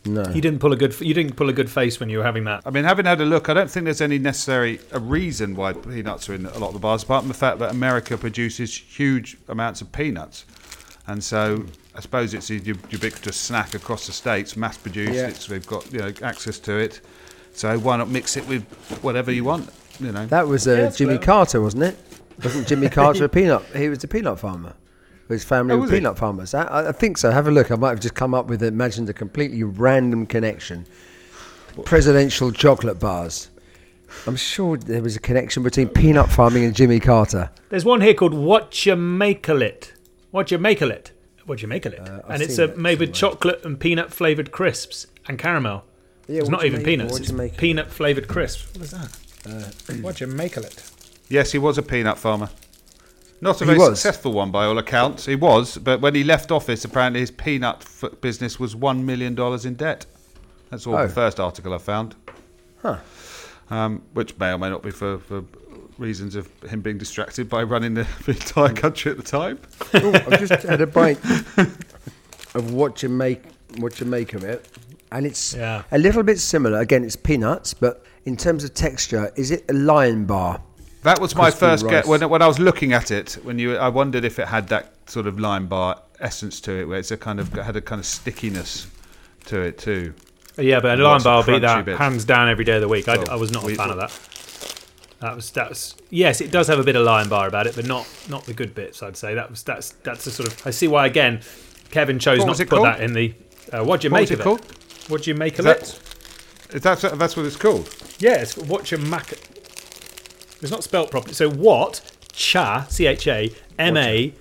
No. 0.06 0.26
You 0.34 0.42
didn't 0.42 0.60
pull 0.60 0.74
a 0.74 0.76
good 0.76 1.00
you 1.00 1.14
didn't 1.14 1.38
pull 1.38 1.48
a 1.48 1.54
good 1.54 1.70
face 1.70 1.98
when 2.00 2.10
you 2.10 2.18
were 2.18 2.26
having 2.26 2.44
that. 2.44 2.62
I 2.66 2.72
mean, 2.72 2.84
having 2.84 3.06
had 3.06 3.22
a 3.22 3.26
look, 3.26 3.48
I 3.48 3.54
don't 3.54 3.72
think 3.72 3.86
there's 3.86 4.02
any 4.02 4.20
necessary 4.20 4.82
a 4.92 5.00
reason 5.00 5.56
why 5.56 5.72
peanuts 5.72 6.28
are 6.30 6.34
in 6.34 6.46
a 6.46 6.58
lot 6.60 6.68
of 6.68 6.74
the 6.74 6.80
bars, 6.80 7.04
apart 7.04 7.22
from 7.22 7.30
the 7.30 7.34
fact 7.34 7.60
that 7.60 7.72
America 7.72 8.18
produces 8.18 8.76
huge 8.76 9.38
amounts 9.48 9.80
of 9.82 9.94
peanuts, 9.94 10.44
and 11.08 11.24
so 11.24 11.64
I 11.96 12.02
suppose 12.02 12.34
it's 12.34 12.50
a 12.50 12.56
ubiquitous 12.56 13.38
snack 13.38 13.76
across 13.76 14.06
the 14.06 14.12
states, 14.12 14.58
mass 14.58 14.78
produced. 14.78 15.14
Yeah. 15.14 15.28
It's, 15.28 15.46
they've 15.48 15.66
got 15.66 15.90
you 15.94 16.00
know 16.00 16.12
access 16.22 16.60
to 16.60 16.74
it, 16.78 17.00
so 17.54 17.80
why 17.80 17.96
not 17.96 18.10
mix 18.10 18.36
it 18.36 18.46
with 18.46 18.64
whatever 19.04 19.32
you 19.32 19.46
want? 19.46 19.70
You 20.02 20.12
know, 20.12 20.26
That 20.26 20.50
was 20.50 20.68
uh, 20.68 20.72
Yeah, 20.74 20.90
Jimmy 20.90 21.14
clever. 21.14 21.24
Carter, 21.26 21.62
wasn't 21.62 21.84
it? 21.84 21.98
Wasn't 22.44 22.68
Jimmy 22.68 22.90
Carter 23.00 23.24
a 23.24 23.30
peanut? 23.30 23.64
He 23.74 23.88
was 23.88 24.04
a 24.04 24.08
peanut 24.10 24.38
farmer. 24.40 24.74
His 25.34 25.44
family 25.44 25.74
Oh, 25.74 25.78
were 25.78 25.82
was 25.82 25.92
he? 25.92 25.98
peanut 25.98 26.18
farmers. 26.18 26.54
I, 26.54 26.64
I- 26.64 26.90
I 26.90 26.92
think 26.92 27.18
so. 27.18 27.32
Have 27.32 27.48
a 27.48 27.52
look. 27.52 27.70
I 27.72 27.76
might 27.76 27.90
have 27.90 28.00
just 28.00 28.16
come 28.16 28.34
up 28.34 28.48
with, 28.48 28.64
it, 28.64 28.68
imagined 28.68 29.10
a 29.10 29.14
completely 29.14 29.64
random 29.64 30.26
connection. 30.26 30.86
Presidential 31.86 32.52
chocolate 32.52 33.00
bars. 33.00 33.50
I'm 34.28 34.36
sure 34.36 34.78
there 34.78 35.02
was 35.02 35.16
a 35.16 35.20
connection 35.20 35.64
between 35.64 35.90
peanut 35.90 36.30
farming 36.30 36.64
and 36.66 36.76
Jimmy 36.76 37.00
Carter. 37.00 37.50
There's 37.70 37.84
one 37.84 38.02
here 38.02 38.14
called 38.14 38.34
What 38.34 38.86
You 38.86 38.96
Make 38.96 39.48
of 39.50 39.62
It. 39.62 39.94
What 40.30 40.52
You 40.52 40.60
Make 40.60 40.82
of 40.82 40.92
It. 40.92 41.12
What 41.46 41.62
You 41.64 41.68
Make 41.68 41.86
of 41.88 41.94
It. 41.94 42.00
Uh, 42.08 42.22
and 42.30 42.42
it's 42.44 42.58
a, 42.60 42.68
that 42.68 42.78
made 42.78 43.00
with 43.00 43.12
chocolate 43.14 43.66
and 43.66 43.80
peanut 43.80 44.14
flavored 44.14 44.52
crisps 44.52 45.08
and 45.28 45.40
caramel. 45.40 45.84
Yeah, 46.28 46.42
it's 46.42 46.50
not 46.50 46.64
even 46.64 46.80
make- 46.80 46.86
peanuts. 46.86 47.20
It's 47.20 47.58
peanut 47.58 47.92
flavored 47.92 48.28
crisps. 48.28 48.68
What 48.76 48.84
is 48.84 48.92
that? 48.92 50.00
what 50.02 50.22
you 50.22 50.28
make 50.28 50.56
of 50.58 50.64
it? 50.64 50.90
yes, 51.28 51.52
he 51.52 51.58
was 51.58 51.78
a 51.78 51.82
peanut 51.84 52.18
farmer. 52.20 52.50
Not 53.44 53.62
a 53.62 53.66
very 53.66 53.80
successful 53.80 54.32
one 54.34 54.52
by 54.52 54.66
all 54.66 54.78
accounts. 54.78 55.26
He 55.26 55.36
was, 55.36 55.78
but 55.78 56.00
when 56.02 56.16
he 56.16 56.24
left 56.24 56.50
office, 56.52 56.86
apparently 56.86 57.20
his 57.20 57.30
peanut 57.32 57.78
f- 57.82 58.12
business 58.22 58.60
was 58.60 58.76
one 58.76 59.06
million 59.06 59.36
dollars 59.36 59.66
in 59.66 59.76
debt. 59.76 60.06
That's 60.70 60.88
all 60.88 60.96
Oh. 60.96 61.06
the 61.08 61.14
first 61.14 61.39
article 61.39 61.74
I 61.74 61.78
found. 61.78 62.16
Huh. 62.82 62.98
um, 63.70 64.02
which 64.14 64.38
may 64.38 64.52
or 64.52 64.58
may 64.58 64.70
not 64.70 64.82
be 64.84 64.91
for, 64.91 65.18
for 65.20 65.44
reasons 65.98 66.36
of 66.36 66.50
him 66.70 66.82
being 66.82 66.98
distracted 66.98 67.48
by 67.50 67.64
running 67.64 67.94
the, 67.94 68.06
the 68.26 68.32
entire 68.32 68.74
country 68.74 69.12
at 69.12 69.18
the 69.18 69.24
time. 69.24 69.60
Oh, 69.94 70.14
I've 70.14 70.39
just 70.39 70.64
had 70.64 70.82
a 70.82 70.88
bite 70.88 71.18
of 72.56 72.74
what 72.74 73.02
you 73.04 73.10
make, 73.10 73.44
what 73.78 74.00
you 74.00 74.06
make 74.06 74.34
of 74.34 74.44
it, 74.44 74.68
and 75.12 75.26
it's 75.26 75.54
Yeah. 75.54 75.84
a 75.91 75.98
little 75.98 76.24
bit 76.24 76.39
similar. 76.39 76.80
Again, 76.80 77.04
it's 77.04 77.16
peanuts, 77.16 77.74
but 77.74 78.06
in 78.26 78.36
terms 78.38 78.64
of 78.64 78.74
texture, 78.74 79.32
is 79.36 79.52
it 79.52 79.64
a 79.70 79.74
lion 79.74 80.26
bar? 80.26 80.62
That 81.04 81.20
was 81.20 81.36
my 81.36 81.51
first 81.51 81.84
rice. 81.84 81.91
get 81.91 82.08
when, 82.08 82.28
when 82.30 82.41
I 82.41 82.47
was 82.47 82.60
looking 82.60 82.93
at 82.93 83.12
it. 83.12 83.34
When 83.43 83.60
you, 83.60 83.78
I 83.78 83.89
wondered 83.89 84.24
if 84.26 84.39
it 84.39 84.47
had 84.47 84.68
that 84.70 84.93
sort 85.10 85.28
of 85.28 85.39
Lion 85.39 85.68
bar 85.68 86.01
essence 86.20 86.62
to 86.62 86.72
it, 86.80 86.86
where 86.86 86.97
it's 86.99 87.12
a 87.12 87.18
kind 87.18 87.39
of 87.39 87.51
had 87.54 87.76
a 87.76 87.82
kind 87.82 87.99
of 87.99 88.06
stickiness 88.06 88.88
to 89.45 89.60
it 89.62 89.78
too. 89.78 90.14
Yeah, 90.58 90.80
but 90.80 90.99
a 90.99 91.04
Lion 91.04 91.22
bar 91.24 91.38
will 91.38 91.54
beat 91.54 91.62
that 91.62 91.86
bits. 91.86 91.97
hands 91.99 92.26
down 92.26 92.47
every 92.49 92.64
day 92.66 92.76
of 92.76 92.82
the 92.82 92.88
week. 92.88 93.08
I, 93.08 93.18
Well, 93.18 93.32
I 93.32 93.36
was 93.36 93.51
not 93.51 93.64
we- 93.64 93.74
a 93.74 93.76
fan 93.76 93.89
of 93.89 93.97
that. 93.97 94.12
That 95.20 95.36
was 95.38 95.51
that's 95.51 95.95
yes, 96.10 96.41
it 96.41 96.51
does 96.51 96.68
have 96.68 96.80
a 96.80 96.84
bit 96.84 96.97
of 96.97 97.06
Lion 97.06 97.30
bar 97.30 97.47
about 97.47 97.66
it, 97.66 97.76
but 97.76 97.86
not 97.86 98.06
not 98.30 98.43
the 98.45 98.54
good 98.54 98.76
bits. 98.76 99.01
I'd 99.01 99.16
say 99.16 99.34
that 99.36 99.49
was 99.49 99.64
that's 99.64 99.91
that's 100.04 100.26
the 100.26 100.32
sort 100.32 100.49
of 100.51 100.68
I 100.68 100.72
see 100.72 100.88
why 100.89 101.06
again 101.08 101.39
Kevin 101.91 102.20
chose 102.20 102.43
not 102.45 102.58
to 102.58 102.66
put 102.66 102.70
called? 102.76 102.86
that 102.88 102.99
in 103.01 103.14
the. 103.14 103.34
Uh, 103.72 103.84
what 103.86 104.01
do 104.01 104.08
you 104.08 104.12
What 104.12 104.20
make 104.22 104.32
of 104.32 104.39
it 104.39 104.41
it? 104.41 104.43
called? 104.43 104.66
What 105.08 105.24
do 105.24 105.30
you 105.32 105.36
make 105.36 105.60
of 105.60 105.66
Is 105.66 105.72
it? 105.72 105.99
that- 106.72 106.82
That's 106.84 107.01
that's 107.04 107.38
what 107.38 107.45
it's 107.45 107.56
called. 107.56 107.88
Yeah, 108.20 108.41
it's 108.41 108.58
what 108.58 108.91
you 108.91 108.97
mac. 108.97 109.34
It's 110.64 110.72
not 110.72 110.84
spelt 110.84 111.11
properly. 111.11 111.34
So 111.34 111.49
what 111.49 112.01
cha 112.32 112.86
c 112.89 113.05
h 113.05 113.28
a 113.28 113.51
m 113.78 113.97
a 113.97 114.34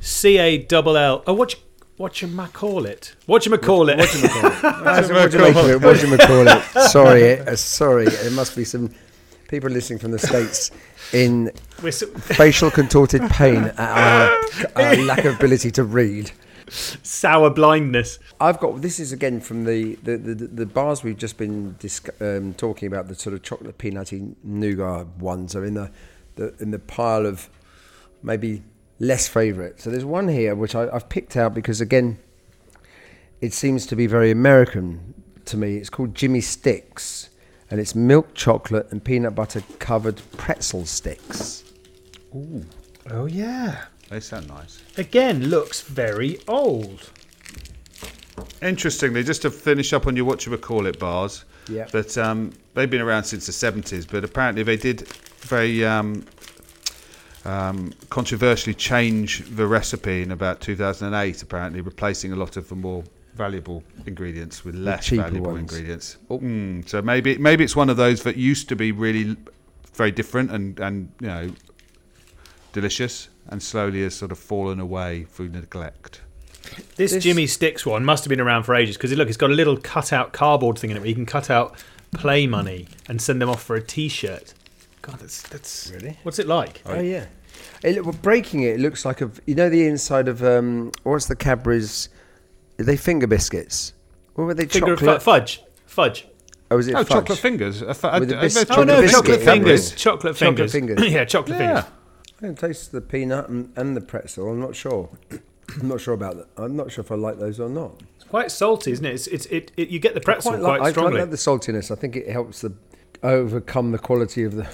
c 0.00 0.38
a 0.38 0.58
double 0.58 0.96
l. 0.96 1.22
Oh, 1.26 1.34
what 1.34 1.52
you 1.54 1.58
what 1.96 2.22
you 2.22 2.28
ma 2.28 2.46
call 2.46 2.86
it? 2.86 3.14
What 3.26 3.44
you 3.44 3.50
ma 3.50 3.58
call 3.58 3.88
it? 3.90 3.98
What 3.98 4.10
do 4.12 4.18
you 4.18 4.22
make 4.24 4.34
it? 4.44 5.82
What 5.82 6.00
do 6.00 6.06
you 6.08 6.16
call 6.18 6.46
it? 6.48 6.62
Sorry, 6.90 7.40
uh, 7.40 7.56
sorry. 7.56 8.06
There 8.08 8.30
must 8.30 8.56
be 8.56 8.64
some 8.64 8.90
people 9.48 9.68
listening 9.68 9.98
from 9.98 10.12
the 10.12 10.18
states 10.18 10.70
in 11.12 11.50
so- 11.90 12.06
facial 12.06 12.70
contorted 12.70 13.22
pain 13.30 13.64
at 13.64 13.78
our, 13.80 14.38
our 14.76 14.96
lack 14.96 15.24
of 15.24 15.34
ability 15.34 15.70
to 15.72 15.84
read. 15.84 16.30
Sour 16.70 17.50
blindness. 17.50 18.18
I've 18.40 18.58
got 18.60 18.80
this 18.80 19.00
is 19.00 19.12
again 19.12 19.40
from 19.40 19.64
the 19.64 19.96
the, 20.02 20.16
the, 20.16 20.34
the 20.34 20.66
bars 20.66 21.02
we've 21.02 21.16
just 21.16 21.36
been 21.36 21.74
disc- 21.78 22.08
um, 22.20 22.54
talking 22.54 22.86
about 22.86 23.08
the 23.08 23.14
sort 23.14 23.34
of 23.34 23.42
chocolate 23.42 23.78
peanutty 23.78 24.34
nougat 24.42 25.06
ones 25.18 25.54
are 25.56 25.64
in 25.64 25.74
the, 25.74 25.90
the 26.36 26.54
in 26.60 26.70
the 26.70 26.78
pile 26.78 27.26
of 27.26 27.48
maybe 28.22 28.62
less 28.98 29.26
favourite. 29.28 29.80
So 29.80 29.90
there's 29.90 30.04
one 30.04 30.28
here 30.28 30.54
which 30.54 30.74
I, 30.74 30.88
I've 30.94 31.08
picked 31.08 31.36
out 31.36 31.54
because 31.54 31.80
again 31.80 32.18
it 33.40 33.52
seems 33.52 33.86
to 33.86 33.96
be 33.96 34.06
very 34.06 34.30
American 34.30 35.14
to 35.46 35.56
me. 35.56 35.76
It's 35.76 35.90
called 35.90 36.14
Jimmy 36.14 36.40
Sticks 36.40 37.30
and 37.70 37.80
it's 37.80 37.94
milk 37.94 38.34
chocolate 38.34 38.88
and 38.90 39.02
peanut 39.02 39.34
butter 39.34 39.62
covered 39.78 40.20
pretzel 40.36 40.84
sticks. 40.86 41.64
Ooh. 42.34 42.64
Oh 43.10 43.26
yeah. 43.26 43.84
They 44.10 44.20
sound 44.20 44.48
nice. 44.48 44.82
Again, 44.98 45.48
looks 45.48 45.82
very 45.82 46.38
old. 46.48 47.10
Interestingly, 48.60 49.22
just 49.22 49.42
to 49.42 49.50
finish 49.50 49.92
up 49.92 50.06
on 50.06 50.16
your 50.16 50.24
what 50.24 50.44
you 50.44 50.50
would 50.50 50.62
call 50.62 50.86
it 50.86 50.98
bars, 50.98 51.44
Yeah. 51.68 51.86
but 51.92 52.18
um, 52.18 52.52
they've 52.74 52.90
been 52.90 53.00
around 53.00 53.24
since 53.24 53.46
the 53.46 53.52
70s, 53.52 54.10
but 54.10 54.24
apparently 54.24 54.62
they 54.64 54.76
did 54.76 55.06
very 55.42 55.84
um, 55.84 56.24
um, 57.44 57.92
controversially 58.10 58.74
change 58.74 59.44
the 59.54 59.66
recipe 59.66 60.22
in 60.22 60.32
about 60.32 60.60
2008, 60.60 61.42
apparently 61.42 61.80
replacing 61.80 62.32
a 62.32 62.36
lot 62.36 62.56
of 62.56 62.68
the 62.68 62.74
more 62.74 63.04
valuable 63.34 63.82
ingredients 64.06 64.64
with 64.64 64.74
less 64.74 65.08
valuable 65.08 65.52
ones. 65.52 65.72
ingredients. 65.72 66.16
Oh. 66.28 66.38
Mm, 66.40 66.86
so 66.88 67.00
maybe 67.00 67.38
maybe 67.38 67.62
it's 67.64 67.76
one 67.76 67.88
of 67.88 67.96
those 67.96 68.24
that 68.24 68.36
used 68.36 68.68
to 68.70 68.76
be 68.76 68.90
really 68.92 69.36
very 69.94 70.10
different 70.10 70.50
and, 70.50 70.78
and 70.80 71.12
you 71.20 71.26
know 71.28 71.50
delicious 72.72 73.28
and 73.50 73.62
slowly 73.62 74.02
has 74.02 74.14
sort 74.14 74.32
of 74.32 74.38
fallen 74.38 74.80
away 74.80 75.24
through 75.30 75.48
neglect. 75.48 76.20
This, 76.96 77.12
This- 77.12 77.24
Jimmy 77.24 77.46
Sticks 77.46 77.84
one 77.84 78.04
must 78.04 78.24
have 78.24 78.28
been 78.28 78.40
around 78.40 78.62
for 78.64 78.74
ages 78.74 78.96
because 78.96 79.12
look, 79.12 79.28
it's 79.28 79.36
got 79.36 79.50
a 79.50 79.54
little 79.54 79.76
cut-out 79.76 80.32
cardboard 80.32 80.78
thing 80.78 80.90
in 80.90 80.96
it 80.96 81.00
where 81.00 81.08
you 81.08 81.14
can 81.14 81.26
cut 81.26 81.50
out 81.50 81.74
play 82.12 82.46
money 82.46 82.86
and 83.08 83.20
send 83.22 83.40
them 83.40 83.48
off 83.48 83.62
for 83.62 83.76
a 83.76 83.82
T-shirt. 83.82 84.54
God, 85.02 85.18
that's 85.18 85.42
that's 85.42 85.90
Really? 85.94 86.18
What's 86.22 86.38
it 86.38 86.46
like? 86.46 86.82
Oh 86.86 87.00
yeah. 87.00 87.26
It, 87.82 87.96
look- 87.96 88.04
well, 88.06 88.14
breaking 88.20 88.62
it, 88.62 88.74
it 88.74 88.80
looks 88.80 89.04
like 89.04 89.20
a. 89.20 89.30
You 89.46 89.54
know 89.54 89.68
the 89.70 89.86
inside 89.86 90.28
of 90.28 90.42
um. 90.44 90.92
What's 91.02 91.26
the 91.26 91.36
Cadbury's? 91.36 92.08
Are 92.78 92.84
they 92.84 92.96
finger 92.96 93.26
biscuits? 93.26 93.94
What 94.34 94.44
were 94.44 94.54
they? 94.54 94.66
Finger 94.66 94.96
chocolate. 94.96 95.22
fu- 95.22 95.24
fudge, 95.30 95.62
fudge. 95.86 96.26
oh, 96.70 96.78
is 96.78 96.88
it 96.88 96.94
Oh, 96.94 96.98
fudge? 96.98 97.08
chocolate 97.08 97.38
fingers. 97.38 97.82
I 97.82 97.92
thought- 97.94 98.20
With 98.20 98.32
I- 98.32 98.36
a 98.36 98.38
I 98.38 98.42
bis- 98.42 98.54
bet 98.54 98.68
chocolate 98.68 98.88
Oh 98.88 98.92
no, 98.94 99.00
biscuit 99.00 99.16
chocolate 99.24 99.40
fingers. 99.42 99.92
it. 99.92 99.96
Chocolate 99.96 100.36
Chocolate 100.36 100.70
fingers. 100.70 100.72
fingers. 100.72 101.12
yeah, 101.12 101.24
chocolate 101.24 101.58
Yeah. 101.60 101.82
fingers. 101.82 101.92
I 102.42 102.46
can 102.46 102.56
taste 102.56 102.92
the 102.92 103.00
peanut 103.00 103.48
and, 103.48 103.72
and 103.76 103.96
the 103.96 104.00
pretzel. 104.00 104.48
I'm 104.50 104.60
not 104.60 104.74
sure. 104.74 105.10
I'm 105.80 105.88
not 105.88 106.00
sure 106.00 106.14
about 106.14 106.36
that. 106.36 106.48
I'm 106.62 106.74
not 106.76 106.90
sure 106.90 107.02
if 107.04 107.12
I 107.12 107.14
like 107.14 107.38
those 107.38 107.60
or 107.60 107.68
not. 107.68 107.92
It's 108.16 108.24
quite 108.24 108.50
salty, 108.50 108.90
isn't 108.92 109.04
it? 109.04 109.14
It's, 109.14 109.26
it's 109.28 109.46
it, 109.46 109.72
it. 109.76 109.88
You 109.88 109.98
get 110.00 110.14
the 110.14 110.20
pretzel 110.20 110.52
quite, 110.52 110.62
like, 110.62 110.80
I 110.80 110.90
strongly. 110.90 111.12
quite 111.12 111.20
like 111.20 111.30
the 111.30 111.36
saltiness. 111.36 111.90
I 111.90 111.94
think 111.94 112.16
it 112.16 112.28
helps 112.28 112.62
the 112.62 112.72
overcome 113.22 113.92
the 113.92 113.98
quality 113.98 114.42
of 114.44 114.54
the 114.54 114.66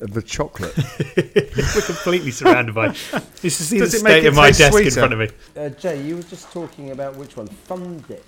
of 0.00 0.14
the 0.14 0.22
chocolate. 0.22 0.74
We're 1.16 1.82
completely 1.82 2.30
surrounded 2.30 2.74
by. 2.74 2.86
You 2.86 3.50
should 3.50 3.52
see 3.52 3.78
Does 3.78 3.92
the 3.92 3.98
it 3.98 4.04
make 4.04 4.12
state 4.12 4.24
it 4.24 4.28
of 4.28 4.34
my 4.34 4.46
taste 4.50 4.58
desk 4.72 4.82
in 4.82 4.90
front 4.90 5.12
of 5.12 5.18
me. 5.18 5.28
uh, 5.56 5.68
Jay, 5.68 6.02
you 6.02 6.16
were 6.16 6.22
just 6.22 6.50
talking 6.50 6.90
about 6.92 7.14
which 7.16 7.36
one? 7.36 7.46
Fun 7.46 8.02
dip. 8.08 8.24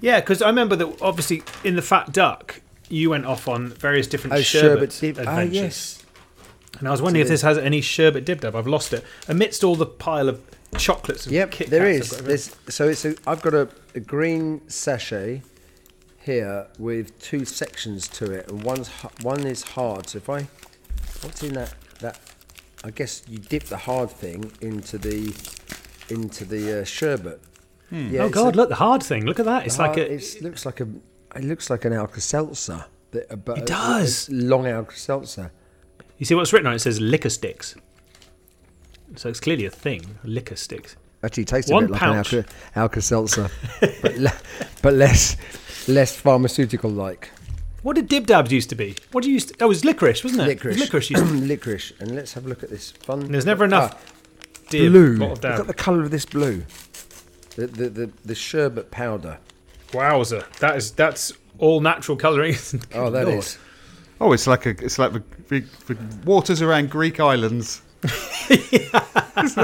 Yeah, 0.00 0.20
because 0.20 0.40
I 0.40 0.46
remember 0.48 0.74
that 0.76 1.02
obviously 1.02 1.42
in 1.62 1.76
the 1.76 1.82
Fat 1.82 2.12
Duck, 2.12 2.62
you 2.88 3.10
went 3.10 3.26
off 3.26 3.46
on 3.48 3.68
various 3.68 4.06
different 4.06 4.34
Oh, 4.34 4.40
sherbet, 4.40 4.92
sherbet 4.92 5.16
dip. 5.16 5.18
Ah, 5.28 5.30
adventures. 5.30 5.54
yes. 5.54 6.01
And 6.78 6.88
I 6.88 6.90
was 6.90 7.02
wondering 7.02 7.22
if 7.22 7.28
this 7.28 7.42
has 7.42 7.58
any 7.58 7.80
sherbet 7.80 8.24
dib 8.24 8.40
dab. 8.40 8.56
I've 8.56 8.66
lost 8.66 8.92
it 8.92 9.04
amidst 9.28 9.62
all 9.62 9.76
the 9.76 9.86
pile 9.86 10.28
of 10.28 10.40
chocolates. 10.78 11.26
And 11.26 11.34
Yep, 11.34 11.50
Kit 11.50 11.70
there 11.70 11.86
is. 11.86 12.10
There's, 12.10 12.56
so 12.68 12.88
it's 12.88 13.04
a, 13.04 13.14
I've 13.26 13.42
got 13.42 13.54
a, 13.54 13.68
a 13.94 14.00
green 14.00 14.62
sachet 14.68 15.42
here 16.20 16.66
with 16.78 17.18
two 17.20 17.44
sections 17.44 18.08
to 18.08 18.30
it, 18.32 18.48
and 18.50 18.62
one's 18.62 18.88
one 19.22 19.46
is 19.46 19.62
hard. 19.62 20.08
So 20.08 20.18
if 20.18 20.28
I 20.30 20.46
what's 21.22 21.42
in 21.42 21.54
that 21.54 21.74
that 22.00 22.18
I 22.84 22.90
guess 22.90 23.22
you 23.28 23.38
dip 23.38 23.64
the 23.64 23.76
hard 23.76 24.10
thing 24.10 24.50
into 24.60 24.98
the 24.98 25.34
into 26.08 26.44
the 26.44 26.80
uh, 26.80 26.84
sherbet. 26.84 27.40
Yeah, 27.90 28.22
oh 28.22 28.30
God! 28.30 28.54
a- 28.54 28.56
look, 28.56 28.68
the 28.70 28.76
hard 28.76 29.02
thing. 29.02 29.26
Look 29.26 29.38
at 29.38 29.44
that. 29.44 29.66
It's 29.66 29.78
like 29.78 29.98
a. 29.98 30.14
It 30.14 30.40
looks 30.40 30.64
like 30.64 30.80
a. 30.80 30.88
It 31.36 31.44
looks 31.44 31.68
like 31.68 31.84
an 31.84 31.92
Alka 31.92 32.20
Seltzer. 32.22 32.86
But 33.10 33.26
It 33.30 33.62
a- 33.62 33.64
does. 33.66 34.30
a 34.30 34.32
long 34.32 34.66
Alka 34.66 34.96
Seltzer. 34.96 35.52
You 36.22 36.26
see 36.26 36.36
what's 36.36 36.52
written 36.52 36.68
on 36.68 36.74
it? 36.74 36.76
It 36.76 36.80
says 36.82 37.00
Lik-a-Stix. 37.00 37.74
So 39.16 39.28
it's 39.28 39.40
clearly 39.40 39.64
a 39.64 39.70
thing. 39.70 40.02
Lik-a-Stix. 40.22 40.94
Actually, 41.24 41.42
it 41.42 41.48
tastes 41.48 41.68
One 41.68 41.86
a 41.86 41.88
bit 41.88 41.96
pouch. 41.96 42.32
like 42.32 42.44
an 42.46 42.52
Alka, 42.76 42.78
Alka 42.78 43.02
Seltzer, 43.02 43.50
but, 43.80 44.16
le- 44.18 44.32
but 44.82 44.94
less 44.94 45.36
less 45.88 46.14
pharmaceutical 46.14 46.90
like. 46.90 47.28
What 47.82 47.96
did 47.96 48.06
dib 48.06 48.28
dabs 48.28 48.52
used 48.52 48.68
to 48.70 48.76
be? 48.76 48.94
What 49.10 49.24
do 49.24 49.30
you 49.30 49.34
used? 49.34 49.48
To, 49.48 49.54
oh, 49.62 49.64
it 49.64 49.68
was 49.70 49.84
licorice, 49.84 50.22
wasn't 50.22 50.42
it? 50.42 50.50
It 50.50 50.64
was 50.64 50.78
Licorice. 50.78 51.10
licorice. 51.10 51.10
Used 51.10 51.26
to, 51.26 51.32
licorice. 51.48 51.92
And 51.98 52.14
let's 52.14 52.34
have 52.34 52.46
a 52.46 52.48
look 52.48 52.62
at 52.62 52.70
this 52.70 52.92
fun. 52.92 53.32
there's 53.32 53.44
never 53.44 53.64
enough 53.64 53.94
Ah, 53.96 54.64
dib 54.70 54.92
blue. 54.92 55.18
bottled 55.18 55.38
Look 55.38 55.42
down. 55.42 55.60
at 55.62 55.66
the 55.66 55.74
colour 55.74 56.02
of 56.02 56.12
this 56.12 56.24
blue. 56.24 56.62
The, 57.56 57.66
the, 57.66 57.88
the, 57.88 58.12
the 58.24 58.34
sherbet 58.36 58.92
powder. 58.92 59.38
Wowzer! 59.92 60.44
That 60.60 60.76
is 60.76 60.92
that's 60.92 61.32
all 61.58 61.80
natural 61.80 62.16
colouring. 62.16 62.54
Oh, 62.94 63.10
that 63.10 63.26
Lord. 63.26 63.38
is. 63.40 63.58
Oh, 64.20 64.32
it's 64.32 64.46
like 64.46 64.66
a, 64.66 64.70
it's 64.70 65.00
like 65.00 65.12
the, 65.12 65.22
the, 65.60 65.94
the 65.94 65.96
waters 66.24 66.62
around 66.62 66.90
Greek 66.90 67.20
islands. 67.20 67.82
That's 68.02 69.56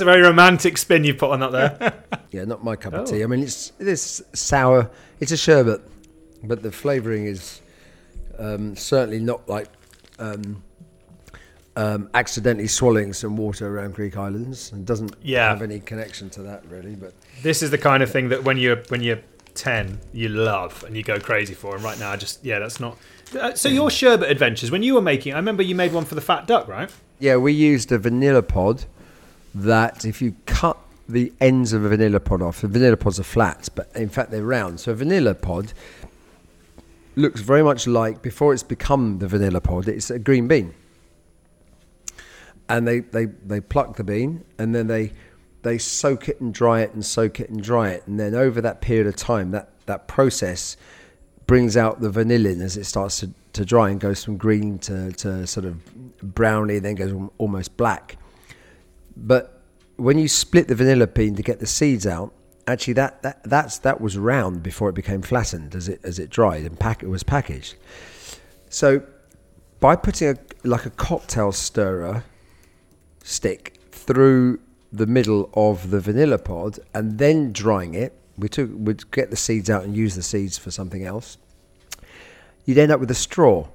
a 0.00 0.04
very 0.04 0.22
romantic 0.22 0.78
spin 0.78 1.04
you 1.04 1.14
put 1.14 1.30
on 1.30 1.40
that 1.40 1.52
there. 1.52 1.94
Yeah, 2.30 2.44
not 2.46 2.64
my 2.64 2.74
cup 2.74 2.94
Oh. 2.94 3.02
of 3.02 3.08
tea. 3.08 3.22
I 3.22 3.26
mean, 3.26 3.44
it's 3.44 3.70
it 3.78 3.86
is 3.86 4.24
sour. 4.32 4.90
It's 5.20 5.30
a 5.30 5.36
sherbet, 5.36 5.80
but 6.42 6.62
the 6.64 6.72
flavouring 6.72 7.26
is 7.26 7.60
um, 8.40 8.74
certainly 8.74 9.20
not 9.20 9.48
like 9.48 9.68
um, 10.18 10.60
um, 11.76 12.10
accidentally 12.12 12.66
swallowing 12.66 13.12
some 13.12 13.36
water 13.36 13.68
around 13.68 13.94
Greek 13.94 14.16
islands, 14.16 14.72
and 14.72 14.84
doesn't 14.84 15.14
Yeah. 15.22 15.48
have 15.48 15.62
any 15.62 15.78
connection 15.78 16.28
to 16.30 16.42
that 16.42 16.64
really. 16.68 16.96
But 16.96 17.12
this 17.42 17.62
is 17.62 17.70
the 17.70 17.78
kind 17.78 18.02
of 18.02 18.10
thing 18.10 18.30
that 18.30 18.42
when 18.42 18.56
you're 18.56 18.82
when 18.88 19.00
you're 19.00 19.20
ten, 19.54 20.00
you 20.12 20.28
love 20.28 20.82
and 20.84 20.96
you 20.96 21.04
go 21.04 21.20
crazy 21.20 21.54
for. 21.54 21.76
And 21.76 21.84
right 21.84 21.98
now, 22.00 22.10
I 22.10 22.16
just 22.16 22.44
yeah, 22.44 22.58
that's 22.58 22.80
not. 22.80 22.98
Uh, 23.36 23.54
so 23.54 23.68
your 23.68 23.90
sherbet 23.90 24.30
adventures 24.30 24.70
when 24.70 24.82
you 24.82 24.94
were 24.94 25.02
making, 25.02 25.32
I 25.32 25.36
remember 25.36 25.62
you 25.62 25.74
made 25.74 25.92
one 25.92 26.04
for 26.04 26.14
the 26.14 26.20
Fat 26.20 26.46
Duck, 26.46 26.68
right? 26.68 26.90
yeah, 27.18 27.36
we 27.36 27.52
used 27.52 27.92
a 27.92 27.98
vanilla 27.98 28.42
pod 28.42 28.84
that 29.54 30.04
if 30.04 30.20
you 30.20 30.34
cut 30.46 30.76
the 31.08 31.32
ends 31.40 31.72
of 31.72 31.84
a 31.84 31.88
vanilla 31.88 32.20
pod 32.20 32.42
off, 32.42 32.60
the 32.60 32.68
vanilla 32.68 32.96
pods 32.96 33.20
are 33.20 33.24
flat, 33.24 33.68
but 33.74 33.88
in 33.94 34.08
fact 34.08 34.30
they're 34.30 34.42
round. 34.42 34.80
So 34.80 34.92
a 34.92 34.94
vanilla 34.94 35.34
pod 35.34 35.72
looks 37.16 37.40
very 37.40 37.62
much 37.62 37.86
like 37.86 38.20
before 38.22 38.52
it's 38.52 38.62
become 38.62 39.18
the 39.20 39.28
vanilla 39.28 39.60
pod, 39.60 39.88
it's 39.88 40.10
a 40.10 40.18
green 40.18 40.48
bean. 40.48 40.74
And 42.68 42.88
they, 42.88 43.00
they, 43.00 43.26
they 43.26 43.60
pluck 43.60 43.96
the 43.96 44.04
bean 44.04 44.44
and 44.58 44.74
then 44.74 44.86
they 44.86 45.12
they 45.62 45.78
soak 45.78 46.28
it 46.28 46.42
and 46.42 46.52
dry 46.52 46.82
it 46.82 46.92
and 46.92 47.02
soak 47.02 47.40
it 47.40 47.48
and 47.48 47.62
dry 47.62 47.88
it. 47.88 48.06
And 48.06 48.20
then 48.20 48.34
over 48.34 48.60
that 48.60 48.82
period 48.82 49.06
of 49.06 49.16
time, 49.16 49.50
that, 49.52 49.70
that 49.86 50.06
process 50.06 50.76
brings 51.46 51.76
out 51.76 52.00
the 52.00 52.10
vanillin 52.10 52.62
as 52.62 52.76
it 52.76 52.84
starts 52.84 53.20
to, 53.20 53.30
to 53.52 53.64
dry 53.64 53.90
and 53.90 54.00
goes 54.00 54.24
from 54.24 54.36
green 54.36 54.78
to, 54.78 55.12
to 55.12 55.46
sort 55.46 55.66
of 55.66 55.84
browny, 56.22 56.78
then 56.78 56.94
goes 56.94 57.12
almost 57.38 57.76
black. 57.76 58.16
But 59.16 59.62
when 59.96 60.18
you 60.18 60.28
split 60.28 60.68
the 60.68 60.74
vanilla 60.74 61.06
bean 61.06 61.36
to 61.36 61.42
get 61.42 61.60
the 61.60 61.66
seeds 61.66 62.06
out, 62.06 62.32
actually 62.66 62.94
that, 62.94 63.22
that 63.22 63.42
that's 63.44 63.78
that 63.78 64.00
was 64.00 64.16
round 64.16 64.62
before 64.62 64.88
it 64.88 64.94
became 64.94 65.22
flattened 65.22 65.74
as 65.74 65.88
it 65.88 66.00
as 66.02 66.18
it 66.18 66.30
dried 66.30 66.64
and 66.64 66.78
pack, 66.78 67.02
it 67.02 67.08
was 67.08 67.22
packaged. 67.22 67.74
So 68.70 69.02
by 69.80 69.96
putting 69.96 70.28
a 70.28 70.36
like 70.64 70.86
a 70.86 70.90
cocktail 70.90 71.52
stirrer 71.52 72.24
stick 73.22 73.78
through 73.92 74.60
the 74.92 75.06
middle 75.06 75.50
of 75.54 75.90
the 75.90 76.00
vanilla 76.00 76.38
pod 76.38 76.78
and 76.94 77.18
then 77.18 77.52
drying 77.52 77.94
it, 77.94 78.18
we 78.36 78.48
took 78.48 78.70
would 78.72 79.10
get 79.10 79.30
the 79.30 79.36
seeds 79.36 79.70
out 79.70 79.84
and 79.84 79.96
use 79.96 80.14
the 80.14 80.22
seeds 80.22 80.58
for 80.58 80.70
something 80.70 81.04
else. 81.04 81.38
You'd 82.64 82.78
end 82.78 82.92
up 82.92 83.00
with 83.00 83.10
a 83.10 83.14
straw, 83.14 83.68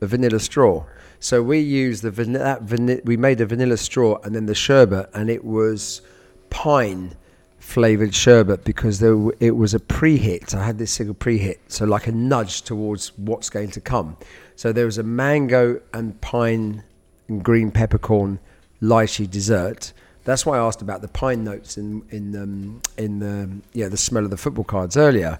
a 0.00 0.06
vanilla 0.06 0.40
straw. 0.40 0.84
So 1.18 1.42
we 1.42 1.60
used 1.60 2.02
the 2.02 2.10
vanilla. 2.10 2.58
We 3.04 3.16
made 3.16 3.40
a 3.40 3.46
vanilla 3.46 3.76
straw 3.76 4.18
and 4.22 4.34
then 4.34 4.46
the 4.46 4.54
sherbet, 4.54 5.10
and 5.14 5.30
it 5.30 5.44
was 5.44 6.02
pine 6.50 7.16
flavored 7.58 8.14
sherbet 8.14 8.62
because 8.62 9.00
there, 9.00 9.10
w- 9.10 9.36
it 9.40 9.50
was 9.50 9.74
a 9.74 9.80
pre-hit. 9.80 10.54
I 10.54 10.64
had 10.64 10.78
this 10.78 10.92
single 10.92 11.14
pre-hit, 11.14 11.60
so 11.66 11.84
like 11.84 12.06
a 12.06 12.12
nudge 12.12 12.62
towards 12.62 13.08
what's 13.18 13.50
going 13.50 13.72
to 13.72 13.80
come. 13.80 14.16
So 14.54 14.72
there 14.72 14.84
was 14.84 14.98
a 14.98 15.02
mango 15.02 15.80
and 15.92 16.20
pine 16.20 16.84
and 17.26 17.42
green 17.42 17.72
peppercorn 17.72 18.38
lychee 18.80 19.28
dessert. 19.28 19.92
That's 20.26 20.44
why 20.44 20.58
I 20.58 20.66
asked 20.66 20.82
about 20.82 21.02
the 21.02 21.08
pine 21.08 21.44
notes 21.44 21.78
in 21.78 22.02
in 22.10 22.36
um, 22.36 22.82
in 22.98 23.20
the 23.20 23.48
yeah 23.72 23.88
the 23.88 23.96
smell 23.96 24.24
of 24.24 24.30
the 24.30 24.36
football 24.36 24.64
cards 24.64 24.96
earlier, 24.96 25.38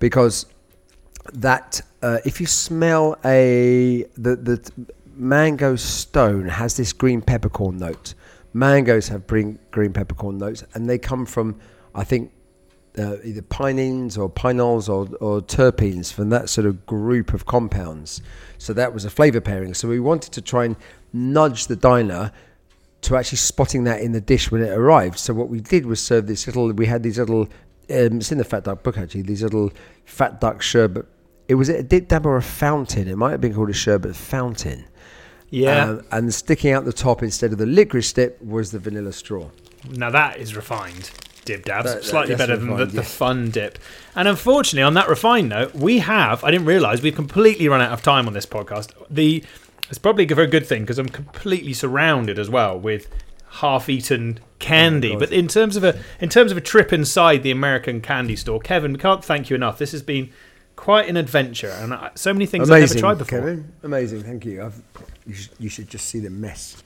because 0.00 0.46
that 1.32 1.80
uh, 2.02 2.18
if 2.24 2.40
you 2.40 2.46
smell 2.46 3.16
a 3.24 4.04
the 4.16 4.36
the 4.36 4.72
mango 5.16 5.76
stone 5.76 6.48
has 6.48 6.76
this 6.76 6.92
green 6.92 7.22
peppercorn 7.22 7.78
note. 7.78 8.14
Mangoes 8.52 9.08
have 9.08 9.26
green 9.26 9.58
green 9.70 9.92
peppercorn 9.92 10.38
notes, 10.38 10.64
and 10.74 10.90
they 10.90 10.98
come 10.98 11.26
from 11.26 11.60
I 11.94 12.02
think 12.02 12.32
uh, 12.98 13.16
either 13.22 13.42
pinene 13.42 14.18
or 14.18 14.28
pinols 14.28 14.88
or, 14.88 15.08
or 15.20 15.40
terpenes 15.42 16.12
from 16.12 16.30
that 16.30 16.48
sort 16.48 16.66
of 16.66 16.84
group 16.86 17.32
of 17.32 17.46
compounds. 17.46 18.20
So 18.58 18.72
that 18.72 18.92
was 18.92 19.04
a 19.04 19.10
flavor 19.10 19.40
pairing. 19.40 19.74
So 19.74 19.88
we 19.88 20.00
wanted 20.00 20.32
to 20.32 20.42
try 20.42 20.64
and 20.64 20.76
nudge 21.12 21.66
the 21.66 21.76
diner 21.76 22.32
to 23.04 23.16
actually 23.16 23.38
spotting 23.38 23.84
that 23.84 24.00
in 24.00 24.12
the 24.12 24.20
dish 24.20 24.50
when 24.50 24.62
it 24.62 24.70
arrived. 24.70 25.18
So 25.18 25.32
what 25.34 25.48
we 25.48 25.60
did 25.60 25.86
was 25.86 26.00
serve 26.00 26.26
this 26.26 26.46
little. 26.46 26.70
We 26.72 26.86
had 26.86 27.02
these 27.02 27.18
little. 27.18 27.42
Um, 27.90 28.16
it's 28.18 28.32
in 28.32 28.38
the 28.38 28.44
Fat 28.44 28.64
Duck 28.64 28.82
book 28.82 28.96
actually. 28.98 29.22
These 29.22 29.42
little 29.42 29.70
Fat 30.04 30.40
Duck 30.40 30.62
sherbet. 30.62 31.06
It 31.48 31.56
was 31.56 31.68
a 31.68 31.82
dip 31.82 32.08
dab 32.08 32.24
or 32.26 32.36
a 32.36 32.42
fountain. 32.42 33.06
It 33.08 33.16
might 33.16 33.32
have 33.32 33.40
been 33.40 33.54
called 33.54 33.70
a 33.70 33.74
sherbet 33.74 34.16
fountain. 34.16 34.84
Yeah. 35.50 35.84
Um, 35.90 36.04
and 36.10 36.34
sticking 36.34 36.72
out 36.72 36.84
the 36.86 36.92
top 36.92 37.22
instead 37.22 37.52
of 37.52 37.58
the 37.58 37.66
licorice 37.66 38.12
dip 38.12 38.40
was 38.42 38.70
the 38.72 38.78
vanilla 38.78 39.12
straw. 39.12 39.50
Now 39.90 40.10
that 40.10 40.38
is 40.38 40.56
refined 40.56 41.10
dib 41.44 41.64
dabs, 41.66 41.84
That- 41.92 41.94
that- 41.96 42.04
slightly 42.04 42.34
better 42.36 42.56
than 42.56 42.68
the, 42.68 42.72
refined, 42.72 42.90
the 42.92 43.02
fun 43.02 43.50
dip. 43.50 43.78
And 44.16 44.26
unfortunately, 44.26 44.82
on 44.82 44.94
that 44.94 45.10
refined 45.10 45.50
note, 45.50 45.74
we 45.74 45.98
have. 45.98 46.42
I 46.42 46.50
didn't 46.50 46.66
realise 46.66 47.02
we've 47.02 47.14
completely 47.14 47.68
run 47.68 47.82
out 47.82 47.92
of 47.92 48.00
time 48.02 48.26
on 48.26 48.32
this 48.32 48.46
podcast. 48.46 48.92
The 49.10 49.44
it's 49.88 49.98
probably 49.98 50.24
a 50.24 50.34
very 50.34 50.46
good 50.46 50.66
thing 50.66 50.82
because 50.82 50.98
I'm 50.98 51.08
completely 51.08 51.72
surrounded 51.72 52.38
as 52.38 52.48
well 52.48 52.78
with 52.78 53.08
half-eaten 53.48 54.40
candy. 54.58 55.10
Oh 55.10 55.12
God. 55.12 55.20
but 55.20 55.32
in 55.32 55.46
terms 55.48 55.76
of 55.76 55.84
a 55.84 55.98
in 56.20 56.28
terms 56.28 56.50
of 56.50 56.56
a 56.58 56.60
trip 56.60 56.92
inside 56.92 57.42
the 57.42 57.50
American 57.50 58.00
candy 58.00 58.36
store, 58.36 58.60
Kevin, 58.60 58.94
we 58.94 58.98
can't 58.98 59.24
thank 59.24 59.50
you 59.50 59.56
enough. 59.56 59.78
This 59.78 59.92
has 59.92 60.02
been 60.02 60.30
quite 60.76 61.08
an 61.08 61.16
adventure, 61.16 61.70
and 61.70 61.94
I, 61.94 62.10
so 62.14 62.32
many 62.32 62.46
things 62.46 62.68
Amazing, 62.68 62.84
I've 62.84 62.90
never 62.90 63.00
tried 63.00 63.18
before. 63.18 63.38
Kevin. 63.40 63.72
Amazing, 63.82 64.22
thank 64.22 64.44
you. 64.44 64.62
I've, 64.64 64.82
you, 65.26 65.34
should, 65.34 65.52
you 65.58 65.68
should 65.68 65.88
just 65.88 66.06
see 66.06 66.18
the 66.18 66.30
mess. 66.30 66.82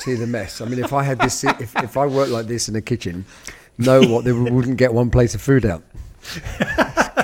see 0.00 0.14
the 0.14 0.26
mess. 0.26 0.60
I 0.60 0.64
mean, 0.66 0.78
if 0.78 0.92
I 0.92 1.02
had 1.02 1.20
this, 1.20 1.44
if, 1.44 1.76
if 1.76 1.96
I 1.96 2.06
worked 2.06 2.30
like 2.30 2.46
this 2.46 2.68
in 2.68 2.76
a 2.76 2.80
kitchen, 2.80 3.24
know 3.78 4.00
what 4.02 4.24
they 4.24 4.32
wouldn't 4.32 4.78
get 4.78 4.92
one 4.94 5.10
plate 5.10 5.34
of 5.34 5.42
food 5.42 5.66
out. 5.66 5.82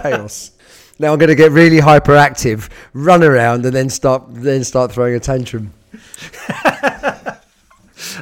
Chaos. 0.03 0.53
Now 0.99 1.12
I'm 1.12 1.18
going 1.18 1.28
to 1.28 1.34
get 1.34 1.53
really 1.53 1.78
hyperactive, 1.78 2.68
run 2.93 3.22
around, 3.22 3.66
and 3.66 3.74
then 3.74 3.88
start 3.90 4.22
then 4.28 4.64
start 4.64 4.93
throwing 4.93 5.14
a 5.14 5.20
tantrum. 5.20 5.72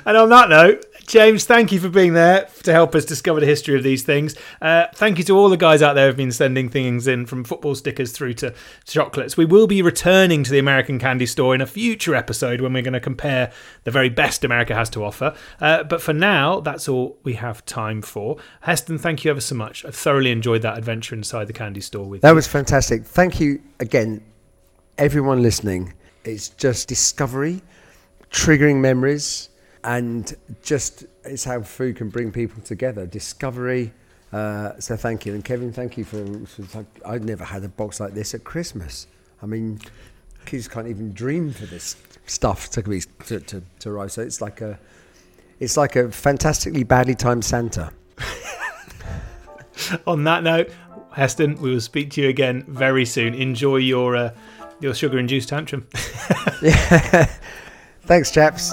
And 0.05 0.16
on 0.16 0.29
that 0.31 0.49
note, 0.49 0.85
James, 1.11 1.45
thank 1.45 1.73
you 1.73 1.81
for 1.81 1.89
being 1.89 2.13
there 2.13 2.49
to 2.63 2.71
help 2.71 2.95
us 2.95 3.05
discover 3.05 3.41
the 3.41 3.47
history 3.47 3.75
of 3.75 3.83
these 3.83 4.05
things. 4.05 4.37
Uh, 4.63 4.87
thank 4.95 5.19
you 5.19 5.25
to 5.25 5.37
all 5.37 5.49
the 5.49 5.57
guys 5.57 5.83
out 5.83 5.95
there 5.95 6.07
who've 6.07 6.17
been 6.17 6.31
sending 6.31 6.69
things 6.69 7.09
in 7.09 7.27
from 7.27 7.43
football 7.43 7.75
stickers 7.75 8.13
through 8.13 8.33
to 8.33 8.55
chocolates. 8.85 9.37
We 9.37 9.45
will 9.45 9.67
be 9.67 9.83
returning 9.83 10.45
to 10.45 10.53
the 10.53 10.61
American 10.61 11.01
Candy 11.01 11.27
Store 11.27 11.53
in 11.53 11.61
a 11.61 11.67
future 11.67 12.15
episode 12.15 12.61
when 12.61 12.73
we're 12.73 12.85
going 12.85 12.93
to 12.93 13.01
compare 13.01 13.51
the 13.83 13.91
very 13.91 14.09
best 14.09 14.45
America 14.45 14.73
has 14.73 14.89
to 14.91 15.05
offer. 15.05 15.35
Uh, 15.61 15.83
but 15.83 16.01
for 16.01 16.13
now, 16.13 16.61
that's 16.61 16.89
all 16.89 17.19
we 17.25 17.33
have 17.33 17.65
time 17.65 18.03
for. 18.03 18.37
Heston, 18.61 18.97
thank 18.97 19.25
you 19.25 19.33
ever 19.33 19.41
so 19.41 19.57
much. 19.57 19.85
I 19.85 19.91
thoroughly 19.91 20.31
enjoyed 20.31 20.63
that 20.63 20.79
adventure 20.79 21.17
inside 21.17 21.49
the 21.49 21.53
candy 21.53 21.81
store 21.81 22.05
with 22.09 22.21
That 22.21 22.29
you. 22.29 22.31
That 22.31 22.37
was 22.37 22.47
fantastic. 22.47 23.05
Thank 23.05 23.41
you 23.41 23.61
again, 23.81 24.23
everyone 24.97 25.43
listening. 25.43 25.93
It's 26.23 26.51
just 26.51 26.87
discovery, 26.87 27.63
triggering 28.31 28.77
memories, 28.77 29.50
and 29.85 30.35
just 30.62 31.05
it's 31.24 31.45
how 31.45 31.62
food 31.62 31.97
can 31.97 32.09
bring 32.09 32.33
people 32.33 32.62
together. 32.62 33.07
Discovery. 33.07 33.93
Uh, 34.33 34.78
so 34.78 34.97
thank 34.97 35.26
you, 35.26 35.35
and 35.35 35.45
Kevin, 35.45 35.72
thank 35.72 35.99
you 35.99 36.05
for. 36.05 36.24
for 36.47 36.87
I'd 37.05 37.24
never 37.24 37.45
had 37.45 37.64
a 37.64 37.68
box 37.68 38.01
like 38.01 38.14
this 38.14 38.35
at 38.35 38.45
Christmas. 38.45 39.07
I 39.43 39.47
mean, 39.47 39.81
kids 40.45 40.68
can't 40.68 40.87
even 40.89 41.12
dream 41.12 41.53
for 41.53 41.66
this 41.66 41.97
stuff 42.26 42.70
to 42.70 42.83
be 42.83 43.01
to, 43.26 43.41
to, 43.41 43.62
to 43.81 43.91
arrive. 43.91 44.12
So 44.12 44.22
it's 44.22 44.41
like 44.41 44.61
a, 44.61 44.78
it's 45.59 45.76
like 45.76 45.97
a 45.97 46.11
fantastically 46.11 46.85
badly 46.85 47.14
timed 47.14 47.45
Santa. 47.45 47.93
on 50.07 50.24
that 50.24 50.43
note, 50.43 50.70
Heston, 51.12 51.61
we 51.61 51.70
will 51.70 51.81
speak 51.81 52.11
to 52.12 52.22
you 52.22 52.28
again 52.28 52.64
very 52.68 53.05
soon. 53.05 53.35
Enjoy 53.35 53.76
your 53.76 54.16
uh, 54.16 54.35
your 54.81 54.95
sugar 54.95 55.18
induced 55.18 55.49
tantrum. 55.49 55.87
yeah. 56.62 57.28
Thanks, 58.03 58.31
chaps. 58.31 58.72